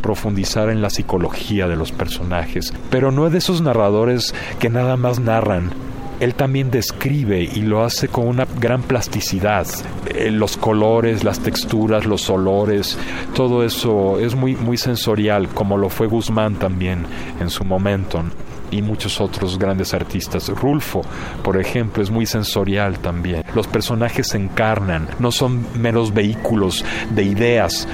profundizar 0.00 0.70
en 0.70 0.80
la 0.80 0.88
psicología 0.88 1.68
de 1.68 1.76
los 1.76 1.92
personajes, 1.92 2.72
pero 2.88 3.12
no 3.12 3.26
es 3.26 3.32
de 3.32 3.38
esos 3.38 3.60
narradores 3.60 4.34
que 4.58 4.70
nada 4.70 4.96
más 4.96 5.20
narran, 5.20 5.70
él 6.18 6.34
también 6.34 6.70
describe 6.70 7.42
y 7.42 7.60
lo 7.60 7.84
hace 7.84 8.08
con 8.08 8.26
una 8.26 8.46
gran 8.58 8.80
plasticidad. 8.80 9.66
Eh, 10.06 10.30
los 10.30 10.56
colores, 10.56 11.24
las 11.24 11.40
texturas, 11.40 12.06
los 12.06 12.30
olores, 12.30 12.96
todo 13.34 13.64
eso 13.64 14.18
es 14.18 14.34
muy, 14.34 14.56
muy 14.56 14.78
sensorial, 14.78 15.48
como 15.48 15.76
lo 15.76 15.90
fue 15.90 16.06
Guzmán 16.06 16.54
también 16.54 17.04
en 17.38 17.50
su 17.50 17.64
momento 17.64 18.24
y 18.70 18.82
muchos 18.82 19.20
otros 19.20 19.58
grandes 19.58 19.94
artistas. 19.94 20.48
Rulfo, 20.48 21.02
por 21.42 21.60
ejemplo, 21.60 22.02
es 22.02 22.10
muy 22.10 22.26
sensorial 22.26 22.98
también. 22.98 23.44
Los 23.54 23.66
personajes 23.66 24.28
se 24.28 24.38
encarnan, 24.38 25.08
no 25.18 25.32
son 25.32 25.66
meros 25.74 26.12
vehículos 26.12 26.84
de 27.10 27.22
ideas. 27.22 27.86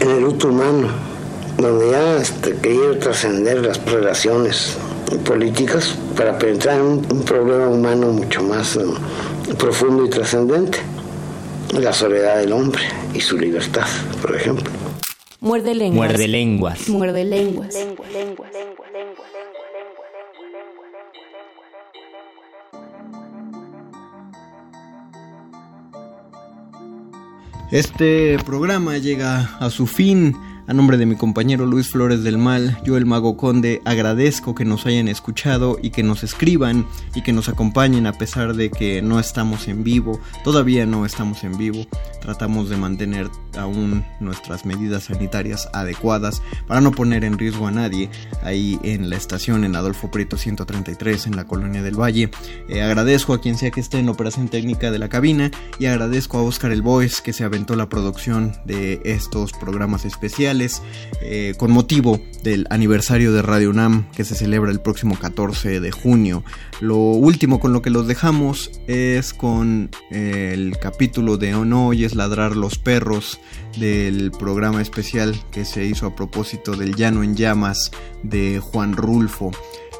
En 0.00 0.10
el 0.10 0.22
luto 0.22 0.48
humano, 0.48 0.88
donde 1.58 1.90
ya 1.90 2.16
este, 2.16 2.56
quería 2.56 2.98
trascender 2.98 3.64
las 3.64 3.84
relaciones 3.84 4.76
políticas 5.24 5.96
para 6.16 6.38
penetrar 6.38 6.78
en 6.78 6.86
un, 6.86 7.22
problema 7.24 7.68
humano 7.68 8.08
mucho 8.08 8.42
más 8.42 8.76
eh, 8.76 8.84
profundo 9.58 10.04
y 10.04 10.10
trascendente, 10.10 10.78
la 11.72 11.92
soledad 11.92 12.38
del 12.38 12.52
hombre 12.52 12.82
y 13.12 13.20
su 13.20 13.36
libertad, 13.36 13.86
por 14.20 14.34
ejemplo. 14.34 14.83
Muerde 15.44 15.74
lenguas. 15.74 16.08
Muerde 16.08 16.26
lenguas. 16.26 16.88
Muerde 16.88 17.24
lenguas. 17.26 17.74
Este 27.70 28.38
programa 28.46 28.96
llega 28.96 29.58
a 29.60 29.68
su 29.68 29.86
fin 29.86 30.34
A 30.66 30.72
nombre 30.72 30.96
de 30.96 31.04
mi 31.04 31.14
compañero 31.14 31.66
Luis 31.66 31.90
Flores 31.90 32.22
del 32.22 32.38
Mal, 32.38 32.78
yo 32.86 32.96
el 32.96 33.04
Mago 33.04 33.36
Conde 33.36 33.82
agradezco 33.84 34.54
que 34.54 34.64
nos 34.64 34.86
hayan 34.86 35.08
escuchado 35.08 35.76
y 35.82 35.90
que 35.90 36.02
nos 36.02 36.24
escriban 36.24 36.86
y 37.14 37.20
que 37.20 37.34
nos 37.34 37.50
acompañen 37.50 38.06
a 38.06 38.14
pesar 38.14 38.54
de 38.54 38.70
que 38.70 39.02
no 39.02 39.20
estamos 39.20 39.68
en 39.68 39.84
vivo, 39.84 40.18
todavía 40.42 40.86
no 40.86 41.04
estamos 41.04 41.44
en 41.44 41.58
vivo, 41.58 41.86
tratamos 42.22 42.70
de 42.70 42.78
mantener 42.78 43.28
aún 43.58 44.06
nuestras 44.20 44.64
medidas 44.64 45.04
sanitarias 45.04 45.68
adecuadas 45.74 46.40
para 46.66 46.80
no 46.80 46.92
poner 46.92 47.24
en 47.24 47.36
riesgo 47.36 47.66
a 47.66 47.70
nadie 47.70 48.08
ahí 48.42 48.80
en 48.82 49.10
la 49.10 49.16
estación 49.16 49.64
en 49.64 49.76
Adolfo 49.76 50.10
Prieto 50.10 50.38
133 50.38 51.26
en 51.26 51.36
la 51.36 51.44
colonia 51.46 51.82
del 51.82 52.00
Valle. 52.00 52.30
Eh, 52.70 52.80
agradezco 52.80 53.34
a 53.34 53.40
quien 53.42 53.58
sea 53.58 53.70
que 53.70 53.80
esté 53.80 53.98
en 53.98 54.08
operación 54.08 54.48
técnica 54.48 54.90
de 54.90 54.98
la 54.98 55.10
cabina 55.10 55.50
y 55.78 55.86
agradezco 55.86 56.38
a 56.38 56.42
Oscar 56.42 56.72
El 56.72 56.80
Boys 56.80 57.20
que 57.20 57.34
se 57.34 57.44
aventó 57.44 57.76
la 57.76 57.90
producción 57.90 58.54
de 58.64 59.02
estos 59.04 59.52
programas 59.52 60.06
especiales 60.06 60.53
eh, 61.20 61.54
con 61.56 61.72
motivo 61.72 62.20
del 62.44 62.66
aniversario 62.70 63.32
de 63.32 63.42
Radio 63.42 63.70
UNAM 63.70 64.08
que 64.12 64.24
se 64.24 64.36
celebra 64.36 64.70
el 64.70 64.80
próximo 64.80 65.18
14 65.18 65.80
de 65.80 65.90
junio. 65.90 66.44
Lo 66.80 66.96
último 66.96 67.58
con 67.58 67.72
lo 67.72 67.82
que 67.82 67.90
los 67.90 68.06
dejamos 68.06 68.70
es 68.86 69.34
con 69.34 69.90
eh, 70.10 70.52
el 70.54 70.76
capítulo 70.78 71.36
de 71.36 71.52
No 71.52 71.88
oyes 71.88 72.14
ladrar 72.14 72.54
los 72.54 72.78
perros 72.78 73.40
del 73.78 74.30
programa 74.30 74.80
especial 74.80 75.34
que 75.50 75.64
se 75.64 75.86
hizo 75.86 76.06
a 76.06 76.14
propósito 76.14 76.76
del 76.76 76.94
Llano 76.94 77.24
en 77.24 77.34
Llamas 77.34 77.90
de 78.22 78.60
Juan 78.60 78.92
Rulfo. 78.92 79.50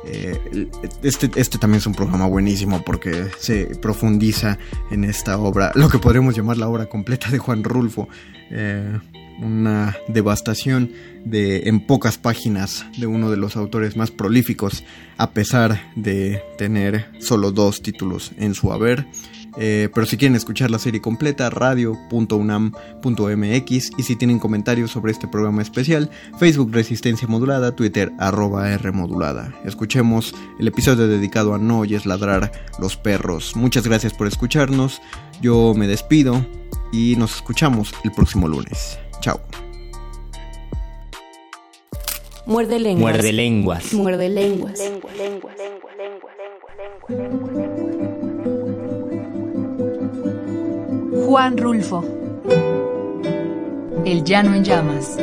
Eh, 0.07 0.69
este, 1.03 1.31
este 1.35 1.59
también 1.59 1.79
es 1.79 1.87
un 1.87 1.95
programa 1.95 2.27
buenísimo 2.27 2.85
porque 2.85 3.27
se 3.39 3.75
profundiza 3.77 4.59
en 4.91 5.03
esta 5.03 5.37
obra, 5.39 5.73
lo 5.75 5.89
que 5.89 5.99
podríamos 5.99 6.37
llamar 6.37 6.59
la 6.59 6.69
obra 6.69 6.87
completa 6.87 7.31
de 7.31 7.39
Juan 7.39 7.65
Rulfo 7.65 8.09
una 9.41 9.97
devastación 10.09 10.93
de 11.25 11.69
en 11.69 11.81
pocas 11.81 12.19
páginas 12.19 12.87
de 12.99 13.07
uno 13.07 13.31
de 13.31 13.37
los 13.37 13.57
autores 13.57 13.97
más 13.97 14.11
prolíficos 14.11 14.85
a 15.17 15.31
pesar 15.31 15.93
de 15.97 16.43
tener 16.59 17.11
solo 17.21 17.51
dos 17.51 17.83
títulos 17.83 18.33
en 18.39 18.55
su 18.55 18.73
haber 18.73 19.07
eh, 19.57 19.89
pero 19.95 20.05
si 20.07 20.17
quieren 20.17 20.35
escuchar 20.37 20.71
la 20.71 20.79
serie 20.79 21.01
completa, 21.01 21.51
radio.unam.mx 21.51 23.91
y 23.97 24.03
si 24.03 24.17
tienen 24.17 24.41
comentarios 24.41 24.91
sobre 24.91 25.13
este 25.13 25.29
programa 25.29 25.63
especial, 25.63 26.11
Facebook 26.39 26.73
Resistencia 26.73 27.29
Modulada, 27.29 27.77
Twitter 27.77 28.13
arroba 28.19 28.73
R 28.73 28.91
Modulada. 28.93 29.55
Escuchemos 29.65 30.35
el 30.59 30.69
episodio 30.69 31.07
dedicado 31.07 31.55
a 31.55 31.59
No 31.59 31.81
oyes 31.81 32.07
ladrar 32.07 32.51
los 32.79 32.97
perros. 32.97 33.55
Muchas 33.57 33.87
gracias 33.87 34.13
por 34.13 34.27
escucharnos, 34.27 35.01
yo 35.41 35.75
me 35.75 35.87
despido 35.87 36.45
y 36.93 37.17
nos 37.17 37.37
escuchamos 37.37 37.95
el 38.05 38.13
próximo 38.13 38.49
lunes. 38.49 38.99
Chao. 39.21 39.41
Muerde 42.47 42.79
lenguas. 42.79 43.13
Muerde 43.13 43.33
lenguas. 43.33 43.95
Muerde 43.95 44.29
lenguas. 44.29 44.81
Juan 51.27 51.57
Rulfo. 51.57 52.05
El 54.05 54.23
llano 54.25 54.55
en 54.55 54.65
llamas. 54.65 55.17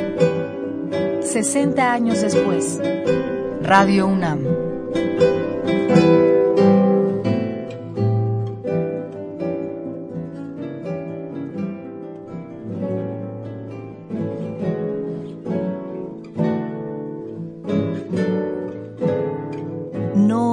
60 1.22 1.94
años 1.94 2.22
después. 2.22 2.80
Radio 3.62 4.08
UNAM. 4.08 4.46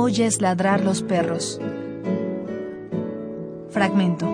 Oyes 0.09 0.41
ladrar 0.41 0.83
los 0.83 1.03
perros. 1.03 1.61
Fragmento. 3.69 4.27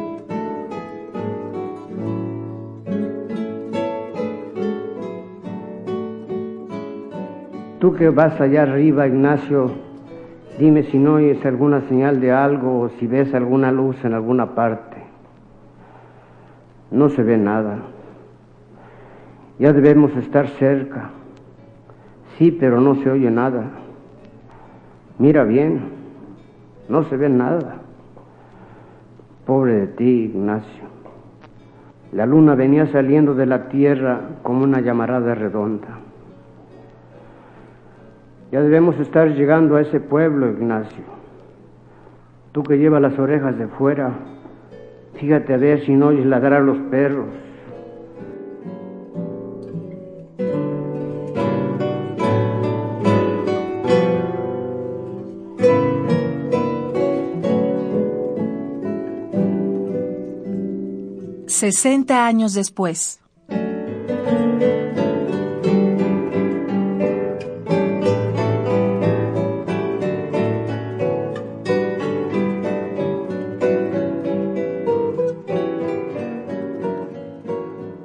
Tú 7.80 7.92
que 7.94 8.08
vas 8.08 8.40
allá 8.40 8.62
arriba, 8.62 9.08
Ignacio, 9.08 9.72
dime 10.60 10.84
si 10.84 10.98
no 10.98 11.14
oyes 11.14 11.44
alguna 11.44 11.80
señal 11.88 12.20
de 12.20 12.30
algo 12.30 12.82
o 12.82 12.88
si 13.00 13.08
ves 13.08 13.34
alguna 13.34 13.72
luz 13.72 13.96
en 14.04 14.14
alguna 14.14 14.54
parte. 14.54 14.98
No 16.92 17.08
se 17.08 17.24
ve 17.24 17.36
nada. 17.36 17.78
Ya 19.58 19.72
debemos 19.72 20.14
estar 20.14 20.46
cerca. 20.50 21.10
Sí, 22.38 22.52
pero 22.52 22.80
no 22.80 22.94
se 23.02 23.10
oye 23.10 23.28
nada. 23.28 23.83
Mira 25.18 25.44
bien, 25.44 25.80
no 26.88 27.04
se 27.04 27.16
ve 27.16 27.28
nada. 27.28 27.76
Pobre 29.46 29.74
de 29.74 29.86
ti, 29.88 30.24
Ignacio. 30.24 30.84
La 32.12 32.26
luna 32.26 32.54
venía 32.54 32.86
saliendo 32.92 33.34
de 33.34 33.46
la 33.46 33.68
tierra 33.68 34.20
como 34.42 34.64
una 34.64 34.80
llamarada 34.80 35.34
redonda. 35.34 35.98
Ya 38.50 38.60
debemos 38.60 38.98
estar 39.00 39.34
llegando 39.34 39.76
a 39.76 39.80
ese 39.80 40.00
pueblo, 40.00 40.50
Ignacio. 40.50 41.04
Tú 42.52 42.62
que 42.62 42.78
llevas 42.78 43.02
las 43.02 43.18
orejas 43.18 43.58
de 43.58 43.66
fuera, 43.66 44.12
fíjate 45.14 45.54
a 45.54 45.56
ver 45.56 45.84
si 45.84 45.92
no 45.94 46.08
oyes 46.08 46.24
ladrar 46.24 46.60
a 46.60 46.64
los 46.64 46.78
perros. 46.90 47.26
60 61.72 62.26
años 62.26 62.52
después. 62.52 63.20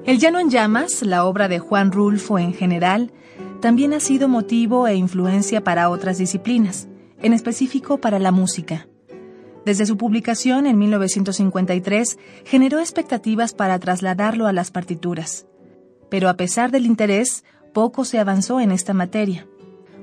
El 0.06 0.20
Llano 0.20 0.40
en 0.40 0.50
Llamas, 0.50 1.02
la 1.02 1.26
obra 1.26 1.50
de 1.50 1.60
Juan 1.60 1.92
Rulfo 1.92 2.40
en 2.40 2.54
general, 2.54 3.12
también 3.60 3.94
ha 3.94 4.00
sido 4.00 4.30
motivo 4.30 4.88
e 4.88 4.96
influencia 4.96 5.66
para 5.66 5.90
otras 5.90 6.18
disciplinas, 6.18 6.88
en 7.22 7.34
específico 7.34 7.98
para 7.98 8.20
la 8.20 8.32
música. 8.32 8.89
Desde 9.70 9.86
su 9.86 9.98
publicación 9.98 10.66
en 10.66 10.80
1953 10.80 12.18
generó 12.44 12.80
expectativas 12.80 13.54
para 13.54 13.78
trasladarlo 13.78 14.48
a 14.48 14.52
las 14.52 14.72
partituras. 14.72 15.46
Pero 16.10 16.28
a 16.28 16.34
pesar 16.34 16.72
del 16.72 16.88
interés, 16.88 17.44
poco 17.72 18.04
se 18.04 18.18
avanzó 18.18 18.60
en 18.62 18.72
esta 18.72 18.96
materia. 18.96 19.46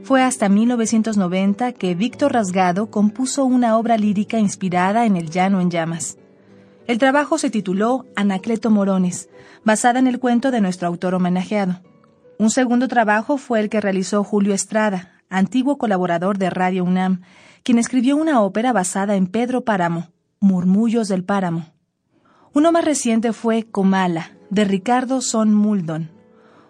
Fue 0.04 0.22
hasta 0.22 0.48
1990 0.48 1.72
que 1.72 1.96
Víctor 1.96 2.34
Rasgado 2.34 2.92
compuso 2.92 3.44
una 3.44 3.76
obra 3.76 3.96
lírica 3.96 4.38
inspirada 4.38 5.04
en 5.04 5.16
el 5.16 5.30
llano 5.30 5.60
en 5.60 5.68
llamas. 5.68 6.16
El 6.86 6.98
trabajo 6.98 7.36
se 7.36 7.50
tituló 7.50 8.06
Anacleto 8.14 8.70
Morones, 8.70 9.28
basada 9.64 9.98
en 9.98 10.06
el 10.06 10.20
cuento 10.20 10.52
de 10.52 10.60
nuestro 10.60 10.86
autor 10.86 11.16
homenajeado. 11.16 11.80
Un 12.38 12.50
segundo 12.50 12.86
trabajo 12.86 13.36
fue 13.36 13.58
el 13.58 13.68
que 13.68 13.80
realizó 13.80 14.22
Julio 14.22 14.54
Estrada, 14.54 15.24
antiguo 15.28 15.76
colaborador 15.76 16.38
de 16.38 16.50
Radio 16.50 16.84
UNAM, 16.84 17.22
quien 17.66 17.80
escribió 17.80 18.16
una 18.16 18.42
ópera 18.42 18.72
basada 18.72 19.16
en 19.16 19.26
Pedro 19.26 19.64
Páramo, 19.64 20.12
Murmullos 20.38 21.08
del 21.08 21.24
Páramo. 21.24 21.66
Uno 22.52 22.70
más 22.70 22.84
reciente 22.84 23.32
fue 23.32 23.64
Comala, 23.64 24.36
de 24.50 24.62
Ricardo 24.62 25.20
Son 25.20 25.52
Muldon, 25.52 26.12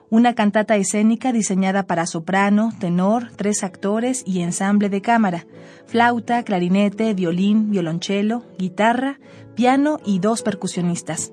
una 0.08 0.34
cantata 0.34 0.74
escénica 0.76 1.32
diseñada 1.32 1.82
para 1.82 2.06
soprano, 2.06 2.72
tenor, 2.78 3.30
tres 3.36 3.62
actores 3.62 4.22
y 4.26 4.40
ensamble 4.40 4.88
de 4.88 5.02
cámara, 5.02 5.46
flauta, 5.84 6.42
clarinete, 6.44 7.12
violín, 7.12 7.70
violonchelo, 7.70 8.44
guitarra, 8.58 9.20
piano 9.54 10.00
y 10.02 10.20
dos 10.20 10.40
percusionistas. 10.40 11.30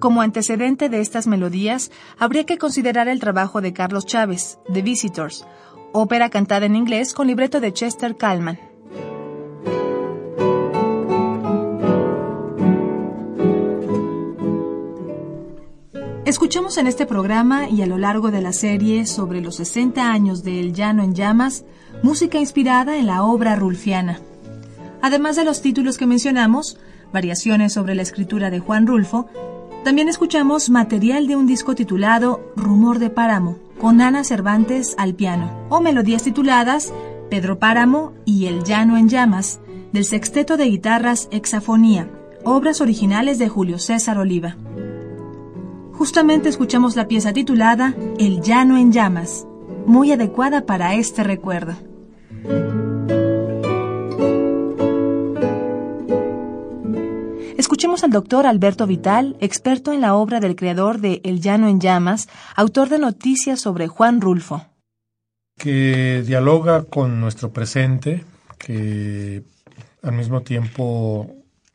Como 0.00 0.20
antecedente 0.20 0.90
de 0.90 1.00
estas 1.00 1.26
melodías, 1.26 1.90
habría 2.18 2.44
que 2.44 2.58
considerar 2.58 3.08
el 3.08 3.20
trabajo 3.20 3.62
de 3.62 3.72
Carlos 3.72 4.04
Chávez, 4.04 4.58
The 4.70 4.82
Visitors, 4.82 5.46
ópera 5.92 6.28
cantada 6.28 6.66
en 6.66 6.76
inglés 6.76 7.14
con 7.14 7.26
libreto 7.26 7.58
de 7.58 7.72
Chester 7.72 8.18
Kallman. 8.18 8.71
Escuchamos 16.32 16.78
en 16.78 16.86
este 16.86 17.04
programa 17.04 17.68
y 17.68 17.82
a 17.82 17.86
lo 17.86 17.98
largo 17.98 18.30
de 18.30 18.40
la 18.40 18.54
serie 18.54 19.04
sobre 19.04 19.42
los 19.42 19.56
60 19.56 20.10
años 20.10 20.42
de 20.42 20.60
El 20.60 20.72
Llano 20.72 21.02
en 21.02 21.14
Llamas, 21.14 21.66
música 22.02 22.38
inspirada 22.38 22.96
en 22.96 23.06
la 23.06 23.22
obra 23.22 23.54
rulfiana. 23.54 24.18
Además 25.02 25.36
de 25.36 25.44
los 25.44 25.60
títulos 25.60 25.98
que 25.98 26.06
mencionamos, 26.06 26.78
variaciones 27.12 27.74
sobre 27.74 27.94
la 27.94 28.00
escritura 28.00 28.48
de 28.48 28.60
Juan 28.60 28.86
Rulfo, 28.86 29.28
También 29.84 30.08
escuchamos 30.08 30.70
material 30.70 31.26
de 31.26 31.36
un 31.36 31.46
disco 31.46 31.74
titulado 31.74 32.40
Rumor 32.56 32.98
de 32.98 33.10
Páramo, 33.10 33.58
con 33.78 34.00
Ana 34.00 34.24
Cervantes 34.24 34.94
al 34.96 35.14
piano, 35.14 35.66
o 35.68 35.82
melodías 35.82 36.22
tituladas 36.22 36.94
Pedro 37.28 37.58
Páramo 37.58 38.14
y 38.24 38.46
El 38.46 38.64
Llano 38.64 38.96
en 38.96 39.10
Llamas, 39.10 39.60
del 39.92 40.06
sexteto 40.06 40.56
de 40.56 40.64
guitarras 40.64 41.28
Hexafonía, 41.30 42.08
obras 42.42 42.80
originales 42.80 43.38
de 43.38 43.50
Julio 43.50 43.78
César 43.78 44.16
Oliva. 44.16 44.56
Justamente 46.02 46.48
escuchamos 46.48 46.96
la 46.96 47.06
pieza 47.06 47.32
titulada 47.32 47.94
El 48.18 48.40
Llano 48.42 48.76
en 48.76 48.90
Llamas, 48.90 49.46
muy 49.86 50.10
adecuada 50.10 50.66
para 50.66 50.96
este 50.96 51.22
recuerdo. 51.22 51.76
Escuchemos 57.56 58.02
al 58.02 58.10
doctor 58.10 58.48
Alberto 58.48 58.88
Vital, 58.88 59.36
experto 59.38 59.92
en 59.92 60.00
la 60.00 60.16
obra 60.16 60.40
del 60.40 60.56
creador 60.56 60.98
de 60.98 61.20
El 61.22 61.40
Llano 61.40 61.68
en 61.68 61.80
Llamas, 61.80 62.28
autor 62.56 62.88
de 62.88 62.98
noticias 62.98 63.60
sobre 63.60 63.86
Juan 63.86 64.20
Rulfo. 64.20 64.66
Que 65.56 66.24
dialoga 66.26 66.82
con 66.82 67.20
nuestro 67.20 67.52
presente, 67.52 68.24
que 68.58 69.44
al 70.02 70.14
mismo 70.14 70.40
tiempo 70.40 71.30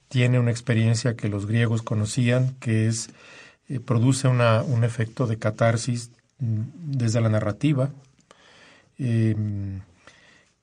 tiene 0.10 0.38
una 0.38 0.52
experiencia 0.52 1.16
que 1.16 1.30
los 1.30 1.46
griegos 1.46 1.82
conocían, 1.82 2.56
que 2.60 2.88
es 2.88 3.10
eh, 3.70 3.80
produce 3.80 4.28
una, 4.28 4.64
un 4.64 4.84
efecto 4.84 5.28
de 5.28 5.38
catarsis 5.38 6.12
mm, 6.40 6.62
desde 6.98 7.22
la 7.22 7.30
narrativa, 7.30 7.92
em, 8.98 9.82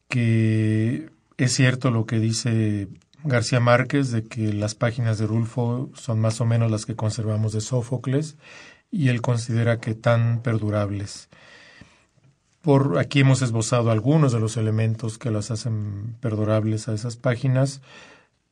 que 0.08 1.10
es 1.36 1.52
cierto 1.52 1.90
lo 1.90 2.06
que 2.06 2.18
dice 2.18 2.88
García 3.24 3.60
Márquez 3.60 4.10
de 4.10 4.24
que 4.24 4.52
las 4.52 4.74
páginas 4.74 5.18
de 5.18 5.26
Rulfo 5.26 5.90
son 5.94 6.20
más 6.20 6.40
o 6.40 6.46
menos 6.46 6.70
las 6.70 6.86
que 6.86 6.94
conservamos 6.94 7.52
de 7.52 7.60
Sófocles 7.60 8.36
y 8.90 9.08
él 9.08 9.22
considera 9.22 9.80
que 9.80 9.94
tan 9.94 10.40
perdurables. 10.40 11.28
Por 12.60 12.98
aquí 12.98 13.20
hemos 13.20 13.42
esbozado 13.42 13.90
algunos 13.90 14.32
de 14.32 14.40
los 14.40 14.56
elementos 14.56 15.18
que 15.18 15.30
las 15.30 15.50
hacen 15.50 16.16
perdurables 16.20 16.88
a 16.88 16.94
esas 16.94 17.16
páginas 17.16 17.82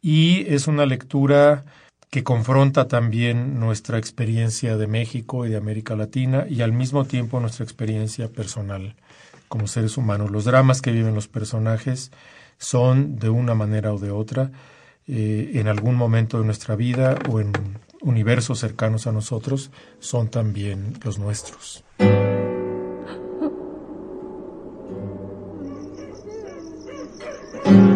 y 0.03 0.45
es 0.53 0.67
una 0.67 0.85
lectura 0.85 1.65
que 2.13 2.25
confronta 2.25 2.89
también 2.89 3.59
nuestra 3.59 3.97
experiencia 3.97 4.77
de 4.77 4.87
México 4.87 5.47
y 5.47 5.49
de 5.49 5.57
América 5.57 5.97
Latina 5.97 6.45
y 6.47 6.61
al 6.61 6.71
mismo 6.71 7.07
tiempo 7.07 7.41
nuestra 7.41 7.65
experiencia 7.65 8.29
personal 8.29 8.97
como 9.49 9.67
seres 9.67 9.97
humanos. 9.97 10.31
Los 10.31 10.45
dramas 10.45 10.83
que 10.83 10.93
viven 10.93 11.15
los 11.15 11.27
personajes 11.27 12.13
son 12.59 13.19
de 13.19 13.31
una 13.31 13.55
manera 13.55 13.95
o 13.95 13.99
de 13.99 14.11
otra 14.11 14.51
eh, 15.09 15.53
en 15.55 15.69
algún 15.69 15.95
momento 15.95 16.39
de 16.39 16.45
nuestra 16.45 16.77
vida 16.77 17.17
o 17.31 17.41
en 17.41 17.51
universos 18.03 18.59
cercanos 18.59 19.07
a 19.07 19.13
nosotros 19.13 19.71
son 19.99 20.29
también 20.29 20.93
los 21.03 21.19
nuestros. 21.19 21.83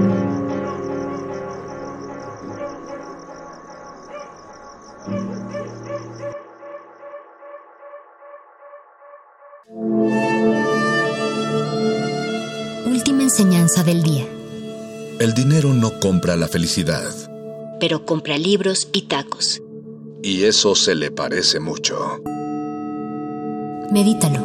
enseñanza 13.37 13.85
del 13.85 14.03
día. 14.03 14.27
El 15.19 15.35
dinero 15.35 15.75
no 15.75 16.01
compra 16.01 16.37
la 16.37 16.49
felicidad. 16.49 17.13
Pero 17.79 18.07
compra 18.07 18.39
libros 18.39 18.89
y 18.95 19.03
tacos. 19.03 19.61
Y 20.23 20.45
eso 20.45 20.75
se 20.75 20.95
le 20.95 21.11
parece 21.11 21.61
mucho. 21.61 22.23
Medítalo. 23.93 24.43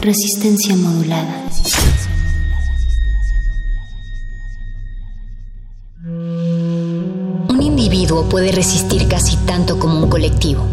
Resistencia 0.00 0.74
modulada. 0.74 1.48
Un 7.48 7.62
individuo 7.62 8.28
puede 8.28 8.50
resistir 8.50 9.06
casi 9.06 9.36
tanto 9.46 9.78
como 9.78 10.00
un 10.02 10.10
colectivo, 10.10 10.66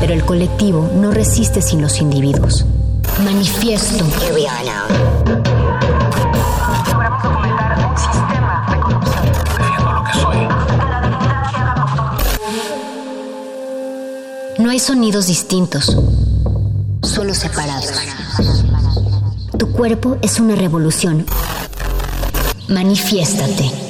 pero 0.00 0.12
el 0.12 0.24
colectivo 0.24 0.90
no 0.94 1.10
resiste 1.10 1.62
sin 1.62 1.80
los 1.80 2.00
individuos. 2.00 2.64
Manifiesto. 3.24 4.04
No 14.58 14.70
hay 14.70 14.78
sonidos 14.78 15.26
distintos, 15.26 15.96
solo 17.02 17.34
separados. 17.34 17.92
Tu 19.58 19.70
cuerpo 19.72 20.16
es 20.22 20.40
una 20.40 20.54
revolución. 20.54 21.26
Manifiéstate. 22.68 23.83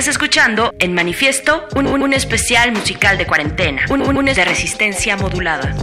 Estás 0.00 0.14
escuchando 0.14 0.72
en 0.78 0.94
Manifiesto 0.94 1.68
un, 1.76 1.86
un, 1.86 2.02
un 2.02 2.14
especial 2.14 2.72
musical 2.72 3.18
de 3.18 3.26
cuarentena, 3.26 3.82
un, 3.90 4.00
un, 4.00 4.16
un 4.16 4.24
de 4.24 4.44
resistencia 4.46 5.14
modulada. 5.18 5.74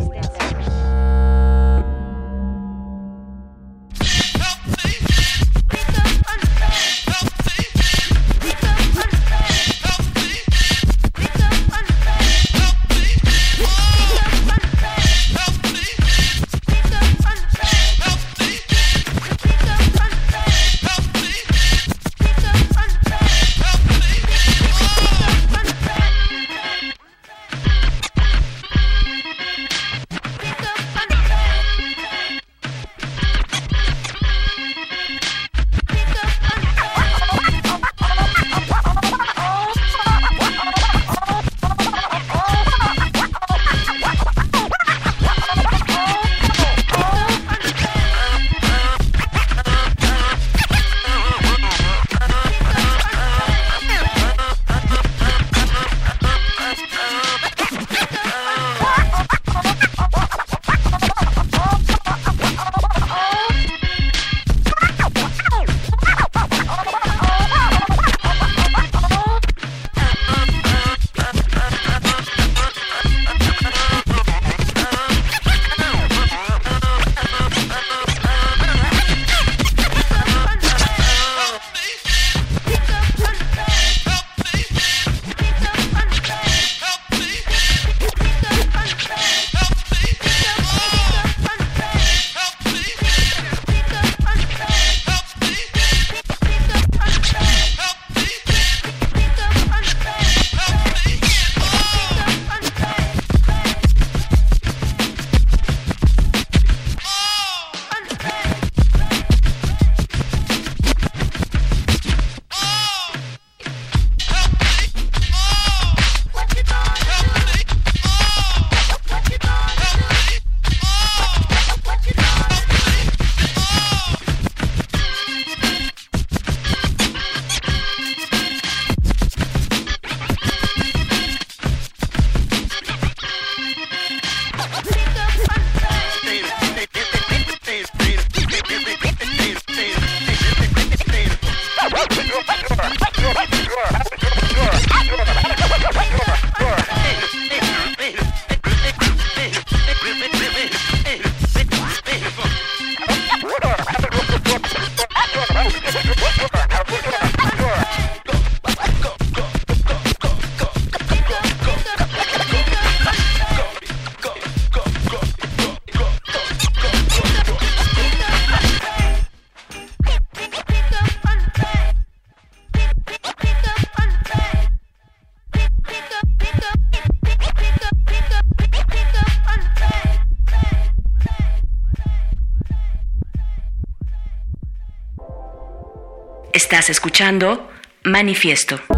Estás 186.68 186.90
escuchando 186.90 187.72
Manifiesto. 188.04 188.97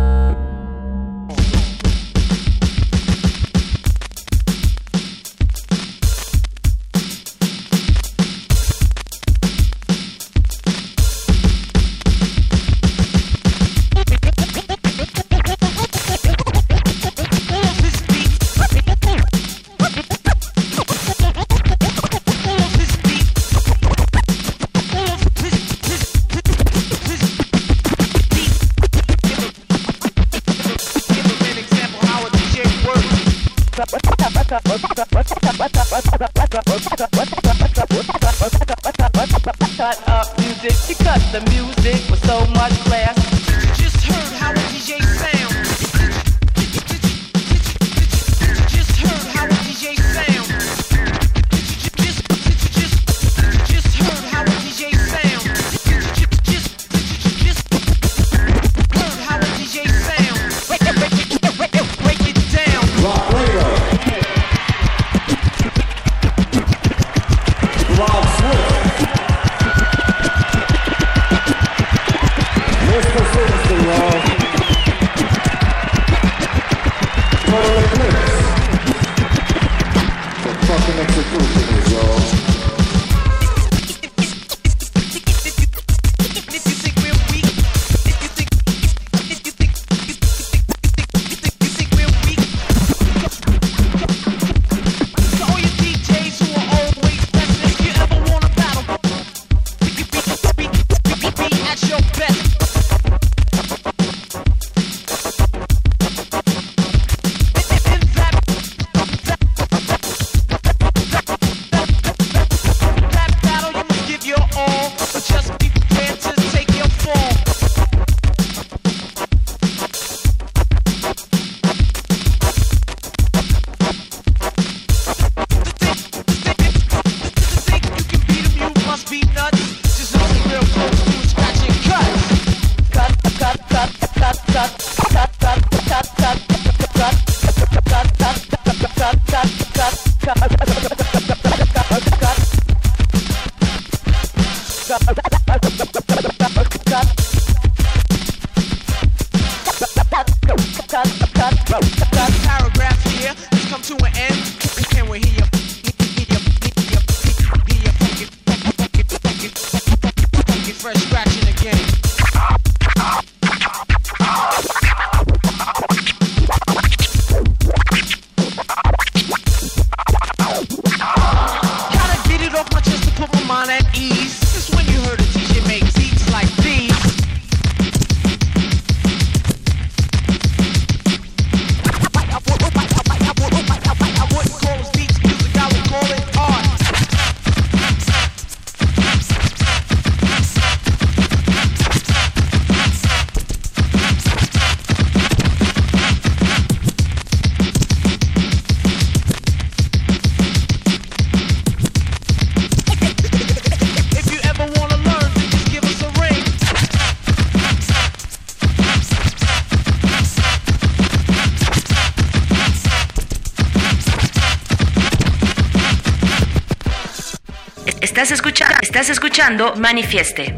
Estás 218.01 218.31
escuchando, 218.31 218.75
estás 218.81 219.09
escuchando 219.09 219.75
Manifieste. 219.75 220.57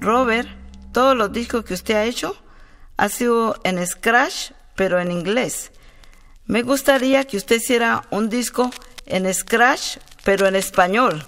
Robert, 0.00 0.48
todos 0.92 1.16
los 1.16 1.32
discos 1.32 1.64
que 1.64 1.74
usted 1.74 1.94
ha 1.94 2.04
hecho 2.04 2.36
ha 2.96 3.08
sido 3.08 3.60
en 3.62 3.86
Scratch, 3.86 4.50
pero 4.74 5.00
en 5.00 5.12
inglés. 5.12 5.70
Me 6.46 6.62
gustaría 6.62 7.24
que 7.24 7.36
usted 7.36 7.56
hiciera 7.56 8.02
un 8.10 8.28
disco 8.28 8.72
en 9.06 9.32
Scratch, 9.32 9.98
pero 10.24 10.48
en 10.48 10.56
español. 10.56 11.24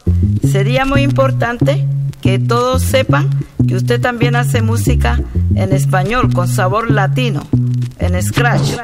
Sería 0.51 0.85
muy 0.85 1.03
importante 1.03 1.87
que 2.23 2.39
todos 2.39 2.83
sepan 2.83 3.29
que 3.67 3.75
usted 3.75 4.01
también 4.01 4.37
hace 4.37 4.63
música 4.63 5.21
en 5.55 5.73
español 5.73 6.33
con 6.33 6.49
sabor 6.49 6.91
latino, 6.91 7.43
en 7.99 8.23
scratch. 8.23 8.77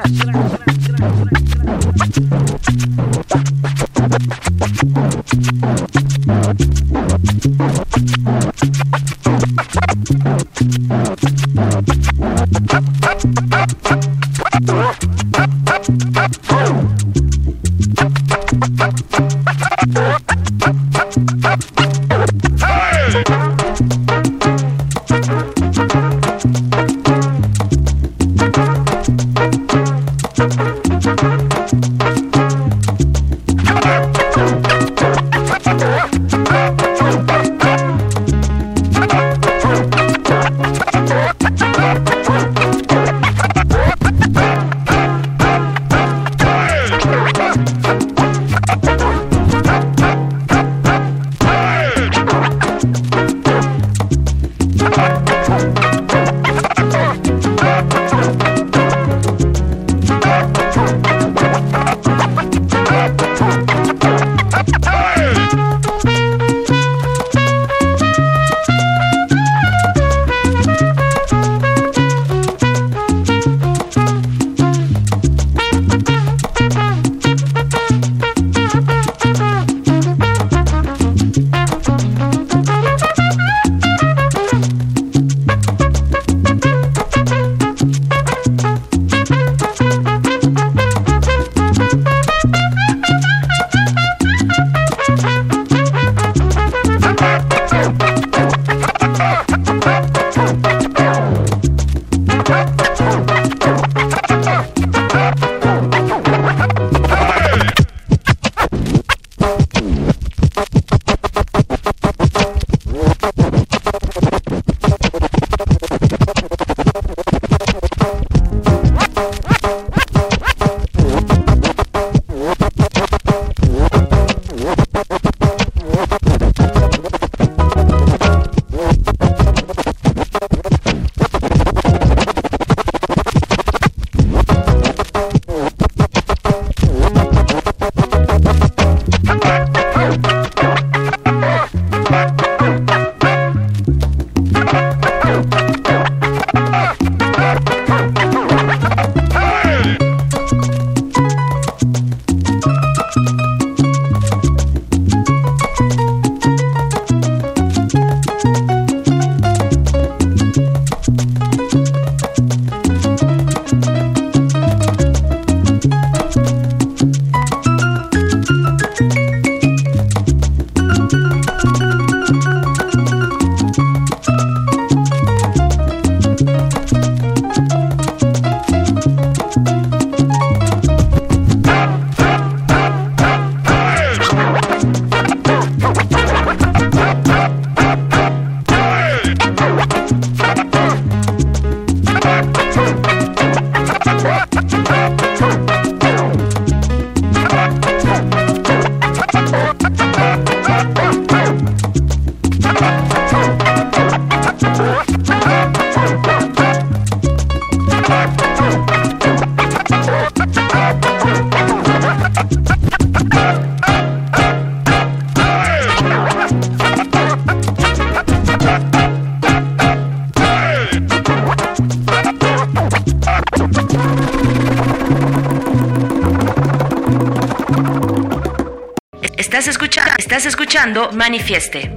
Manifieste, 231.11 231.89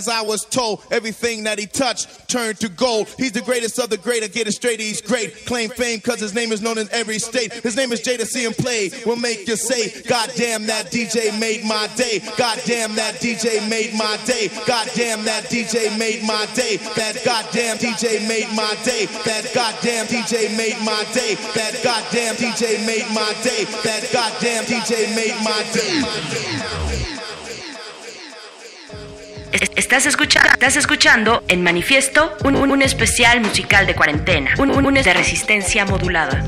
as 0.00 0.08
I 0.08 0.22
was 0.22 0.46
told, 0.46 0.82
everything 0.90 1.44
that 1.44 1.58
he 1.58 1.66
touched 1.66 2.26
turned 2.26 2.58
to 2.60 2.70
gold. 2.70 3.06
He's 3.18 3.32
the 3.32 3.42
greatest 3.42 3.78
of 3.78 3.90
the 3.90 3.98
great, 3.98 4.24
I 4.24 4.28
get 4.28 4.46
it 4.46 4.52
straight, 4.52 4.80
he's 4.80 5.02
great. 5.02 5.44
Claim 5.44 5.68
fame 5.68 6.00
cause 6.00 6.20
his 6.20 6.32
name 6.32 6.52
is 6.52 6.62
known 6.62 6.78
in 6.78 6.88
every 6.90 7.18
state. 7.18 7.52
His 7.52 7.76
name 7.76 7.92
is 7.92 8.00
Jay 8.00 8.16
to 8.16 8.24
see 8.24 8.44
him 8.44 8.54
play. 8.54 8.90
We'll 9.04 9.20
make 9.20 9.46
you 9.46 9.56
say, 9.56 10.00
God 10.08 10.32
damn 10.36 10.64
that 10.66 10.86
DJ 10.86 11.38
made 11.38 11.64
my 11.64 11.86
day. 11.96 12.20
God 12.38 12.58
damn 12.64 12.94
that 12.96 13.16
DJ 13.16 13.60
made 13.68 13.92
my 13.92 14.16
day. 14.24 14.48
God 14.66 14.88
damn 14.94 15.22
that 15.26 15.44
DJ 15.44 15.92
made 15.98 16.22
my 16.24 16.46
day. 16.54 16.76
That 16.96 17.20
goddamn 17.22 17.76
DJ 17.76 18.26
made 18.26 18.48
my 18.56 18.72
day. 18.82 19.04
That 19.28 19.52
goddamn 19.52 20.06
DJ 20.06 20.56
made 20.56 20.80
my 20.80 21.04
day. 21.12 21.34
That 21.52 21.76
goddamn 21.84 22.36
DJ 22.36 22.80
made 22.86 23.08
my 23.12 23.36
day. 23.44 23.68
That 23.84 24.08
goddamn 24.12 24.64
DJ 24.64 25.14
made 25.14 25.36
my 25.44 25.60
day. 25.76 26.89
Es- 29.52 29.70
Estás 29.76 30.06
escuchando, 30.06 30.48
estás 30.50 30.76
escuchando 30.76 31.42
en 31.48 31.62
Manifiesto 31.62 32.32
un, 32.44 32.54
un- 32.56 32.70
un 32.70 32.82
especial 32.82 33.40
musical 33.40 33.86
de 33.86 33.94
cuarentena, 33.94 34.52
un, 34.58 34.70
un, 34.70 34.86
un 34.86 34.94
de 34.94 35.12
resistencia 35.14 35.84
modulada. 35.84 36.44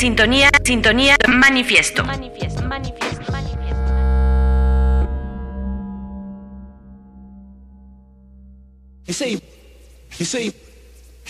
Sintonía, 0.00 0.48
sintonía, 0.64 1.14
manifiesto. 1.28 2.02
Manifiesto, 2.04 2.62
manifiesto, 2.62 3.30
manifiesto. 3.30 3.92
You 9.06 9.12
say, 9.12 9.42
you 10.18 10.24
say, 10.24 10.54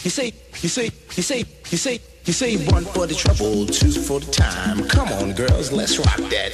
you 0.05 0.11
say, 0.11 0.33
you 0.63 0.69
say, 0.69 0.93
you 1.17 1.23
say, 1.23 1.45
you 1.73 1.79
say, 1.79 2.01
you 2.27 2.33
say 2.33 2.57
one 2.69 2.85
for 2.85 3.09
the 3.09 3.15
trouble, 3.15 3.67
two 3.67 3.91
for 3.91 4.21
the 4.21 4.31
time. 4.31 4.87
Come 4.87 5.09
on, 5.15 5.33
girls, 5.33 5.73
let's 5.73 5.99
rock 5.99 6.23
that. 6.31 6.53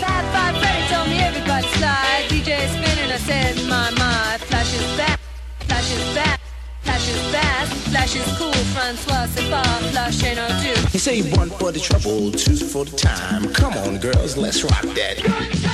Fat 0.00 0.24
Five 0.34 0.58
Freddy 0.58 0.88
told 0.92 1.08
me 1.10 1.18
everybody 1.20 1.66
slide. 1.78 2.24
DJ 2.28 2.58
spinning, 2.74 3.12
I 3.12 3.18
said, 3.18 3.54
my, 3.68 3.88
my. 3.92 4.38
Flash 4.48 4.74
is 4.74 4.96
back, 4.96 5.20
flash 5.60 5.92
is 5.94 6.14
back, 6.16 6.40
flash 7.02 7.14
is 7.14 7.32
fast, 7.32 7.72
flash 7.88 8.16
is 8.16 8.38
cool. 8.38 8.52
Francois, 8.74 9.26
c'est 9.34 9.50
pas 9.50 9.62
flash 9.90 10.22
ain't 10.24 10.36
no 10.36 10.46
do. 10.62 10.80
You 10.92 10.98
say 10.98 11.22
one 11.36 11.50
for 11.50 11.72
the 11.72 11.80
trouble, 11.80 12.30
two 12.32 12.56
for 12.56 12.84
the 12.84 12.96
time. 12.96 13.52
Come 13.52 13.74
on, 13.74 13.98
girls, 13.98 14.36
let's 14.36 14.62
rock 14.62 14.82
that. 14.94 15.71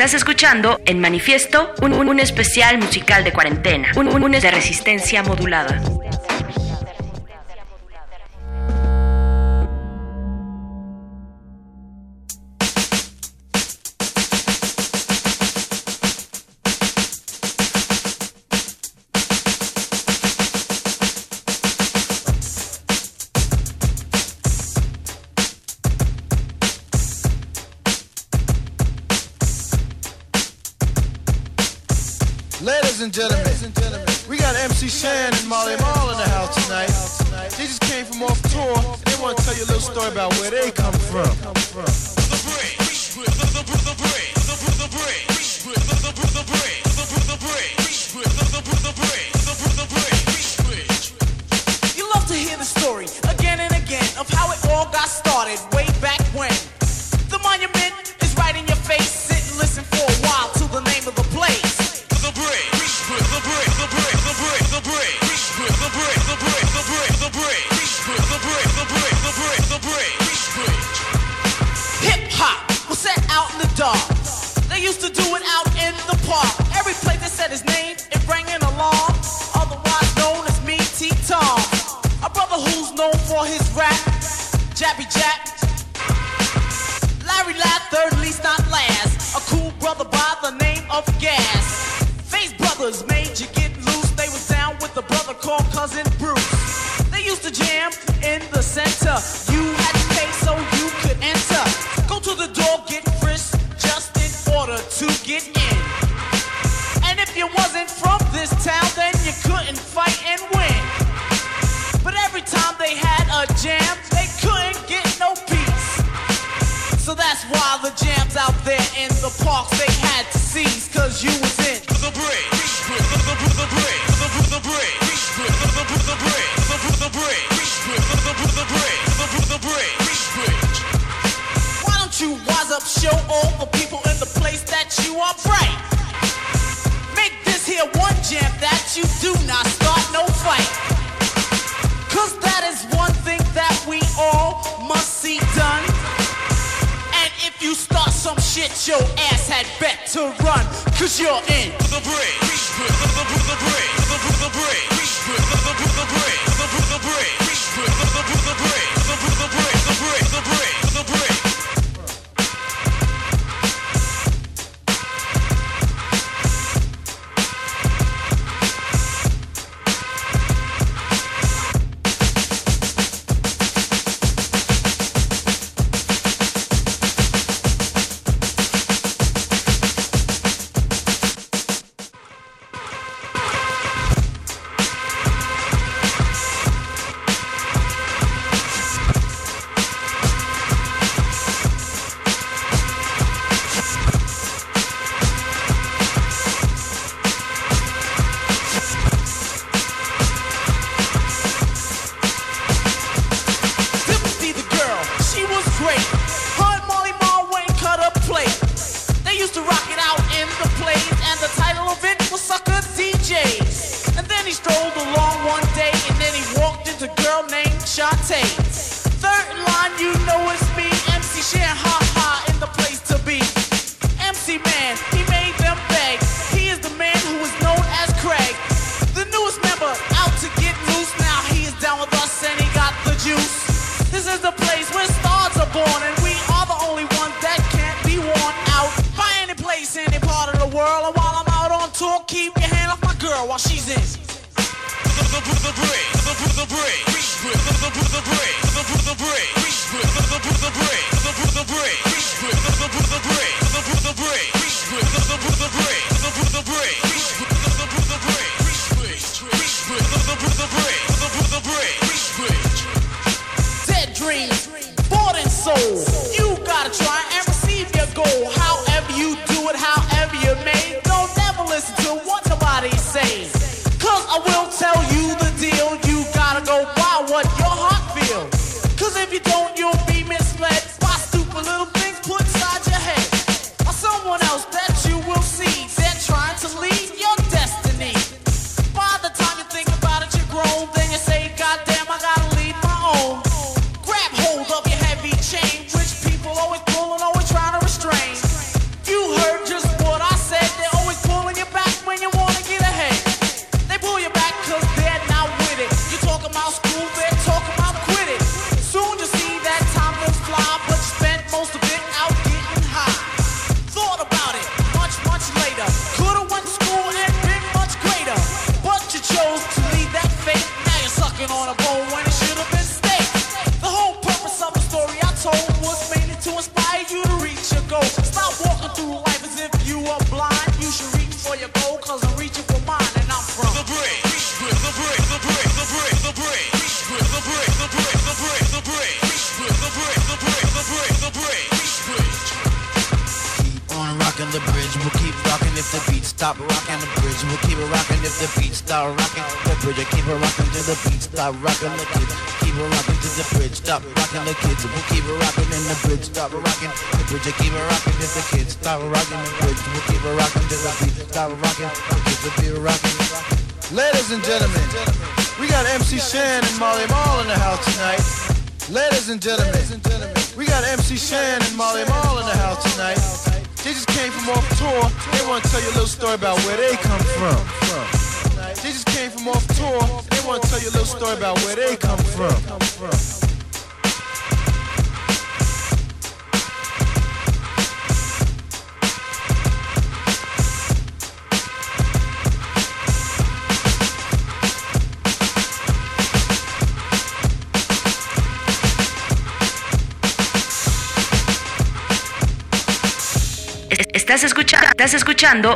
Estás 0.00 0.14
escuchando 0.14 0.80
en 0.86 0.98
manifiesto 0.98 1.74
un, 1.82 1.92
un, 1.92 2.20
especial 2.20 2.78
musical 2.78 3.22
de 3.22 3.34
cuarentena, 3.34 3.92
un, 3.96 4.08
un, 4.08 4.22
un 4.22 4.32
de 4.32 4.50
resistencia 4.50 5.22
modulada. 5.22 5.78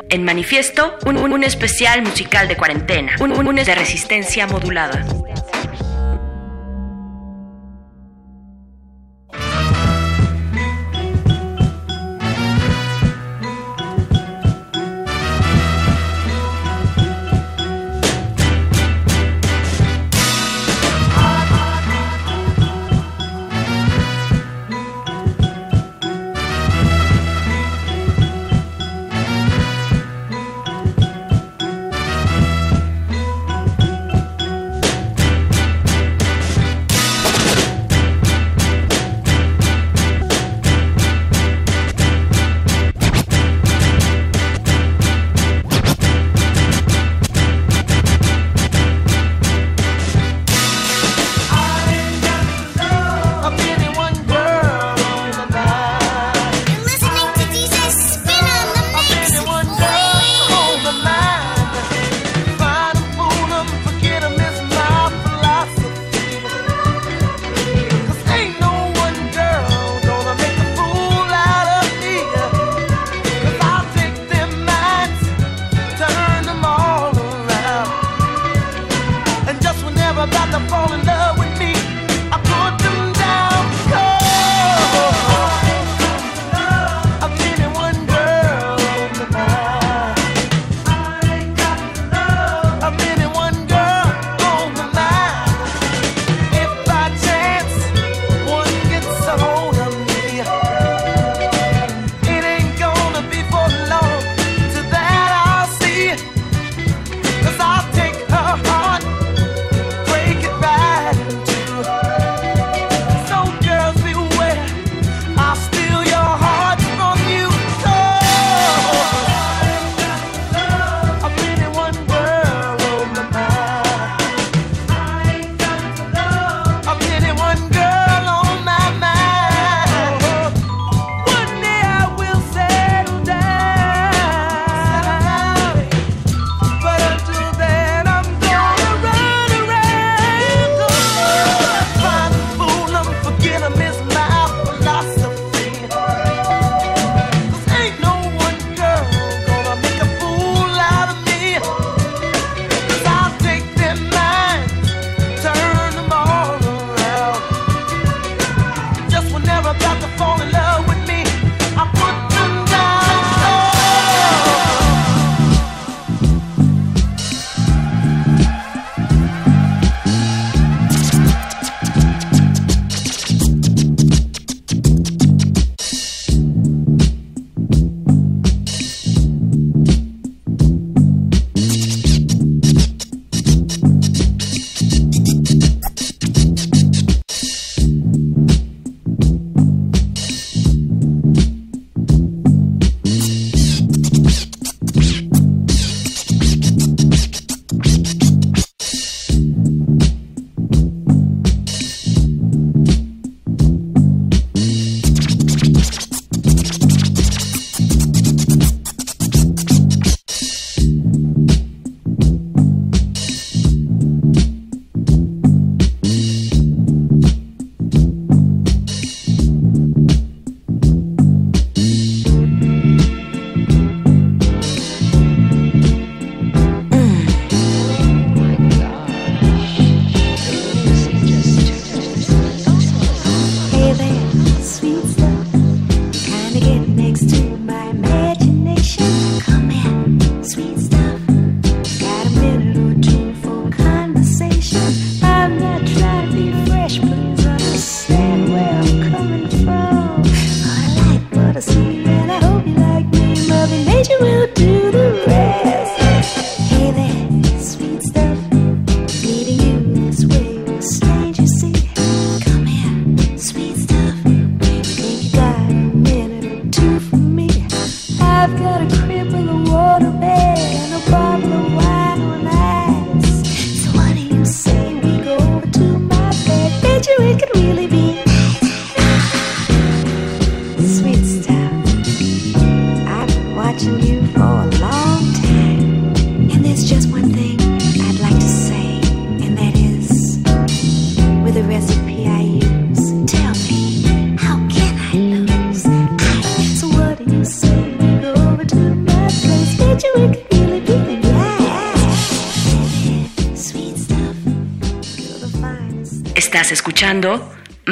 en 0.09 0.22
manifiesto 0.22 0.94
un, 1.05 1.16
un, 1.16 1.42
especial 1.42 2.01
musical 2.02 2.46
de 2.46 2.56
cuarentena, 2.56 3.16
un, 3.18 3.32
un, 3.32 3.48
un 3.48 3.56
de 3.56 3.74
resistencia 3.74 4.46
modulada. 4.46 5.05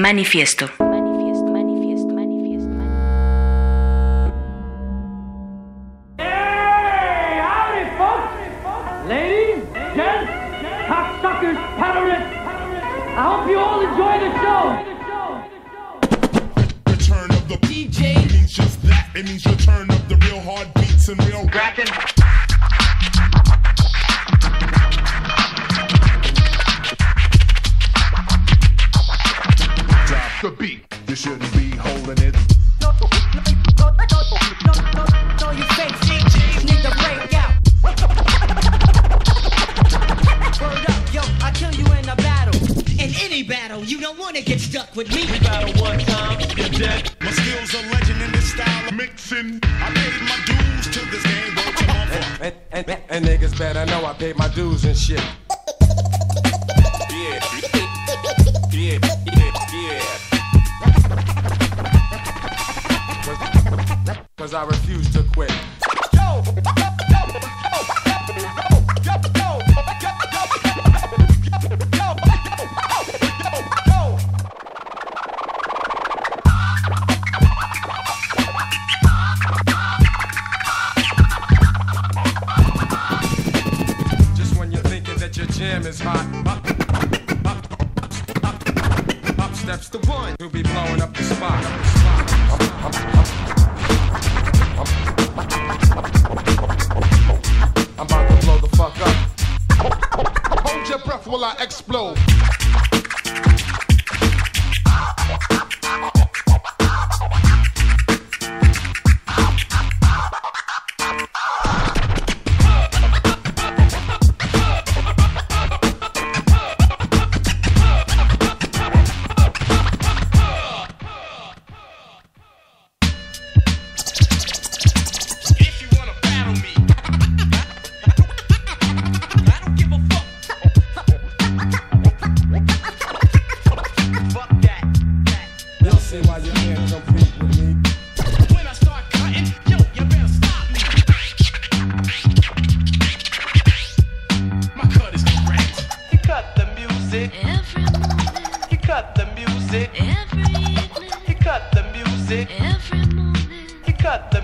Manifiesto. 0.02 0.81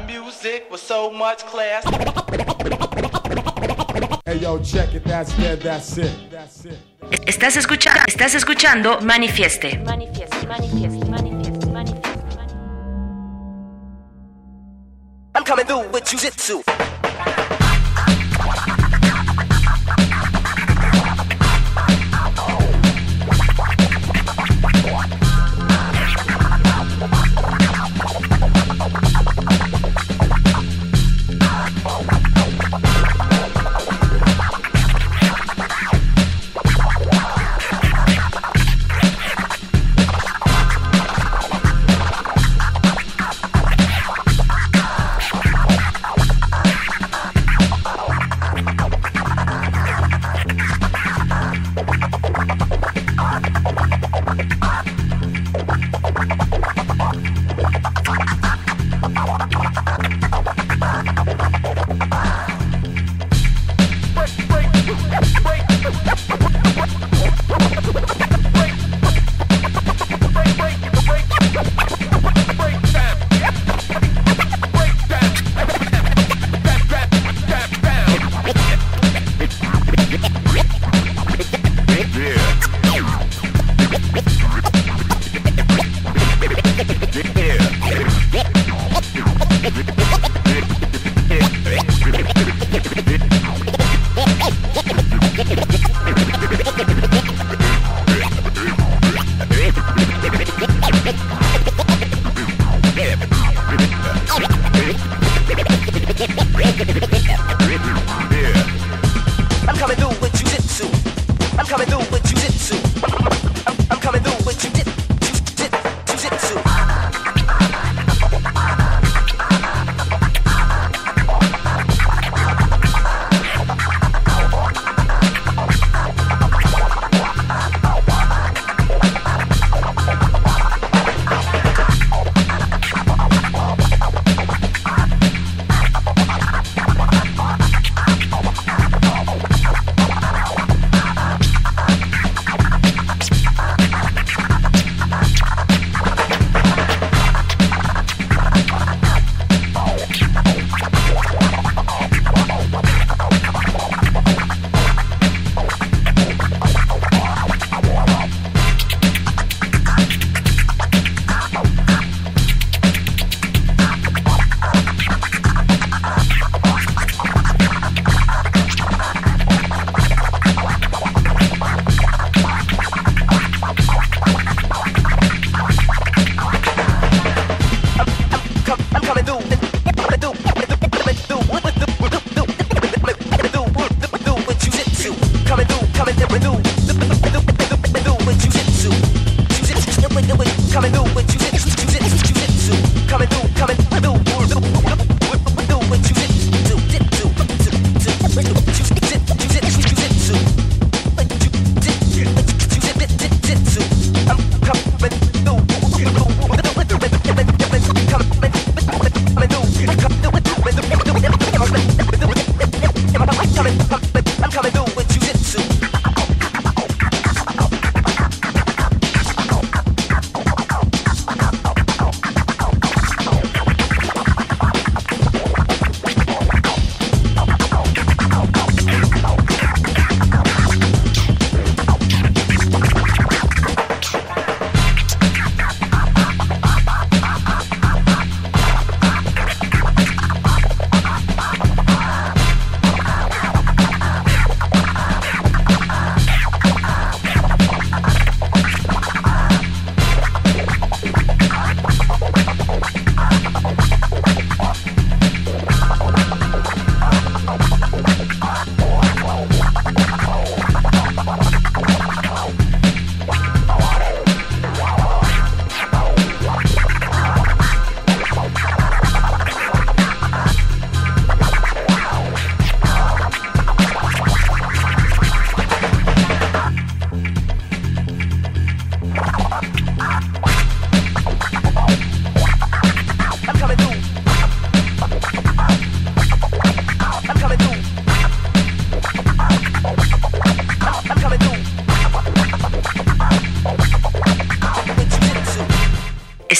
music 0.08 0.66
with 0.70 0.80
so 0.80 1.10
much 1.10 1.44
class. 1.46 1.84
Hey 4.24 4.38
yo, 4.38 4.58
check 4.62 4.94
it, 4.94 5.04
that's 5.04 5.36
dead, 5.36 5.60
that's 5.60 5.98
it, 5.98 6.30
that's 6.30 6.64
it. 6.64 6.78
Estás 7.26 7.56
escuchando, 7.56 8.00
estás 8.06 8.34
escuchando 8.34 9.00
Manifieste. 9.02 9.78
Manifieste, 9.84 10.46
manifieste, 10.46 11.04
manifieste, 11.06 11.66
manifieste. 11.66 12.08
I'm 15.34 15.44
coming 15.44 15.66
through 15.66 15.88
with 15.92 16.04
jujitsu. 16.04 16.62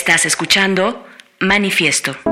Estás 0.08 0.24
escuchando 0.24 1.04
Manifiesto. 1.38 2.27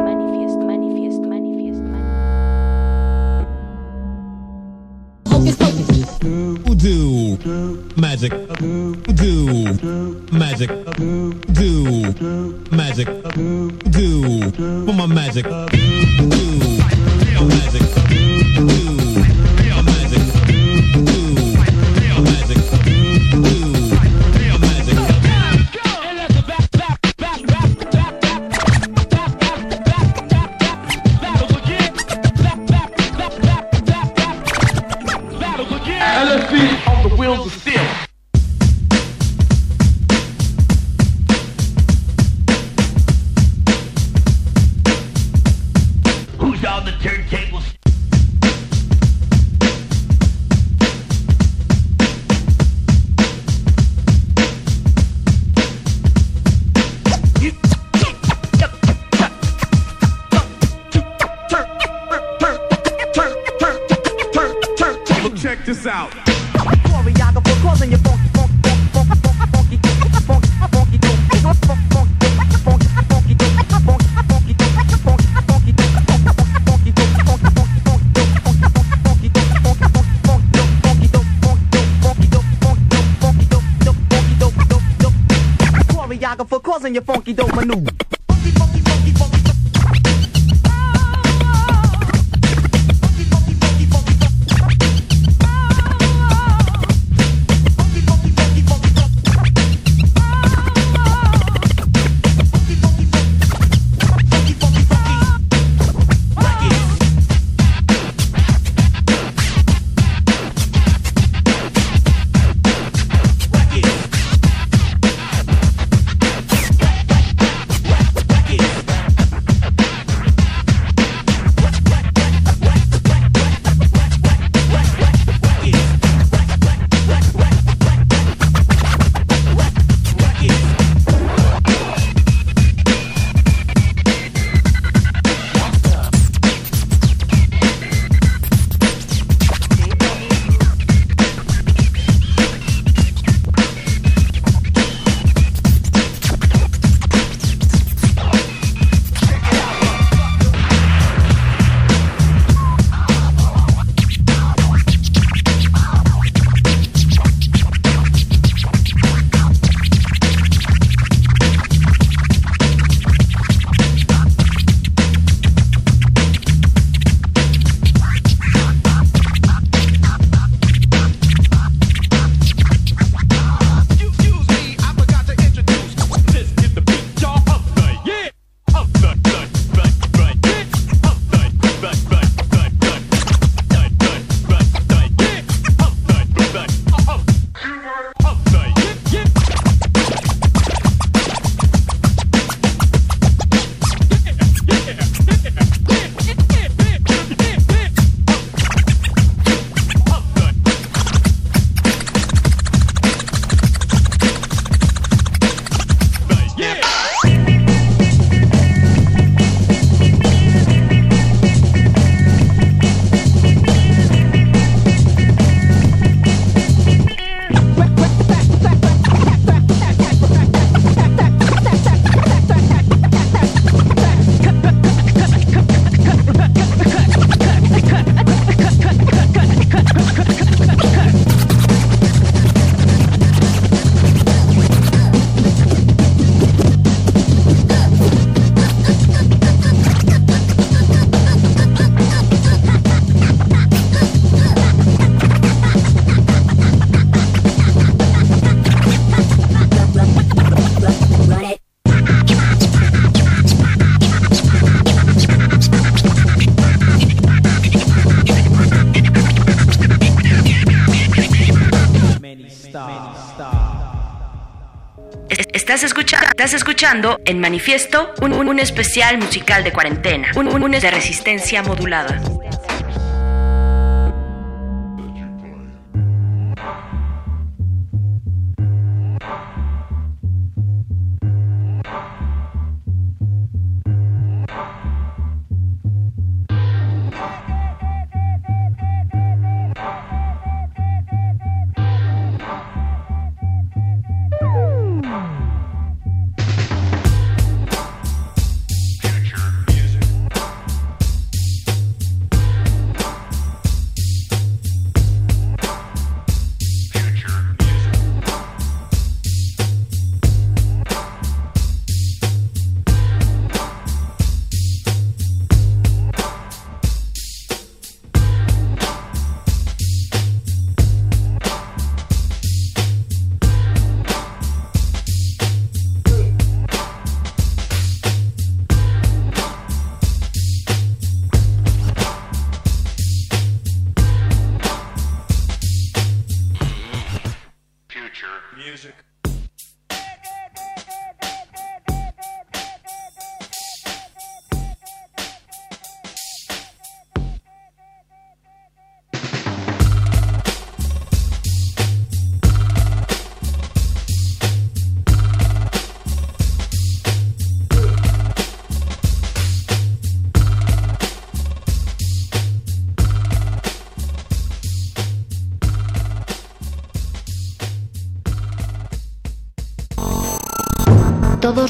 Estás 266.46 266.60
escuchando 266.60 267.18
en 267.24 267.40
Manifiesto 267.40 268.14
un, 268.22 268.32
un- 268.32 268.48
un 268.48 268.60
especial 268.60 269.18
musical 269.18 269.64
de 269.64 269.72
cuarentena, 269.72 270.28
un, 270.36 270.46
un- 270.46 270.62
un 270.62 270.70
de 270.70 270.90
resistencia 270.92 271.60
modulada. 271.64 272.20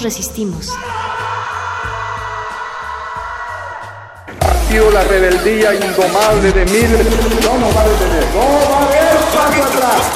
Resistimos. 0.07 0.73
La 4.93 5.03
rebeldía 5.05 5.75
indomable 5.75 6.53
de 6.53 6.65
miles. 6.67 7.07
No 7.43 7.59
nos 7.59 7.77
va 7.77 7.81
a 7.81 7.89
detener. 7.89 8.25
No 8.35 8.41
va 8.71 8.79
a 8.79 8.85
haber 8.85 9.17
paso 9.35 9.65
atrás. 9.65 10.16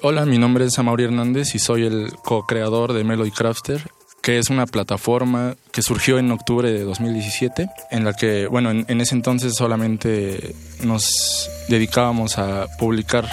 Hola, 0.00 0.24
mi 0.26 0.38
nombre 0.38 0.64
es 0.64 0.78
Amaury 0.78 1.04
Hernández 1.04 1.56
y 1.56 1.58
soy 1.58 1.84
el 1.84 2.12
co-creador 2.24 2.92
de 2.92 3.02
Melody 3.02 3.32
Crafter, 3.32 3.90
que 4.22 4.38
es 4.38 4.48
una 4.48 4.66
plataforma 4.66 5.56
que 5.72 5.82
surgió 5.82 6.18
en 6.18 6.30
octubre 6.30 6.70
de 6.70 6.84
2017, 6.84 7.68
en 7.90 8.04
la 8.04 8.12
que, 8.12 8.46
bueno, 8.46 8.70
en, 8.70 8.84
en 8.86 9.00
ese 9.00 9.16
entonces 9.16 9.54
solamente 9.56 10.54
nos 10.84 11.50
dedicábamos 11.68 12.38
a 12.38 12.66
publicar 12.78 13.28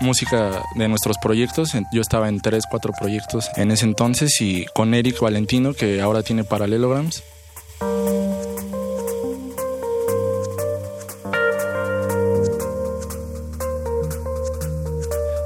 música 0.00 0.62
de 0.74 0.88
nuestros 0.88 1.18
proyectos. 1.18 1.72
Yo 1.92 2.00
estaba 2.00 2.28
en 2.28 2.40
tres, 2.40 2.64
cuatro 2.68 2.92
proyectos 2.98 3.48
en 3.54 3.70
ese 3.70 3.84
entonces 3.84 4.40
y 4.40 4.66
con 4.74 4.94
Eric 4.94 5.20
Valentino, 5.20 5.72
que 5.72 6.00
ahora 6.00 6.24
tiene 6.24 6.42
Parallelograms. 6.42 7.22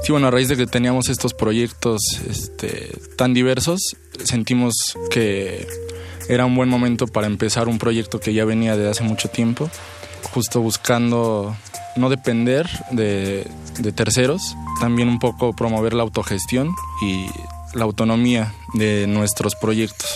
Sí, 0.03 0.11
bueno, 0.11 0.27
a 0.27 0.31
raíz 0.31 0.49
de 0.49 0.57
que 0.57 0.67
teníamos 0.67 1.07
estos 1.07 1.33
proyectos 1.33 2.01
este, 2.29 2.89
tan 3.15 3.33
diversos, 3.33 3.79
sentimos 4.25 4.73
que 5.09 5.65
era 6.27 6.45
un 6.45 6.57
buen 6.57 6.67
momento 6.67 7.07
para 7.07 7.27
empezar 7.27 7.69
un 7.69 7.79
proyecto 7.79 8.19
que 8.19 8.33
ya 8.33 8.43
venía 8.43 8.75
de 8.75 8.89
hace 8.89 9.03
mucho 9.03 9.29
tiempo, 9.29 9.69
justo 10.33 10.59
buscando 10.59 11.55
no 11.95 12.09
depender 12.09 12.69
de, 12.91 13.47
de 13.79 13.91
terceros, 13.93 14.57
también 14.81 15.07
un 15.07 15.19
poco 15.19 15.53
promover 15.53 15.93
la 15.93 16.03
autogestión 16.03 16.71
y 17.01 17.27
la 17.73 17.85
autonomía 17.85 18.53
de 18.73 19.07
nuestros 19.07 19.55
proyectos. 19.55 20.09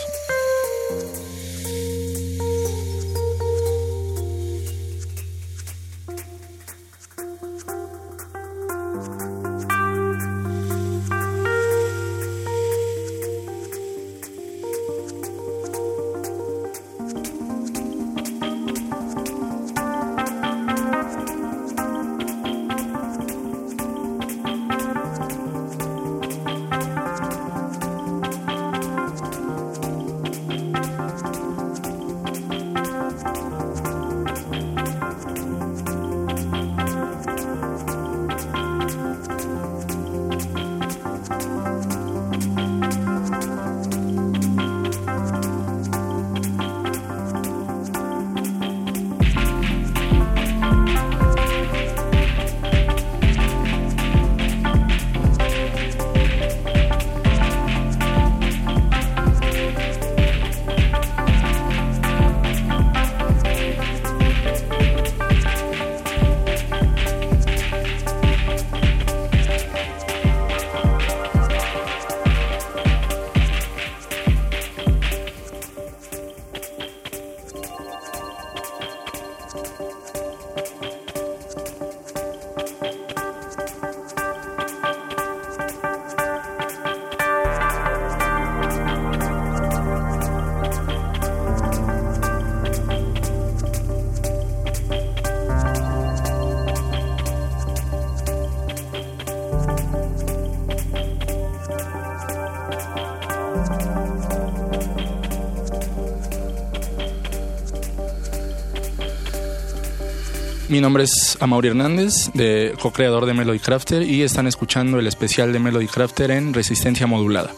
Nombre 110.87 111.03
es 111.03 111.37
Amaury 111.41 111.67
Hernández, 111.67 112.31
de 112.33 112.73
co-creador 112.81 113.25
de 113.25 113.33
Melody 113.33 113.59
Crafter, 113.59 114.03
y 114.03 114.21
están 114.21 114.47
escuchando 114.47 114.99
el 114.99 115.07
especial 115.07 115.51
de 115.51 115.59
Melody 115.59 115.87
Crafter 115.87 116.31
en 116.31 116.53
Resistencia 116.53 117.05
Modulada. 117.07 117.51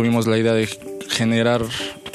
Tuvimos 0.00 0.26
la 0.26 0.38
idea 0.38 0.54
de 0.54 0.66
generar, 1.10 1.62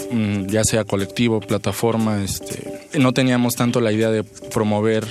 mm, 0.10 0.48
ya 0.48 0.64
sea 0.64 0.86
colectivo, 0.86 1.40
plataforma, 1.40 2.24
este, 2.24 2.82
no 2.98 3.14
teníamos 3.14 3.54
tanto 3.54 3.80
la 3.80 3.92
idea 3.92 4.10
de 4.10 4.24
promover 4.24 5.06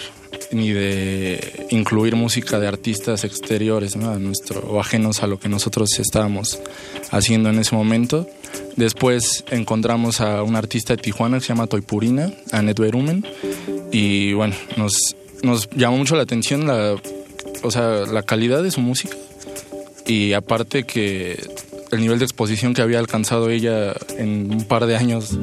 ni 0.51 0.73
de 0.73 1.69
incluir 1.71 2.17
música 2.17 2.59
de 2.59 2.67
artistas 2.67 3.23
exteriores 3.23 3.95
¿no? 3.95 4.11
a 4.11 4.19
nuestro, 4.19 4.59
o 4.63 4.81
ajenos 4.81 5.23
a 5.23 5.29
lo 5.29 5.39
que 5.39 5.49
nosotros 5.49 6.01
estábamos 6.01 6.59
haciendo 7.13 7.49
en 7.49 7.61
ese 7.61 7.77
momento. 7.77 8.29
Después 8.75 9.45
encontramos 9.53 10.21
a 10.21 10.43
un 10.43 10.57
artista 10.57 10.97
de 10.97 11.01
Tijuana 11.01 11.39
que 11.39 11.45
se 11.45 11.49
llama 11.51 11.69
Toipurina, 11.69 12.33
Anet 12.51 12.81
Berumen, 12.81 13.25
y 13.93 14.33
bueno, 14.33 14.57
nos, 14.77 15.15
nos 15.45 15.71
llamó 15.71 15.99
mucho 15.99 16.17
la 16.17 16.25
atención 16.25 16.67
la, 16.67 16.97
o 17.63 17.71
sea, 17.71 18.01
la 18.01 18.25
calidad 18.25 18.65
de 18.65 18.73
su 18.73 18.81
música 18.81 19.15
y 20.07 20.33
aparte 20.33 20.85
que 20.85 21.39
el 21.95 22.01
nivel 22.01 22.19
de 22.19 22.25
exposición 22.25 22.75
que 22.75 22.83
había 22.83 22.99
alcanzado 22.99 23.51
ella 23.51 23.95
en 24.19 24.53
un 24.53 24.65
par 24.65 24.87
de 24.87 24.97
años 24.97 25.39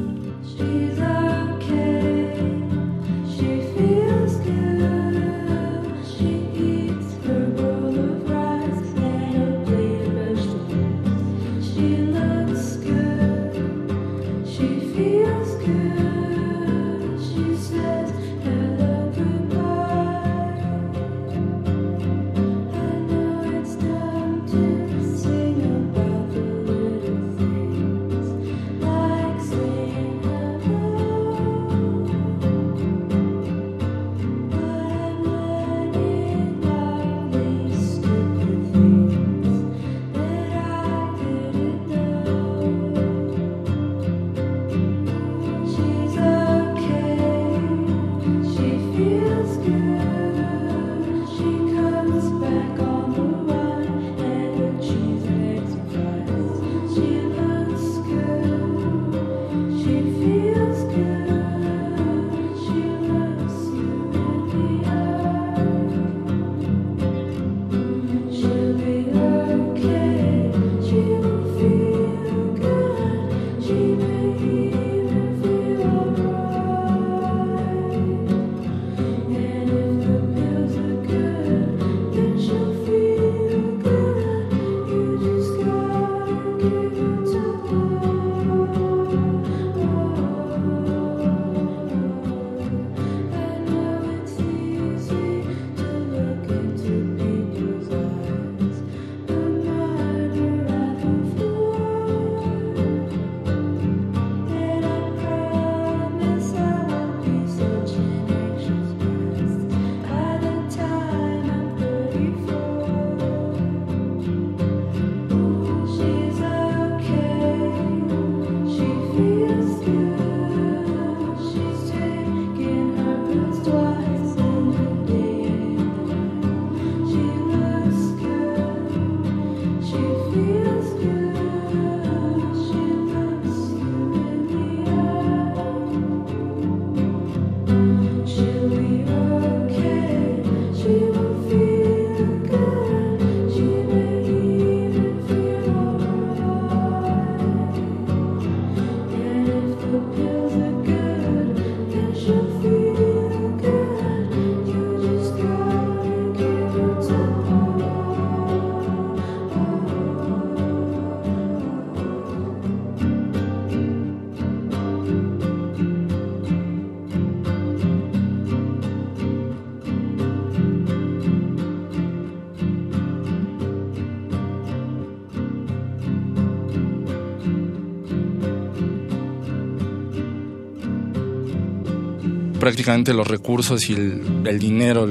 prácticamente 182.62 183.12
los 183.16 183.28
recursos 183.28 183.90
y 183.90 183.94
el, 183.94 184.60
dinero 184.60 185.08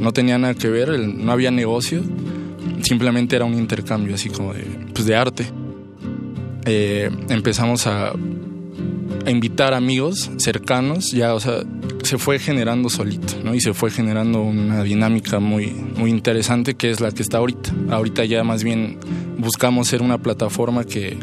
no 0.00 0.12
tenían 0.12 0.42
nada 0.42 0.52
que 0.52 0.68
ver, 0.68 0.90
no 0.98 1.32
había 1.32 1.50
negocio, 1.50 2.02
simplemente 2.82 3.36
era 3.36 3.46
un 3.46 3.54
intercambio 3.54 4.14
así 4.14 4.28
como 4.28 4.52
de, 4.52 4.64
pues 4.92 5.06
de 5.06 5.16
arte. 5.16 5.46
Eh, 6.66 7.10
empezamos 7.30 7.86
a, 7.86 8.10
a 8.10 9.30
invitar 9.30 9.72
amigos 9.72 10.30
cercanos, 10.36 11.10
ya, 11.12 11.32
o 11.32 11.40
sea, 11.40 11.62
se 12.02 12.18
fue 12.18 12.38
generando 12.38 12.90
solito, 12.90 13.32
¿no? 13.42 13.54
Y 13.54 13.62
se 13.62 13.72
fue 13.72 13.90
generando 13.90 14.42
una 14.42 14.82
dinámica 14.82 15.40
muy, 15.40 15.68
muy 15.68 16.10
interesante 16.10 16.74
que 16.74 16.90
es 16.90 17.00
la 17.00 17.12
que 17.12 17.22
está 17.22 17.38
ahorita. 17.38 17.72
Ahorita 17.88 18.26
ya 18.26 18.44
más 18.44 18.62
bien 18.62 18.98
buscamos 19.38 19.88
ser 19.88 20.02
una 20.02 20.18
plataforma 20.18 20.84
que 20.84 21.16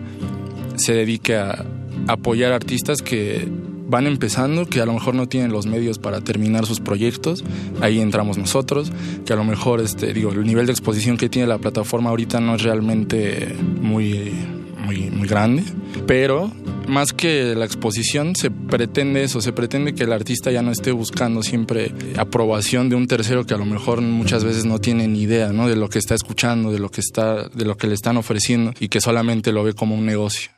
se 0.76 0.94
dedique 0.94 1.36
a 1.36 1.64
apoyar 2.08 2.52
artistas 2.52 3.04
que 3.04 3.48
van 3.92 4.08
empezando, 4.08 4.66
que 4.66 4.82
a 4.82 4.86
lo 4.86 4.94
mejor 4.94 5.14
no 5.14 5.28
tienen 5.28 5.52
los 5.52 5.68
medios 5.68 6.00
para 6.00 6.22
terminar 6.22 6.66
sus 6.66 6.80
proyectos, 6.80 7.44
ahí 7.82 8.00
entramos 8.00 8.38
nosotros, 8.38 8.92
que 9.26 9.34
a 9.34 9.36
lo 9.36 9.44
mejor, 9.44 9.82
este, 9.82 10.14
digo, 10.14 10.32
el 10.32 10.46
nivel 10.46 10.66
de 10.66 10.72
exposición 10.72 11.18
que 11.18 11.30
tiene 11.30 11.48
la 11.48 11.58
plataforma 11.58 12.10
ahorita 12.10 12.40
no 12.40 12.56
es 12.56 12.64
realmente 12.64 13.54
muy, 13.82 14.32
muy, 14.86 15.28
grande, 15.28 15.64
pero 16.08 16.52
más 16.88 17.14
que 17.14 17.54
la 17.56 17.66
exposición 17.66 18.36
se 18.36 18.50
pretende 18.50 19.24
eso, 19.24 19.42
se 19.42 19.54
pretende 19.54 19.94
que 19.94 20.04
el 20.04 20.14
artista 20.14 20.52
ya 20.52 20.62
no 20.62 20.72
esté 20.72 20.92
buscando 20.92 21.44
siempre 21.44 21.94
aprobación 22.18 22.90
de 22.90 22.96
un 22.96 23.08
tercero 23.08 23.46
que 23.46 23.54
a 23.54 23.58
lo 23.58 23.66
mejor 23.66 24.02
muchas 24.02 24.44
veces 24.44 24.66
no 24.66 24.80
tiene 24.80 25.08
ni 25.08 25.22
idea, 25.22 25.52
¿no? 25.52 25.68
de 25.68 25.76
lo 25.76 25.90
que 25.90 26.00
está 26.00 26.16
escuchando, 26.16 26.72
de 26.72 26.80
lo 26.80 26.90
que 26.90 27.02
está, 27.02 27.50
de 27.50 27.66
lo 27.66 27.78
que 27.78 27.88
le 27.88 27.94
están 27.94 28.18
ofreciendo 28.18 28.74
y 28.80 28.88
que 28.88 29.02
solamente 29.02 29.52
lo 29.52 29.64
ve 29.64 29.74
como 29.74 29.96
un 29.96 30.06
negocio. 30.06 30.50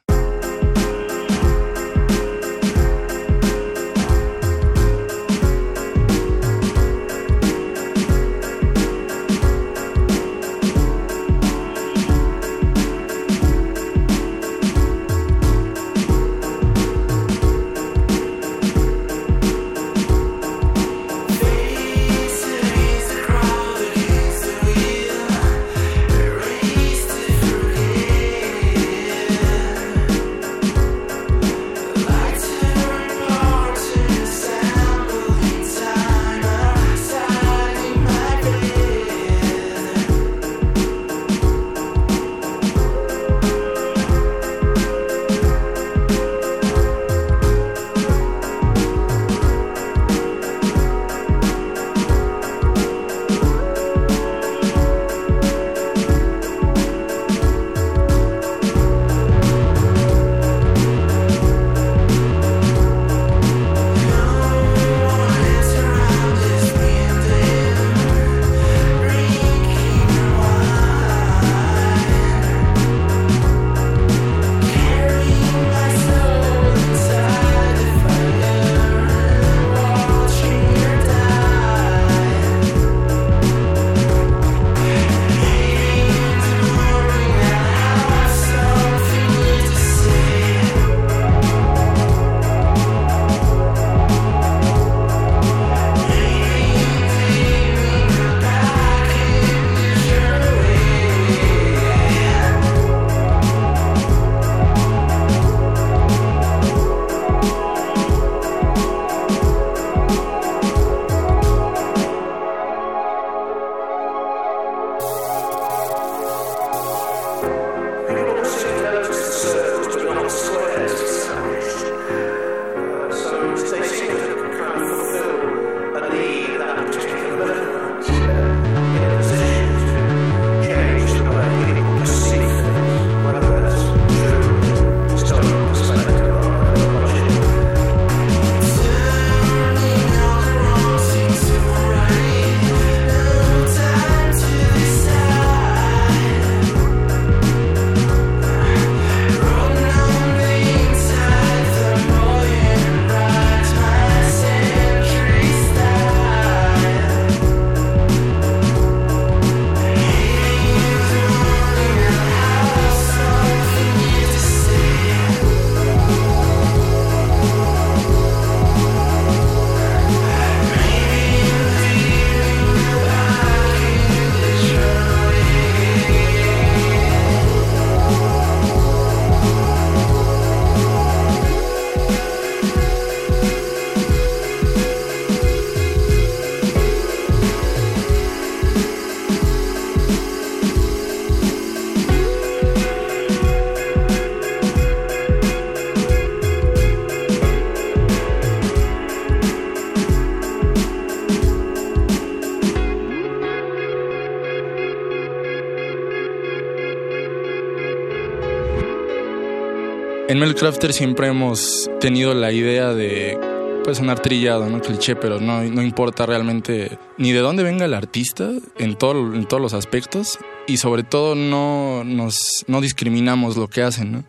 Mel 210.44 210.56
Crafter 210.56 210.92
siempre 210.92 211.28
hemos 211.28 211.90
tenido 212.02 212.34
la 212.34 212.52
idea 212.52 212.94
de 212.94 213.40
pues 213.86 214.00
sonar 214.00 214.20
trillado, 214.20 214.70
¿no? 214.70 214.82
Cliché, 214.82 215.16
pero 215.16 215.40
no, 215.40 215.64
no 215.64 215.82
importa 215.82 216.26
realmente 216.26 217.00
ni 217.18 217.32
de 217.32 217.40
dónde 217.40 217.64
venga 217.64 217.86
el 217.86 217.94
artista 217.94 218.52
en, 218.78 218.98
todo, 218.98 219.34
en 219.34 219.46
todos 219.46 219.64
los 219.64 219.74
aspectos 219.74 220.40
y 220.68 220.76
sobre 220.76 221.04
todo 221.04 221.36
no, 221.36 222.04
nos, 222.04 222.66
no 222.68 222.82
discriminamos 222.82 223.56
lo 223.56 223.70
que 223.70 223.84
hacen. 223.84 224.26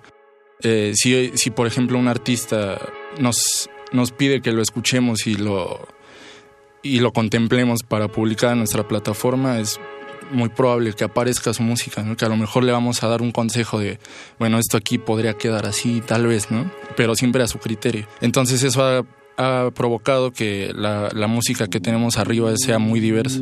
Eh, 0.63 0.93
si, 0.95 1.33
si, 1.35 1.51
por 1.51 1.67
ejemplo, 1.67 1.99
un 1.99 2.07
artista 2.07 2.79
nos, 3.19 3.69
nos 3.91 4.13
pide 4.13 4.41
que 4.41 4.53
lo 4.53 4.63
escuchemos 4.63 5.27
y 5.27 5.35
lo, 5.35 5.81
y 6.85 7.01
lo 7.01 7.13
contemplemos 7.13 7.83
para 7.83 8.07
publicar 8.07 8.53
en 8.53 8.59
nuestra 8.59 8.87
plataforma, 8.87 9.59
es 9.59 9.81
muy 10.31 10.49
probable 10.49 10.93
que 10.93 11.05
aparezca 11.05 11.53
su 11.53 11.63
música, 11.63 12.05
que 12.17 12.25
a 12.25 12.29
lo 12.29 12.37
mejor 12.37 12.65
le 12.65 12.73
vamos 12.73 13.03
a 13.03 13.09
dar 13.09 13.23
un 13.23 13.33
consejo 13.33 13.79
de, 13.79 13.99
bueno, 14.39 14.59
esto 14.59 14.77
aquí 14.77 14.99
podría 14.99 15.35
quedar 15.35 15.67
así, 15.67 16.01
tal 16.01 16.27
vez, 16.27 16.51
¿no? 16.51 16.71
Pero 16.97 17.15
siempre 17.15 17.43
a 17.43 17.47
su 17.47 17.59
criterio. 17.59 18.07
Entonces 18.21 18.63
eso 18.63 18.83
ha, 18.85 19.05
provocado 19.75 20.31
que 20.31 20.73
la 20.75 21.27
música 21.27 21.67
que 21.67 21.81
tenemos 21.81 22.19
arriba 22.19 22.53
sea 22.57 22.79
muy 22.79 23.01
diversa. 23.01 23.41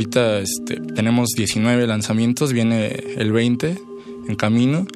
Ahorita 0.00 0.38
este, 0.38 0.76
tenemos 0.94 1.28
19 1.36 1.86
lanzamientos, 1.86 2.54
viene 2.54 2.86
el 3.18 3.32
20 3.32 3.76
en 4.28 4.34
camino. 4.34 4.86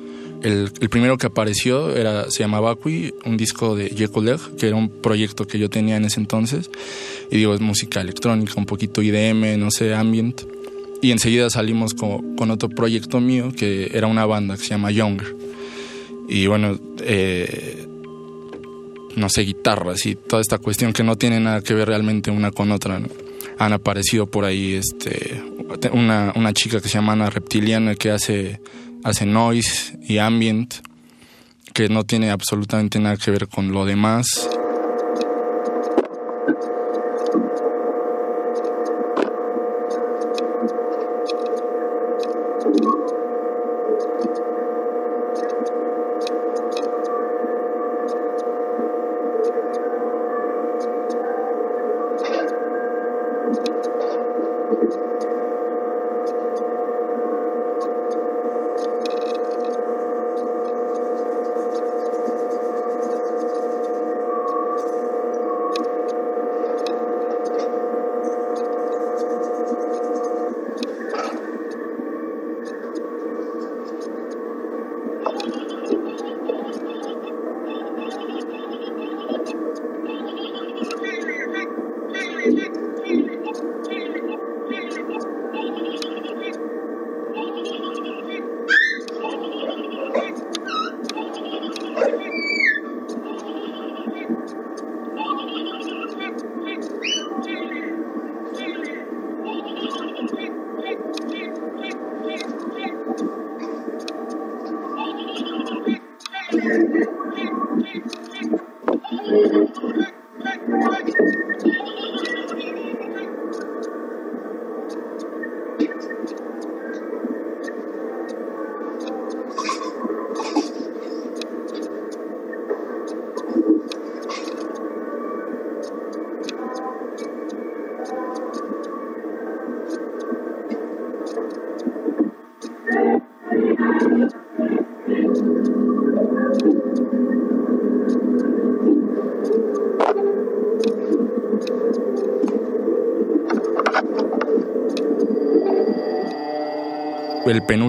El, 0.42 0.70
primero 0.88 1.18
que 1.18 1.26
apareció 1.26 1.92
se 2.30 2.42
llamaba 2.42 2.70
Acui, 2.70 3.12
un 3.26 3.36
disco 3.36 3.76
de 3.76 3.90
Jekoleg, 3.90 4.40
que 4.56 4.68
era 4.68 4.76
un 4.76 4.88
proyecto 4.88 5.46
que 5.46 5.58
yo 5.58 5.68
tenía 5.68 5.98
en 5.98 6.06
ese 6.06 6.20
entonces. 6.20 6.70
Y 7.30 7.36
digo, 7.36 7.52
es 7.52 7.60
música 7.60 8.00
electrónica, 8.00 8.54
un 8.56 8.64
poquito 8.64 9.02
IDM, 9.02 9.58
no 9.58 9.70
sé, 9.70 9.92
ambient. 9.92 10.40
Y 11.02 11.10
enseguida 11.10 11.50
salimos 11.50 11.92
con, 11.92 12.34
con 12.34 12.50
otro 12.50 12.70
proyecto 12.70 13.20
mío, 13.20 13.52
que 13.54 13.90
era 13.92 14.06
una 14.06 14.24
banda 14.24 14.56
que 14.56 14.62
se 14.62 14.70
llama 14.70 14.90
Younger. 14.90 15.36
Y 16.30 16.46
bueno, 16.46 16.78
eh, 17.02 17.86
no 19.16 19.28
sé, 19.28 19.42
guitarras 19.42 20.06
y 20.06 20.14
toda 20.14 20.40
esta 20.40 20.56
cuestión 20.56 20.94
que 20.94 21.02
no 21.02 21.16
tiene 21.16 21.40
nada 21.40 21.60
que 21.60 21.74
ver 21.74 21.88
realmente 21.88 22.30
una 22.30 22.52
con 22.52 22.72
otra. 22.72 23.00
¿no? 23.00 23.08
Han 23.58 23.72
aparecido 23.72 24.30
por 24.30 24.44
ahí 24.44 24.74
este, 24.74 25.42
una, 25.92 26.32
una 26.34 26.52
chica 26.52 26.80
que 26.80 26.88
se 26.88 26.94
llama 26.94 27.12
Ana 27.12 27.30
Reptiliana 27.30 27.94
que 27.94 28.10
hace, 28.10 28.60
hace 29.02 29.26
noise 29.26 29.98
y 30.02 30.18
ambient, 30.18 30.74
que 31.72 31.88
no 31.88 32.04
tiene 32.04 32.30
absolutamente 32.30 32.98
nada 32.98 33.16
que 33.16 33.30
ver 33.30 33.48
con 33.48 33.72
lo 33.72 33.84
demás. 33.84 34.48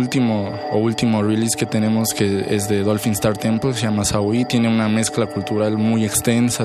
El 0.06 0.10
penúltimo 0.10 0.54
o 0.72 0.78
último 0.78 1.24
release 1.24 1.58
que 1.58 1.66
tenemos 1.66 2.14
que 2.14 2.46
es 2.56 2.68
de 2.68 2.84
Dolphin 2.84 3.14
Star 3.14 3.36
Temple, 3.36 3.74
se 3.74 3.82
llama 3.82 4.06
Saui, 4.06 4.46
tiene 4.46 4.68
una 4.68 4.88
mezcla 4.88 5.26
cultural 5.26 5.80
muy 5.80 6.06
extensa. 6.06 6.64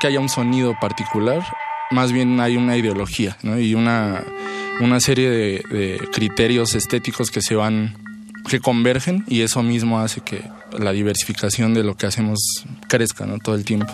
Que 0.00 0.08
haya 0.08 0.18
un 0.18 0.28
sonido 0.28 0.74
particular, 0.80 1.44
más 1.90 2.10
bien 2.12 2.40
hay 2.40 2.56
una 2.56 2.76
ideología 2.76 3.36
y 3.42 3.74
una, 3.74 4.24
una 4.80 4.98
serie 4.98 5.30
de, 5.30 6.08
criterios 6.12 6.74
estéticos 6.74 7.30
que 7.30 7.42
se 7.42 7.54
van, 7.54 7.96
que 8.48 8.58
convergen 8.58 9.24
y 9.28 9.42
eso 9.42 9.62
mismo 9.62 10.00
hace 10.00 10.22
que 10.22 10.42
la 10.78 10.92
diversificación 10.92 11.74
de 11.74 11.84
lo 11.84 11.96
que 11.96 12.06
hacemos 12.06 12.40
crezca 12.88 13.26
todo 13.44 13.54
el 13.54 13.64
tiempo. 13.64 13.92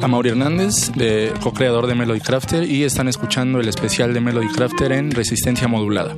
Es 0.00 0.04
Amaury 0.04 0.30
Hernández, 0.30 0.92
de, 0.94 1.32
co-creador 1.42 1.86
de 1.86 1.94
Melody 1.94 2.20
Crafter, 2.20 2.64
y 2.64 2.84
están 2.84 3.08
escuchando 3.08 3.60
el 3.60 3.68
especial 3.68 4.12
de 4.14 4.20
Melody 4.20 4.48
Crafter 4.48 4.92
en 4.92 5.10
Resistencia 5.10 5.68
Modulada. 5.68 6.14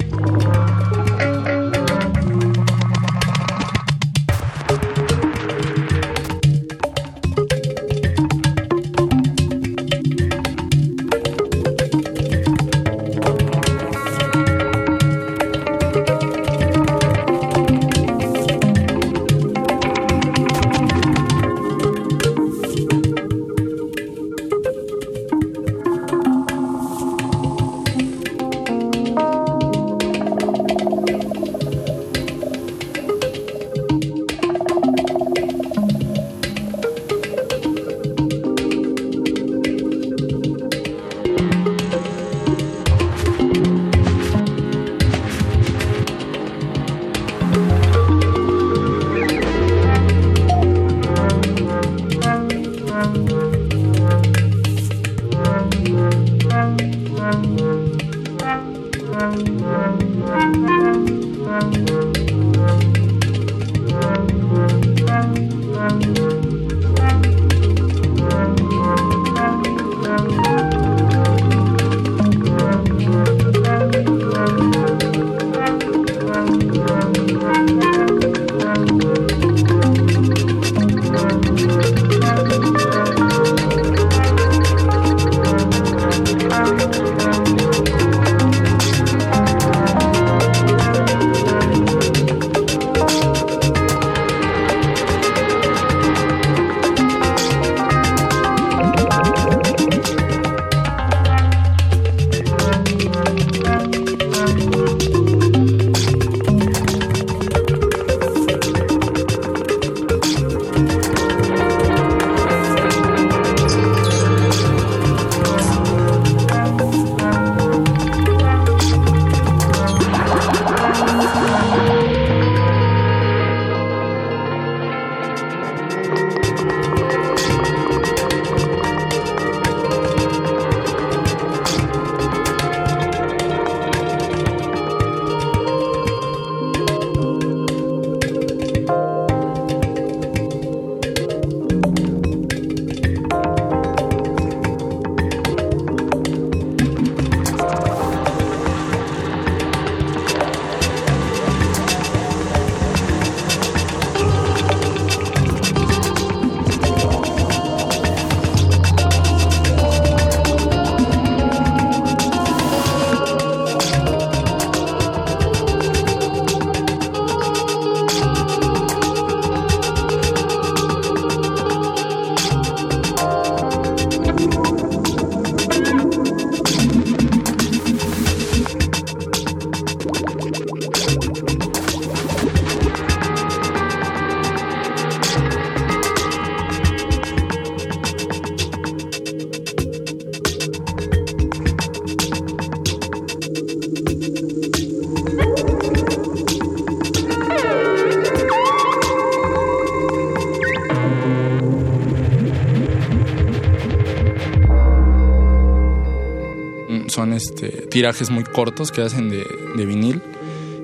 Tirajes 207.92 208.30
muy 208.30 208.42
cortos 208.42 208.90
que 208.90 209.02
hacen 209.02 209.28
de, 209.28 209.44
vinil 209.84 210.22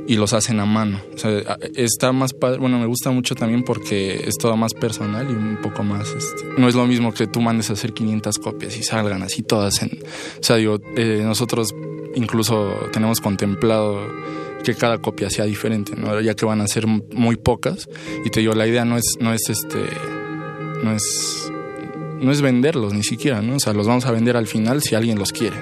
y 0.07 0.17
los 0.17 0.35
hacen 0.35 0.61
a 0.61 0.67
mano. 0.67 1.01
O 1.15 1.19
sea, 1.19 1.59
está 1.75 2.13
más 2.13 2.35
padre, 2.35 2.59
bueno, 2.59 2.79
me 2.79 2.87
gusta 2.87 3.11
mucho 3.11 3.35
también 3.35 3.63
porque 3.63 4.25
es 4.27 4.37
todo 4.37 4.57
más 4.59 4.75
personal 4.75 5.27
y 5.29 5.33
un 5.33 5.59
poco 5.63 5.83
más, 5.83 6.11
este, 6.11 6.45
no 6.59 6.69
es 6.69 6.75
lo 6.75 6.87
mismo 6.87 7.13
que 7.15 7.27
tú 7.27 7.41
mandes 7.41 7.71
a 7.71 7.73
hacer 7.73 7.95
500 7.95 8.39
copias 8.39 8.77
y 8.77 8.83
salgan 8.83 9.23
así 9.23 9.43
todas 9.43 9.83
o 9.83 10.43
sea, 10.43 10.57
digo, 10.57 10.79
eh, 10.97 11.23
nosotros 11.25 11.75
incluso 12.15 12.75
tenemos 12.93 13.21
contemplado 13.21 14.01
que 14.63 14.75
cada 14.75 14.99
copia 14.99 15.31
sea 15.31 15.47
diferente, 15.47 15.95
¿no? 15.97 16.21
Ya 16.21 16.35
que 16.35 16.45
van 16.45 16.61
a 16.61 16.67
ser 16.67 16.87
muy 16.87 17.37
pocas 17.37 17.89
y 18.25 18.31
te 18.31 18.41
digo, 18.41 18.55
la 18.55 18.67
idea 18.67 18.85
no 18.85 18.99
es, 18.99 19.17
no 19.21 19.33
es 19.33 19.49
este, 19.49 19.79
no 20.83 20.93
es, 20.93 21.53
no 22.21 22.33
es 22.33 22.43
venderlos 22.43 22.93
ni 22.93 23.03
siquiera, 23.03 23.41
¿no? 23.41 23.57
O 23.57 23.61
sea, 23.61 23.73
los 23.73 23.87
vamos 23.87 24.05
a 24.05 24.11
vender 24.11 24.37
al 24.37 24.47
final 24.47 24.83
si 24.83 24.95
alguien 24.95 25.19
los 25.19 25.33
quiere. 25.33 25.57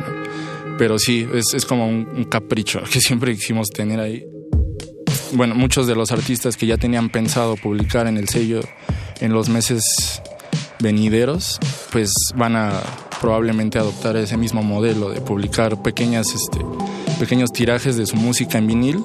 Pero 0.78 0.98
sí, 0.98 1.26
es, 1.32 1.54
es 1.54 1.64
como 1.64 1.88
un, 1.88 2.08
un 2.14 2.24
capricho 2.24 2.82
que 2.92 3.00
siempre 3.00 3.34
quisimos 3.34 3.68
tener 3.70 4.00
ahí. 4.00 4.24
Bueno, 5.32 5.54
muchos 5.54 5.86
de 5.86 5.94
los 5.94 6.12
artistas 6.12 6.56
que 6.56 6.66
ya 6.66 6.76
tenían 6.76 7.08
pensado 7.08 7.56
publicar 7.56 8.06
en 8.06 8.16
el 8.16 8.28
sello 8.28 8.60
en 9.20 9.32
los 9.32 9.48
meses 9.48 9.82
venideros, 10.78 11.58
pues 11.90 12.12
van 12.34 12.56
a 12.56 12.82
probablemente 13.20 13.78
adoptar 13.78 14.16
ese 14.16 14.36
mismo 14.36 14.62
modelo 14.62 15.10
de 15.10 15.20
publicar 15.20 15.82
pequeñas, 15.82 16.28
este, 16.34 16.60
pequeños 17.18 17.50
tirajes 17.52 17.96
de 17.96 18.06
su 18.06 18.16
música 18.16 18.58
en 18.58 18.66
vinil 18.66 19.04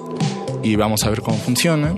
y 0.64 0.76
vamos 0.76 1.04
a 1.04 1.10
ver 1.10 1.22
cómo 1.22 1.38
funciona. 1.38 1.96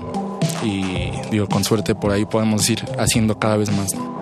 Y 0.62 1.10
digo, 1.30 1.46
con 1.48 1.64
suerte 1.64 1.94
por 1.94 2.12
ahí 2.12 2.24
podemos 2.24 2.68
ir 2.70 2.82
haciendo 2.98 3.38
cada 3.38 3.56
vez 3.56 3.70
más. 3.70 3.94
¿no? 3.94 4.13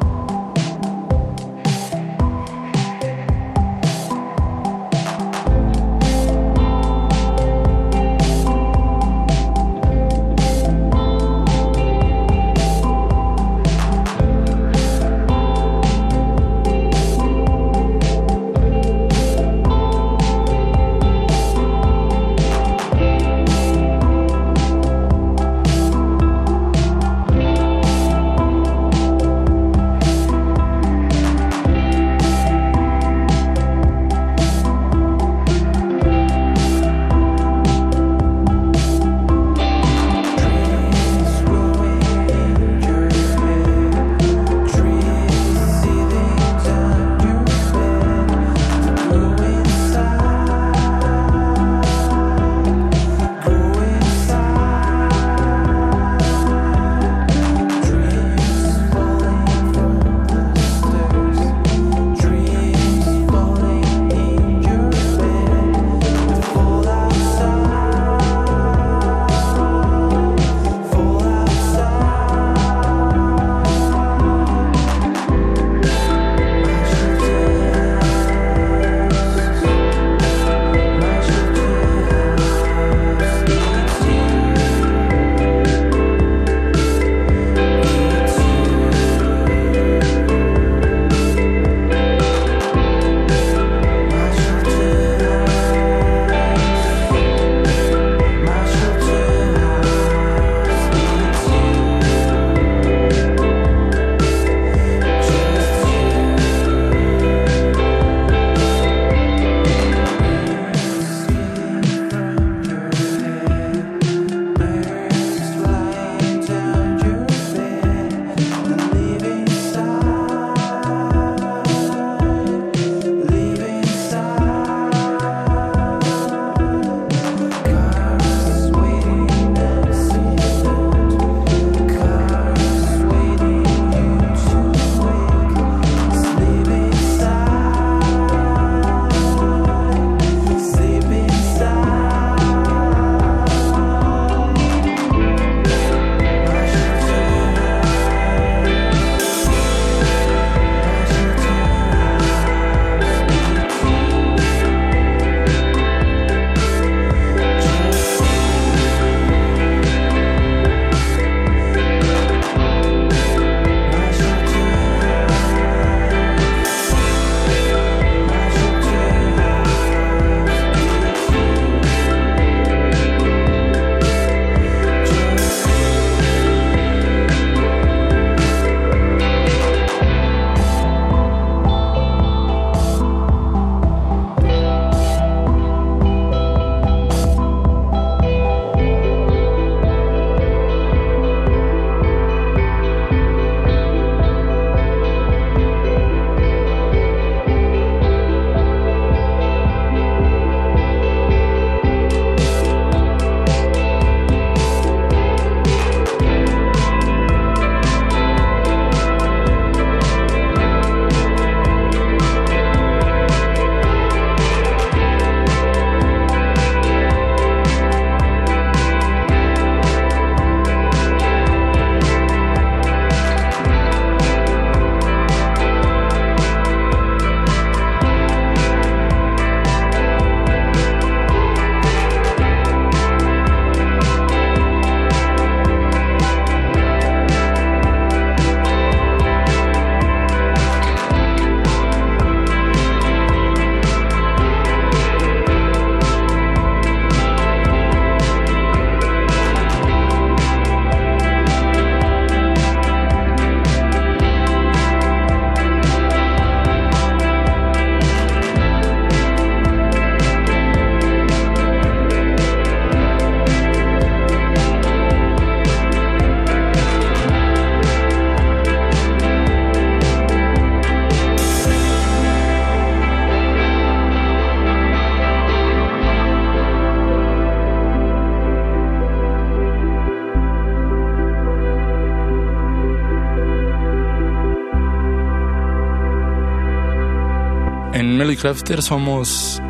Crafter 288.42 288.82
somos 288.82 289.62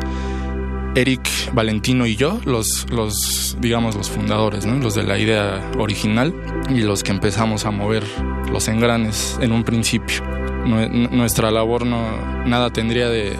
Eric, 0.95 1.29
Valentino 1.53 2.07
y 2.07 2.15
yo, 2.15 2.39
los, 2.45 2.87
los 2.89 3.55
digamos, 3.59 3.93
los 3.95 4.09
fundadores, 4.09 4.65
¿no? 4.65 4.79
los 4.79 4.95
de 4.95 5.03
la 5.03 5.19
idea 5.19 5.61
original 5.77 6.33
y 6.69 6.81
los 6.81 7.03
que 7.03 7.11
empezamos 7.11 7.65
a 7.67 7.71
mover 7.71 8.03
los 8.51 8.67
engranes 8.67 9.37
en 9.41 9.51
un 9.51 9.63
principio. 9.63 10.23
Nue- 10.65 10.89
Nuestra 11.11 11.51
labor 11.51 11.85
no, 11.85 12.45
nada 12.47 12.71
tendría 12.71 13.09
de, 13.09 13.35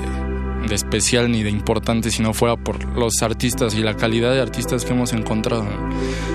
de 0.67 0.75
especial 0.75 1.31
ni 1.31 1.41
de 1.41 1.49
importante 1.49 2.11
si 2.11 2.21
no 2.21 2.35
fuera 2.35 2.55
por 2.55 2.85
los 2.95 3.13
artistas 3.23 3.73
y 3.73 3.81
la 3.81 3.95
calidad 3.95 4.33
de 4.33 4.39
artistas 4.41 4.85
que 4.85 4.93
hemos 4.93 5.13
encontrado. 5.13 5.65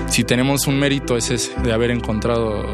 Si 0.07 0.25
tenemos 0.25 0.67
un 0.67 0.77
mérito 0.77 1.15
es 1.15 1.31
ese, 1.31 1.53
de 1.61 1.71
haber 1.71 1.91
encontrado 1.91 2.65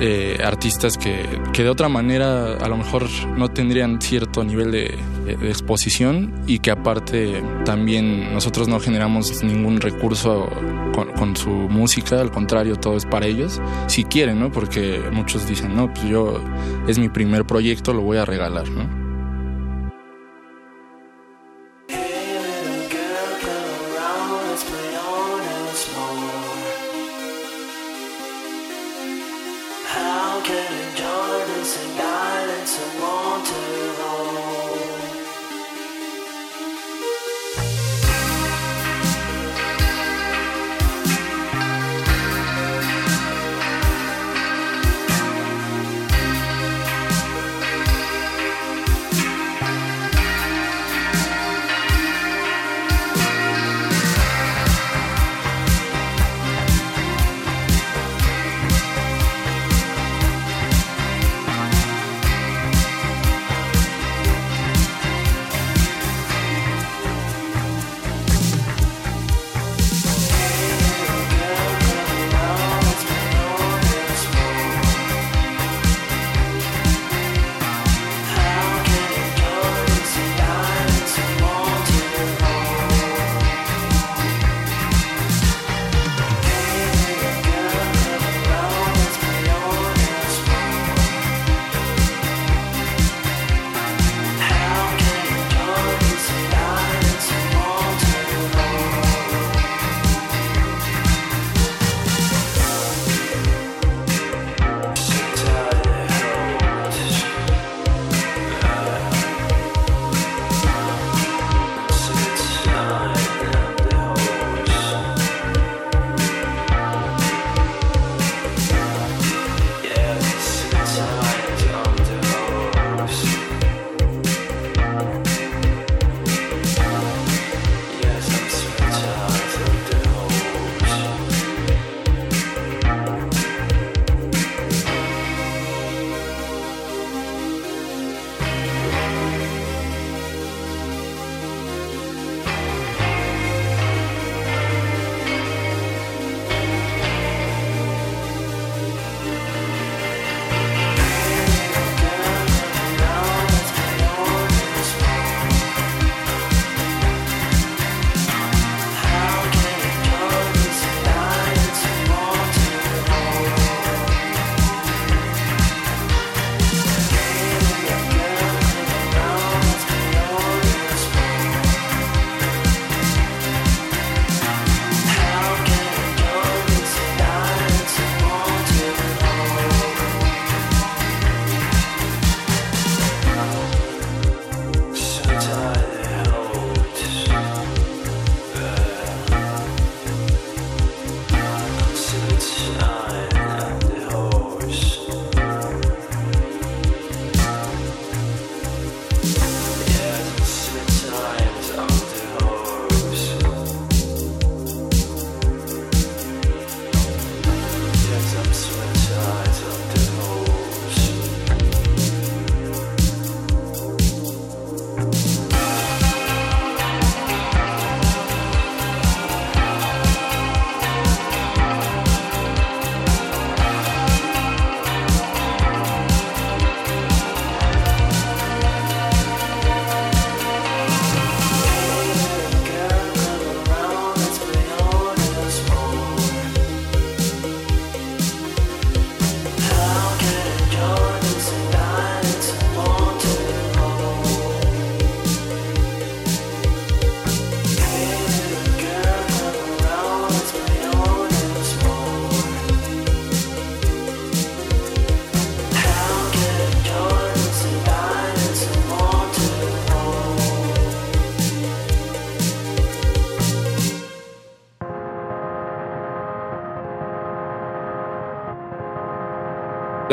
eh, 0.00 0.38
artistas 0.42 0.96
que, 0.96 1.26
que 1.52 1.62
de 1.64 1.68
otra 1.68 1.90
manera 1.90 2.54
a 2.56 2.68
lo 2.68 2.78
mejor 2.78 3.08
no 3.36 3.50
tendrían 3.50 4.00
cierto 4.00 4.42
nivel 4.42 4.70
de 4.72 4.94
exposición 5.26 6.32
y 6.46 6.58
que 6.58 6.70
aparte 6.70 7.42
también 7.64 8.32
nosotros 8.32 8.68
no 8.68 8.80
generamos 8.80 9.42
ningún 9.42 9.80
recurso 9.80 10.48
con, 10.94 11.12
con 11.12 11.36
su 11.36 11.50
música, 11.50 12.20
al 12.20 12.30
contrario, 12.30 12.76
todo 12.76 12.96
es 12.96 13.06
para 13.06 13.26
ellos, 13.26 13.60
si 13.86 14.04
quieren, 14.04 14.40
¿no? 14.40 14.50
Porque 14.50 15.00
muchos 15.12 15.48
dicen, 15.48 15.74
no, 15.74 15.92
pues 15.92 16.06
yo 16.06 16.40
es 16.86 16.98
mi 16.98 17.08
primer 17.08 17.44
proyecto, 17.44 17.92
lo 17.92 18.02
voy 18.02 18.18
a 18.18 18.24
regalar, 18.24 18.68
¿no? 18.70 19.03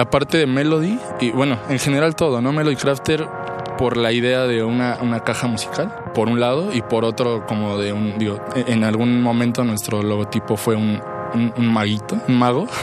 La 0.01 0.09
parte 0.09 0.39
de 0.39 0.47
Melody 0.47 0.97
y 1.19 1.29
bueno, 1.29 1.59
en 1.69 1.77
general 1.77 2.15
todo, 2.15 2.41
¿no? 2.41 2.51
Melody 2.51 2.75
Crafter 2.75 3.27
por 3.77 3.97
la 3.97 4.11
idea 4.11 4.47
de 4.47 4.63
una, 4.63 4.97
una 4.99 5.19
caja 5.19 5.45
musical, 5.45 5.93
por 6.15 6.27
un 6.27 6.39
lado, 6.39 6.73
y 6.73 6.81
por 6.81 7.05
otro, 7.05 7.45
como 7.45 7.77
de 7.77 7.93
un. 7.93 8.17
Digo, 8.17 8.39
en 8.55 8.83
algún 8.83 9.21
momento 9.21 9.63
nuestro 9.63 10.01
logotipo 10.01 10.57
fue 10.57 10.75
un, 10.75 10.99
un, 11.55 11.67
maguito, 11.71 12.17
un 12.27 12.35
mago. 12.39 12.67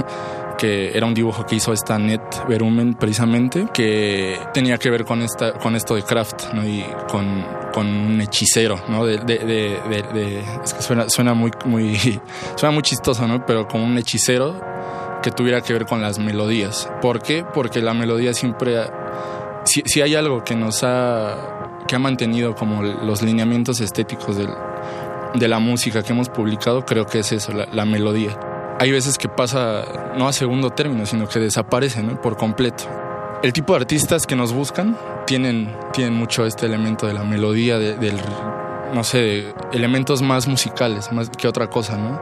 que 0.59 0.97
era 0.97 1.07
un 1.07 1.15
dibujo 1.15 1.47
que 1.47 1.55
hizo 1.55 1.73
esta 1.73 2.01
Net 2.01 2.21
Verumen 2.49 2.95
precisamente, 2.95 3.69
que 3.73 4.37
tenía 4.53 4.77
que 4.77 4.91
ver 4.91 5.05
con, 5.05 5.23
esta, 5.23 5.53
con 5.53 5.77
esto 5.77 5.95
de 5.95 6.03
craft, 6.03 6.53
¿no? 6.53 6.67
Y 6.67 6.85
con, 7.09 7.45
con 7.73 7.87
un 7.87 8.21
hechicero, 8.21 8.77
¿no? 8.89 9.07
De, 9.07 9.19
de, 9.19 9.39
de, 9.39 9.81
de- 9.89 10.03
de- 10.13 10.41
es 10.65 10.75
que 10.75 10.83
suena, 10.83 11.09
suena 11.09 11.33
muy, 11.35 11.53
muy, 11.65 11.97
suena 12.57 12.73
muy 12.73 12.83
chistoso, 12.83 13.29
¿no? 13.29 13.47
Pero 13.47 13.69
como 13.69 13.85
un 13.85 13.99
hechicero 13.99 14.61
que 15.29 15.37
tuviera 15.37 15.61
que 15.61 15.73
ver 15.73 15.85
con 15.87 16.01
las 16.01 16.19
melodías. 16.19 16.91
¿Por 17.03 17.21
qué? 17.23 17.45
Porque 17.55 17.81
la 17.83 17.93
melodía 17.95 18.33
siempre, 18.35 18.79
ha- 18.79 19.63
si, 19.65 19.83
si 19.85 20.01
hay 20.01 20.15
algo 20.15 20.43
que 20.45 20.55
nos 20.57 20.83
ha, 20.85 21.83
que 21.87 21.97
ha 21.97 21.99
mantenido 21.99 22.55
como 22.55 22.83
los 22.83 23.23
lineamientos 23.23 23.81
estéticos 23.81 24.37
del, 24.37 24.49
de 25.35 25.49
la 25.49 25.59
música 25.59 26.03
que 26.03 26.13
hemos 26.13 26.29
publicado, 26.29 26.85
creo 26.85 27.05
que 27.07 27.19
es 27.21 27.33
eso, 27.33 27.53
la, 27.53 27.67
la 27.73 27.85
melodía. 27.85 28.39
Hay 28.81 28.91
veces 28.93 29.19
que 29.19 29.29
pasa 29.29 30.13
no 30.17 30.29
a 30.29 30.33
segundo 30.33 30.71
término, 30.71 31.05
sino 31.05 31.29
que 31.29 31.39
desaparece 31.41 32.03
¿no? 32.03 32.21
por 32.21 32.37
completo. 32.37 32.85
El 33.43 33.53
tipo 33.53 33.73
de 33.75 33.81
artistas 33.81 34.27
que 34.27 34.35
nos 34.37 34.53
buscan 34.53 34.97
tienen, 35.27 35.77
tienen 35.93 36.15
mucho 36.15 36.47
este 36.47 36.67
elemento 36.67 37.07
de 37.07 37.13
la 37.15 37.25
melodía, 37.25 37.79
de- 37.79 37.97
del, 37.97 38.17
no 38.95 39.05
sé, 39.05 39.19
de 39.19 39.55
elementos 39.73 40.23
más 40.23 40.47
musicales, 40.49 41.13
más 41.13 41.29
que 41.31 41.47
otra 41.49 41.69
cosa, 41.69 41.97
¿no? 41.99 42.21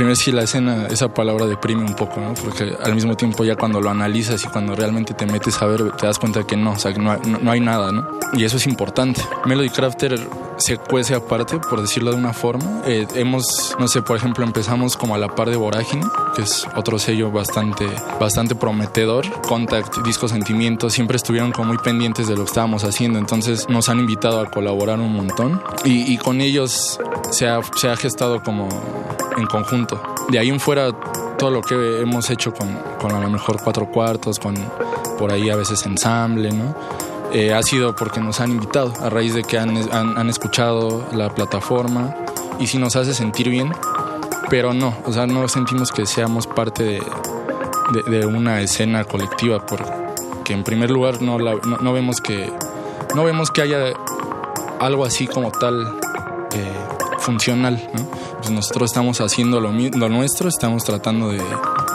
Primero 0.00 0.16
sí 0.16 0.32
la 0.32 0.44
escena, 0.44 0.86
esa 0.86 1.12
palabra 1.12 1.44
deprime 1.44 1.82
un 1.84 1.94
poco, 1.94 2.20
¿no? 2.22 2.32
Porque 2.32 2.74
al 2.82 2.94
mismo 2.94 3.18
tiempo 3.18 3.44
ya 3.44 3.54
cuando 3.54 3.82
lo 3.82 3.90
analizas 3.90 4.42
y 4.42 4.48
cuando 4.48 4.74
realmente 4.74 5.12
te 5.12 5.26
metes 5.26 5.60
a 5.60 5.66
ver, 5.66 5.90
te 5.92 6.06
das 6.06 6.18
cuenta 6.18 6.42
que 6.44 6.56
no, 6.56 6.70
o 6.72 6.78
sea, 6.78 6.94
que 6.94 6.98
no 6.98 7.18
no- 7.18 7.50
hay 7.50 7.60
nada, 7.60 7.92
¿no? 7.92 8.08
Y 8.32 8.44
eso 8.44 8.56
es 8.56 8.66
importante. 8.66 9.20
Melody 9.44 9.68
Crafter 9.68 10.18
se 10.56 10.78
cuece 10.78 11.14
aparte, 11.14 11.58
por 11.58 11.82
decirlo 11.82 12.12
de 12.12 12.16
una 12.16 12.32
forma. 12.32 12.80
Eh, 12.86 13.06
hemos, 13.14 13.76
no 13.78 13.88
sé, 13.88 14.00
por 14.00 14.16
ejemplo, 14.16 14.42
empezamos 14.42 14.96
como 14.96 15.14
a 15.14 15.18
la 15.18 15.28
par 15.28 15.50
de 15.50 15.56
Vorágine, 15.56 16.06
que 16.34 16.42
es 16.42 16.66
otro 16.76 16.98
sello 16.98 17.30
bastante, 17.30 17.86
bastante 18.18 18.54
prometedor. 18.54 19.26
Contact, 19.42 19.98
Disco 20.04 20.28
Sentimientos, 20.28 20.94
siempre 20.94 21.16
estuvieron 21.18 21.52
como 21.52 21.68
muy 21.68 21.78
pendientes 21.78 22.26
de 22.26 22.36
lo 22.36 22.44
que 22.44 22.48
estábamos 22.50 22.84
haciendo, 22.84 23.18
entonces 23.18 23.68
nos 23.68 23.90
han 23.90 23.98
invitado 23.98 24.40
a 24.40 24.50
colaborar 24.50 24.98
un 24.98 25.12
montón. 25.14 25.60
Y, 25.84 26.10
y 26.10 26.16
con 26.16 26.40
ellos 26.40 26.98
se 27.32 27.48
ha, 27.48 27.60
se 27.76 27.90
ha 27.90 27.96
gestado 27.96 28.42
como 28.42 28.68
en 29.40 29.46
conjunto. 29.46 30.00
De 30.28 30.38
ahí 30.38 30.48
en 30.48 30.60
fuera, 30.60 30.92
todo 31.38 31.50
lo 31.50 31.62
que 31.62 32.00
hemos 32.00 32.30
hecho 32.30 32.52
con, 32.52 32.68
a 32.68 33.20
lo 33.20 33.30
mejor 33.30 33.60
cuatro 33.62 33.86
cuartos, 33.86 34.38
con 34.38 34.54
por 35.18 35.32
ahí 35.32 35.50
a 35.50 35.56
veces 35.56 35.84
ensamble, 35.86 36.50
¿no? 36.52 36.74
Eh, 37.32 37.54
ha 37.54 37.62
sido 37.62 37.94
porque 37.94 38.20
nos 38.20 38.40
han 38.40 38.50
invitado 38.50 38.92
a 39.00 39.08
raíz 39.08 39.34
de 39.34 39.44
que 39.44 39.58
han, 39.58 40.28
escuchado 40.28 41.06
la 41.12 41.32
plataforma 41.32 42.16
y 42.58 42.66
si 42.66 42.78
nos 42.78 42.96
hace 42.96 43.14
sentir 43.14 43.48
bien, 43.48 43.72
pero 44.48 44.74
no, 44.74 44.96
o 45.06 45.12
sea, 45.12 45.26
no 45.26 45.46
sentimos 45.48 45.92
que 45.92 46.06
seamos 46.06 46.46
parte 46.46 47.00
de, 48.08 48.26
una 48.26 48.60
escena 48.60 49.04
colectiva 49.04 49.64
porque 49.64 50.52
en 50.52 50.64
primer 50.64 50.90
lugar 50.90 51.22
no 51.22 51.92
vemos 51.92 52.20
que 52.20 52.52
no 53.14 53.24
vemos 53.24 53.50
que 53.50 53.62
haya 53.62 53.92
algo 54.78 55.04
así 55.04 55.26
como 55.26 55.50
tal 55.50 55.98
eh, 56.54 56.72
funcional, 57.18 57.90
¿no? 57.94 58.09
Pues 58.50 58.66
nosotros 58.66 58.90
estamos 58.90 59.20
haciendo 59.20 59.60
lo, 59.60 59.70
lo 59.70 60.08
nuestro, 60.08 60.48
estamos 60.48 60.82
tratando 60.82 61.28
de 61.28 61.40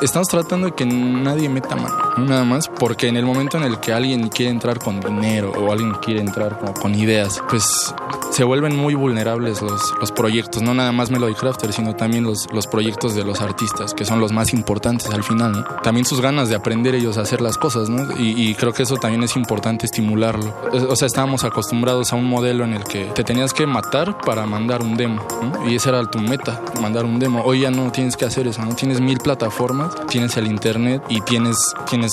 estamos 0.02 0.30
tratando 0.30 0.68
de 0.68 0.74
que 0.74 0.86
nadie 0.86 1.50
meta 1.50 1.76
mano, 1.76 1.98
¿no? 2.16 2.24
nada 2.24 2.46
más, 2.46 2.70
porque 2.70 3.10
en 3.10 3.18
el 3.18 3.26
momento 3.26 3.58
en 3.58 3.64
el 3.64 3.82
que 3.82 3.92
alguien 3.92 4.30
quiere 4.30 4.52
entrar 4.52 4.80
con 4.80 5.02
dinero 5.02 5.52
o 5.52 5.74
alguien 5.74 5.92
quiere 5.96 6.22
entrar 6.22 6.58
con 6.82 6.96
ideas, 6.96 7.42
pues 7.50 7.94
se 8.36 8.44
vuelven 8.44 8.76
muy 8.76 8.96
vulnerables 8.96 9.62
los, 9.62 9.94
los 9.98 10.12
proyectos, 10.12 10.62
no 10.62 10.74
nada 10.74 10.92
más 10.92 11.10
Melody 11.10 11.36
Crafter, 11.36 11.72
sino 11.72 11.96
también 11.96 12.26
los, 12.26 12.52
los 12.52 12.68
proyectos 12.68 13.16
de 13.16 13.24
los 13.24 13.40
artistas, 13.40 13.94
que 13.94 14.04
son 14.04 14.20
los 14.20 14.34
más 14.34 14.54
importantes 14.54 15.10
al 15.10 15.24
final, 15.24 15.54
¿no? 15.54 15.64
También 15.82 16.06
sus 16.06 16.20
ganas 16.20 16.50
de 16.50 16.56
aprender 16.56 16.96
ellos 16.96 17.18
a 17.18 17.22
hacer 17.22 17.40
las 17.40 17.58
cosas, 17.58 17.88
¿no? 17.88 18.06
Y, 18.18 18.54
creo 18.56 18.74
que 18.74 18.84
eso 18.84 18.98
también 18.98 19.24
es 19.24 19.38
importante 19.38 19.86
estimularlo. 19.86 20.54
O 20.90 20.98
sea, 20.98 21.06
estábamos 21.06 21.46
acostumbrados 21.46 22.12
a 22.12 22.18
un 22.18 22.26
modelo 22.26 22.66
en 22.66 22.74
el 22.74 22.84
que 22.84 23.06
te 23.06 23.24
tenías 23.24 23.54
que 23.54 23.66
matar 23.66 24.18
para 24.18 24.46
mandar 24.46 24.82
un 24.82 24.98
demo, 24.98 25.26
¿no? 25.42 25.70
Y 25.70 25.76
esa 25.76 25.92
era 25.92 26.06
tu 26.06 26.20
meta, 26.20 26.62
mandar 26.82 27.06
un 27.06 27.20
demo. 27.20 27.42
Hoy 27.46 27.62
ya 27.62 27.72
no 27.72 27.90
tienes 27.94 28.18
que 28.18 28.26
hacer 28.26 28.48
eso, 28.48 28.66
¿no? 28.66 28.76
Tienes 28.76 29.00
mil 29.00 29.18
plataformas, 29.20 29.96
tienes 30.08 30.36
el 30.36 30.48
internet 30.48 31.02
y 31.08 31.22
tienes, 31.22 31.74
tienes 31.90 32.12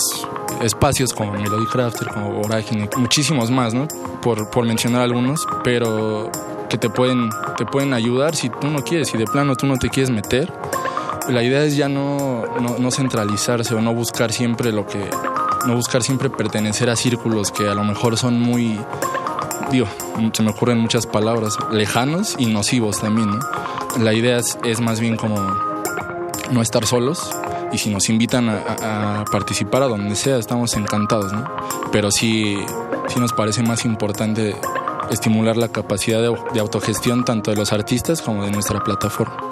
espacios 0.62 1.12
como 1.12 1.32
Melody 1.32 1.66
Crafter, 1.66 2.08
como 2.08 2.32
Vorágine, 2.32 2.88
muchísimos 2.96 3.50
más, 3.50 3.74
¿no? 3.74 3.88
Por, 4.22 4.50
por 4.50 4.64
mencionar 4.64 5.02
algunos, 5.02 5.46
pero 5.64 6.30
que 6.68 6.78
te 6.78 6.88
pueden, 6.88 7.30
te 7.58 7.66
pueden 7.66 7.92
ayudar 7.92 8.34
si 8.34 8.48
tú 8.48 8.68
no 8.68 8.82
quieres, 8.82 9.08
si 9.08 9.18
de 9.18 9.26
plano 9.26 9.56
tú 9.56 9.66
no 9.66 9.76
te 9.76 9.88
quieres 9.88 10.10
meter. 10.10 10.52
La 11.28 11.42
idea 11.42 11.62
es 11.64 11.76
ya 11.76 11.88
no, 11.88 12.44
no, 12.60 12.78
no 12.78 12.90
centralizarse 12.90 13.74
o 13.74 13.80
no 13.80 13.94
buscar 13.94 14.32
siempre 14.32 14.72
lo 14.72 14.86
que, 14.86 15.08
no 15.66 15.74
buscar 15.74 16.02
siempre 16.02 16.30
pertenecer 16.30 16.90
a 16.90 16.96
círculos 16.96 17.50
que 17.50 17.68
a 17.68 17.74
lo 17.74 17.84
mejor 17.84 18.16
son 18.16 18.40
muy, 18.40 18.80
digo, 19.70 19.86
se 20.32 20.42
me 20.42 20.50
ocurren 20.50 20.78
muchas 20.78 21.06
palabras, 21.06 21.56
lejanos 21.70 22.36
y 22.38 22.46
nocivos 22.46 23.00
también, 23.00 23.30
¿no? 23.30 23.38
La 24.00 24.14
idea 24.14 24.38
es, 24.38 24.58
es 24.64 24.80
más 24.80 24.98
bien 24.98 25.16
como 25.16 25.36
no 26.50 26.62
estar 26.62 26.86
solos 26.86 27.30
y 27.72 27.78
si 27.78 27.90
nos 27.90 28.08
invitan 28.08 28.48
a, 28.48 29.24
participar 29.30 29.82
a 29.82 29.86
donde 29.86 30.14
sea, 30.14 30.36
estamos 30.36 30.74
encantados, 30.74 31.32
¿no? 31.32 31.44
Pero 31.90 32.10
sí, 32.10 32.58
sí 33.08 33.18
nos 33.18 33.32
parece 33.32 33.62
más 33.62 33.84
importante 33.84 34.54
estimular 35.10 35.56
la 35.56 35.68
capacidad 35.68 36.20
de, 36.20 36.34
de 36.52 36.60
autogestión 36.60 37.24
tanto 37.24 37.50
de 37.50 37.56
los 37.56 37.72
artistas 37.72 38.22
como 38.22 38.44
de 38.44 38.50
nuestra 38.50 38.82
plataforma. 38.82 39.51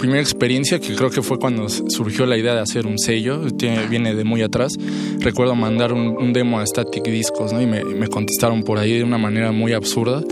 Primera 0.00 0.20
experiencia, 0.20 0.80
que 0.80 0.94
creo 0.94 1.10
que 1.10 1.20
fue 1.20 1.38
cuando 1.38 1.68
surgió 1.68 2.24
la 2.24 2.38
idea 2.38 2.54
de 2.54 2.60
hacer 2.60 2.86
un 2.86 2.98
sello, 2.98 3.42
viene 3.88 4.14
de 4.14 4.24
muy 4.24 4.40
atrás. 4.40 4.72
Recuerdo 5.18 5.54
mandar 5.54 5.92
un, 5.92 6.32
demo 6.32 6.58
a 6.58 6.66
Static 6.66 7.04
Discos, 7.04 7.52
¿no? 7.52 7.60
Y 7.60 7.66
me, 7.66 8.08
contestaron 8.08 8.62
por 8.62 8.78
ahí 8.78 8.98
de 8.98 9.04
una 9.04 9.18
manera 9.18 9.52
muy 9.52 9.74
absurda, 9.74 10.24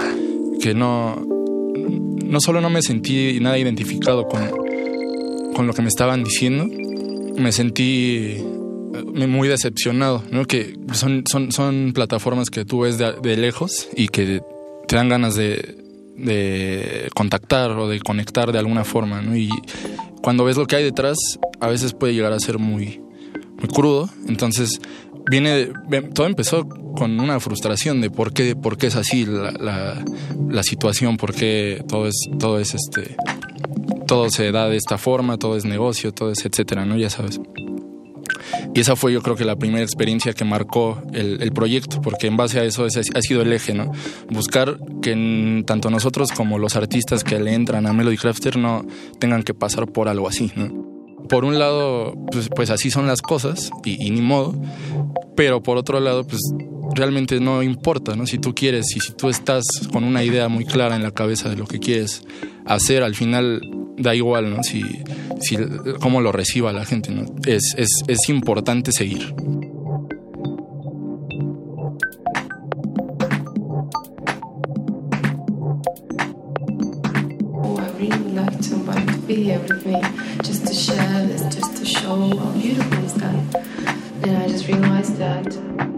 que 0.60 0.72
no, 0.74 1.22
no 2.24 2.40
solo 2.40 2.62
no 2.62 2.70
me 2.70 2.80
sentí 2.80 3.38
nada 3.40 3.58
identificado 3.58 4.26
con, 4.26 4.40
con 5.54 5.66
lo 5.66 5.74
que 5.74 5.82
me 5.82 5.88
estaban 5.88 6.24
diciendo, 6.24 6.66
me 7.36 7.52
sentí 7.52 8.36
eh, 8.38 9.26
muy 9.26 9.48
decepcionado. 9.48 10.24
Que 10.48 10.74
son, 10.94 11.24
son, 11.30 11.52
son 11.52 11.92
plataformas 11.94 12.48
que 12.48 12.64
tú 12.64 12.80
ves 12.80 12.96
de 12.98 13.36
lejos 13.36 13.88
y 13.94 14.08
que 14.08 14.40
te 14.86 14.96
dan 14.96 15.10
ganas 15.10 15.36
de, 15.36 15.77
de 16.18 17.08
contactar 17.14 17.70
o 17.72 17.88
de 17.88 18.00
conectar 18.00 18.52
de 18.52 18.58
alguna 18.58 18.84
forma, 18.84 19.22
¿no? 19.22 19.36
Y 19.36 19.48
cuando 20.22 20.44
ves 20.44 20.56
lo 20.56 20.66
que 20.66 20.76
hay 20.76 20.84
detrás, 20.84 21.16
a 21.60 21.68
veces 21.68 21.92
puede 21.92 22.14
llegar 22.14 22.32
a 22.32 22.40
ser 22.40 22.58
muy, 22.58 23.00
muy 23.58 23.68
crudo. 23.68 24.08
Entonces, 24.28 24.80
viene, 25.30 25.70
todo 26.14 26.26
empezó 26.26 26.68
con 26.68 27.20
una 27.20 27.40
frustración 27.40 28.00
de 28.00 28.10
por 28.10 28.32
qué, 28.32 28.56
por 28.56 28.76
qué 28.76 28.88
es 28.88 28.96
así 28.96 29.24
la, 29.24 29.52
la, 29.52 30.04
la 30.50 30.62
situación, 30.62 31.16
por 31.16 31.34
qué 31.34 31.84
todo 31.88 32.06
es, 32.08 32.16
todo 32.38 32.58
es 32.58 32.74
este, 32.74 33.16
todo 34.06 34.30
se 34.30 34.50
da 34.50 34.68
de 34.68 34.76
esta 34.76 34.98
forma, 34.98 35.36
todo 35.38 35.56
es 35.56 35.64
negocio, 35.64 36.12
todo 36.12 36.32
es 36.32 36.44
etcétera, 36.44 36.84
¿no? 36.84 36.96
Ya 36.96 37.10
sabes. 37.10 37.40
Y 38.74 38.80
esa 38.80 38.96
fue 38.96 39.12
yo 39.12 39.22
creo 39.22 39.34
que 39.34 39.44
la 39.44 39.56
primera 39.56 39.82
experiencia 39.82 40.32
que 40.32 40.44
marcó 40.44 41.02
el, 41.12 41.42
el 41.42 41.52
proyecto, 41.52 42.00
porque 42.00 42.26
en 42.26 42.36
base 42.36 42.60
a 42.60 42.64
eso 42.64 42.84
ha 42.84 43.22
sido 43.22 43.42
el 43.42 43.52
eje, 43.52 43.74
¿no? 43.74 43.90
Buscar 44.30 44.78
que 45.02 45.62
tanto 45.66 45.90
nosotros 45.90 46.30
como 46.32 46.58
los 46.58 46.76
artistas 46.76 47.24
que 47.24 47.40
le 47.40 47.54
entran 47.54 47.86
a 47.86 47.92
Melody 47.92 48.16
Crafter 48.16 48.56
no 48.56 48.86
tengan 49.18 49.42
que 49.42 49.54
pasar 49.54 49.90
por 49.90 50.08
algo 50.08 50.28
así, 50.28 50.52
¿no? 50.54 50.86
Por 51.28 51.44
un 51.44 51.58
lado, 51.58 52.14
pues, 52.30 52.48
pues 52.54 52.70
así 52.70 52.90
son 52.90 53.06
las 53.06 53.20
cosas 53.20 53.70
y, 53.84 54.06
y 54.06 54.10
ni 54.10 54.20
modo, 54.20 54.54
pero 55.36 55.62
por 55.62 55.76
otro 55.76 56.00
lado, 56.00 56.26
pues 56.26 56.40
realmente 56.94 57.40
no 57.40 57.62
importa, 57.62 58.16
¿no? 58.16 58.26
Si 58.26 58.38
tú 58.38 58.54
quieres 58.54 58.94
y 58.96 59.00
si 59.00 59.12
tú 59.12 59.28
estás 59.28 59.64
con 59.92 60.04
una 60.04 60.22
idea 60.24 60.48
muy 60.48 60.64
clara 60.64 60.96
en 60.96 61.02
la 61.02 61.10
cabeza 61.10 61.48
de 61.48 61.56
lo 61.56 61.66
que 61.66 61.78
quieres 61.78 62.22
hacer, 62.66 63.02
al 63.02 63.14
final 63.14 63.60
da 63.98 64.14
igual, 64.14 64.50
¿no? 64.50 64.62
Si, 64.62 64.82
si 65.40 65.56
cómo 66.00 66.20
lo 66.20 66.32
reciba 66.32 66.72
la 66.72 66.84
gente, 66.84 67.10
¿no? 67.10 67.24
Es, 67.46 67.74
es, 67.76 68.02
es 68.06 68.28
importante 68.28 68.92
seguir. 68.92 69.34
Just 80.44 80.64
to 81.76 81.84
show 81.84 82.36
how 82.36 82.50
beautiful 82.52 83.04
is 83.04 83.14
that. 83.14 83.54
And 84.22 84.36
I 84.36 84.48
just 84.48 84.66
realized 84.66 85.16
that 85.16 85.97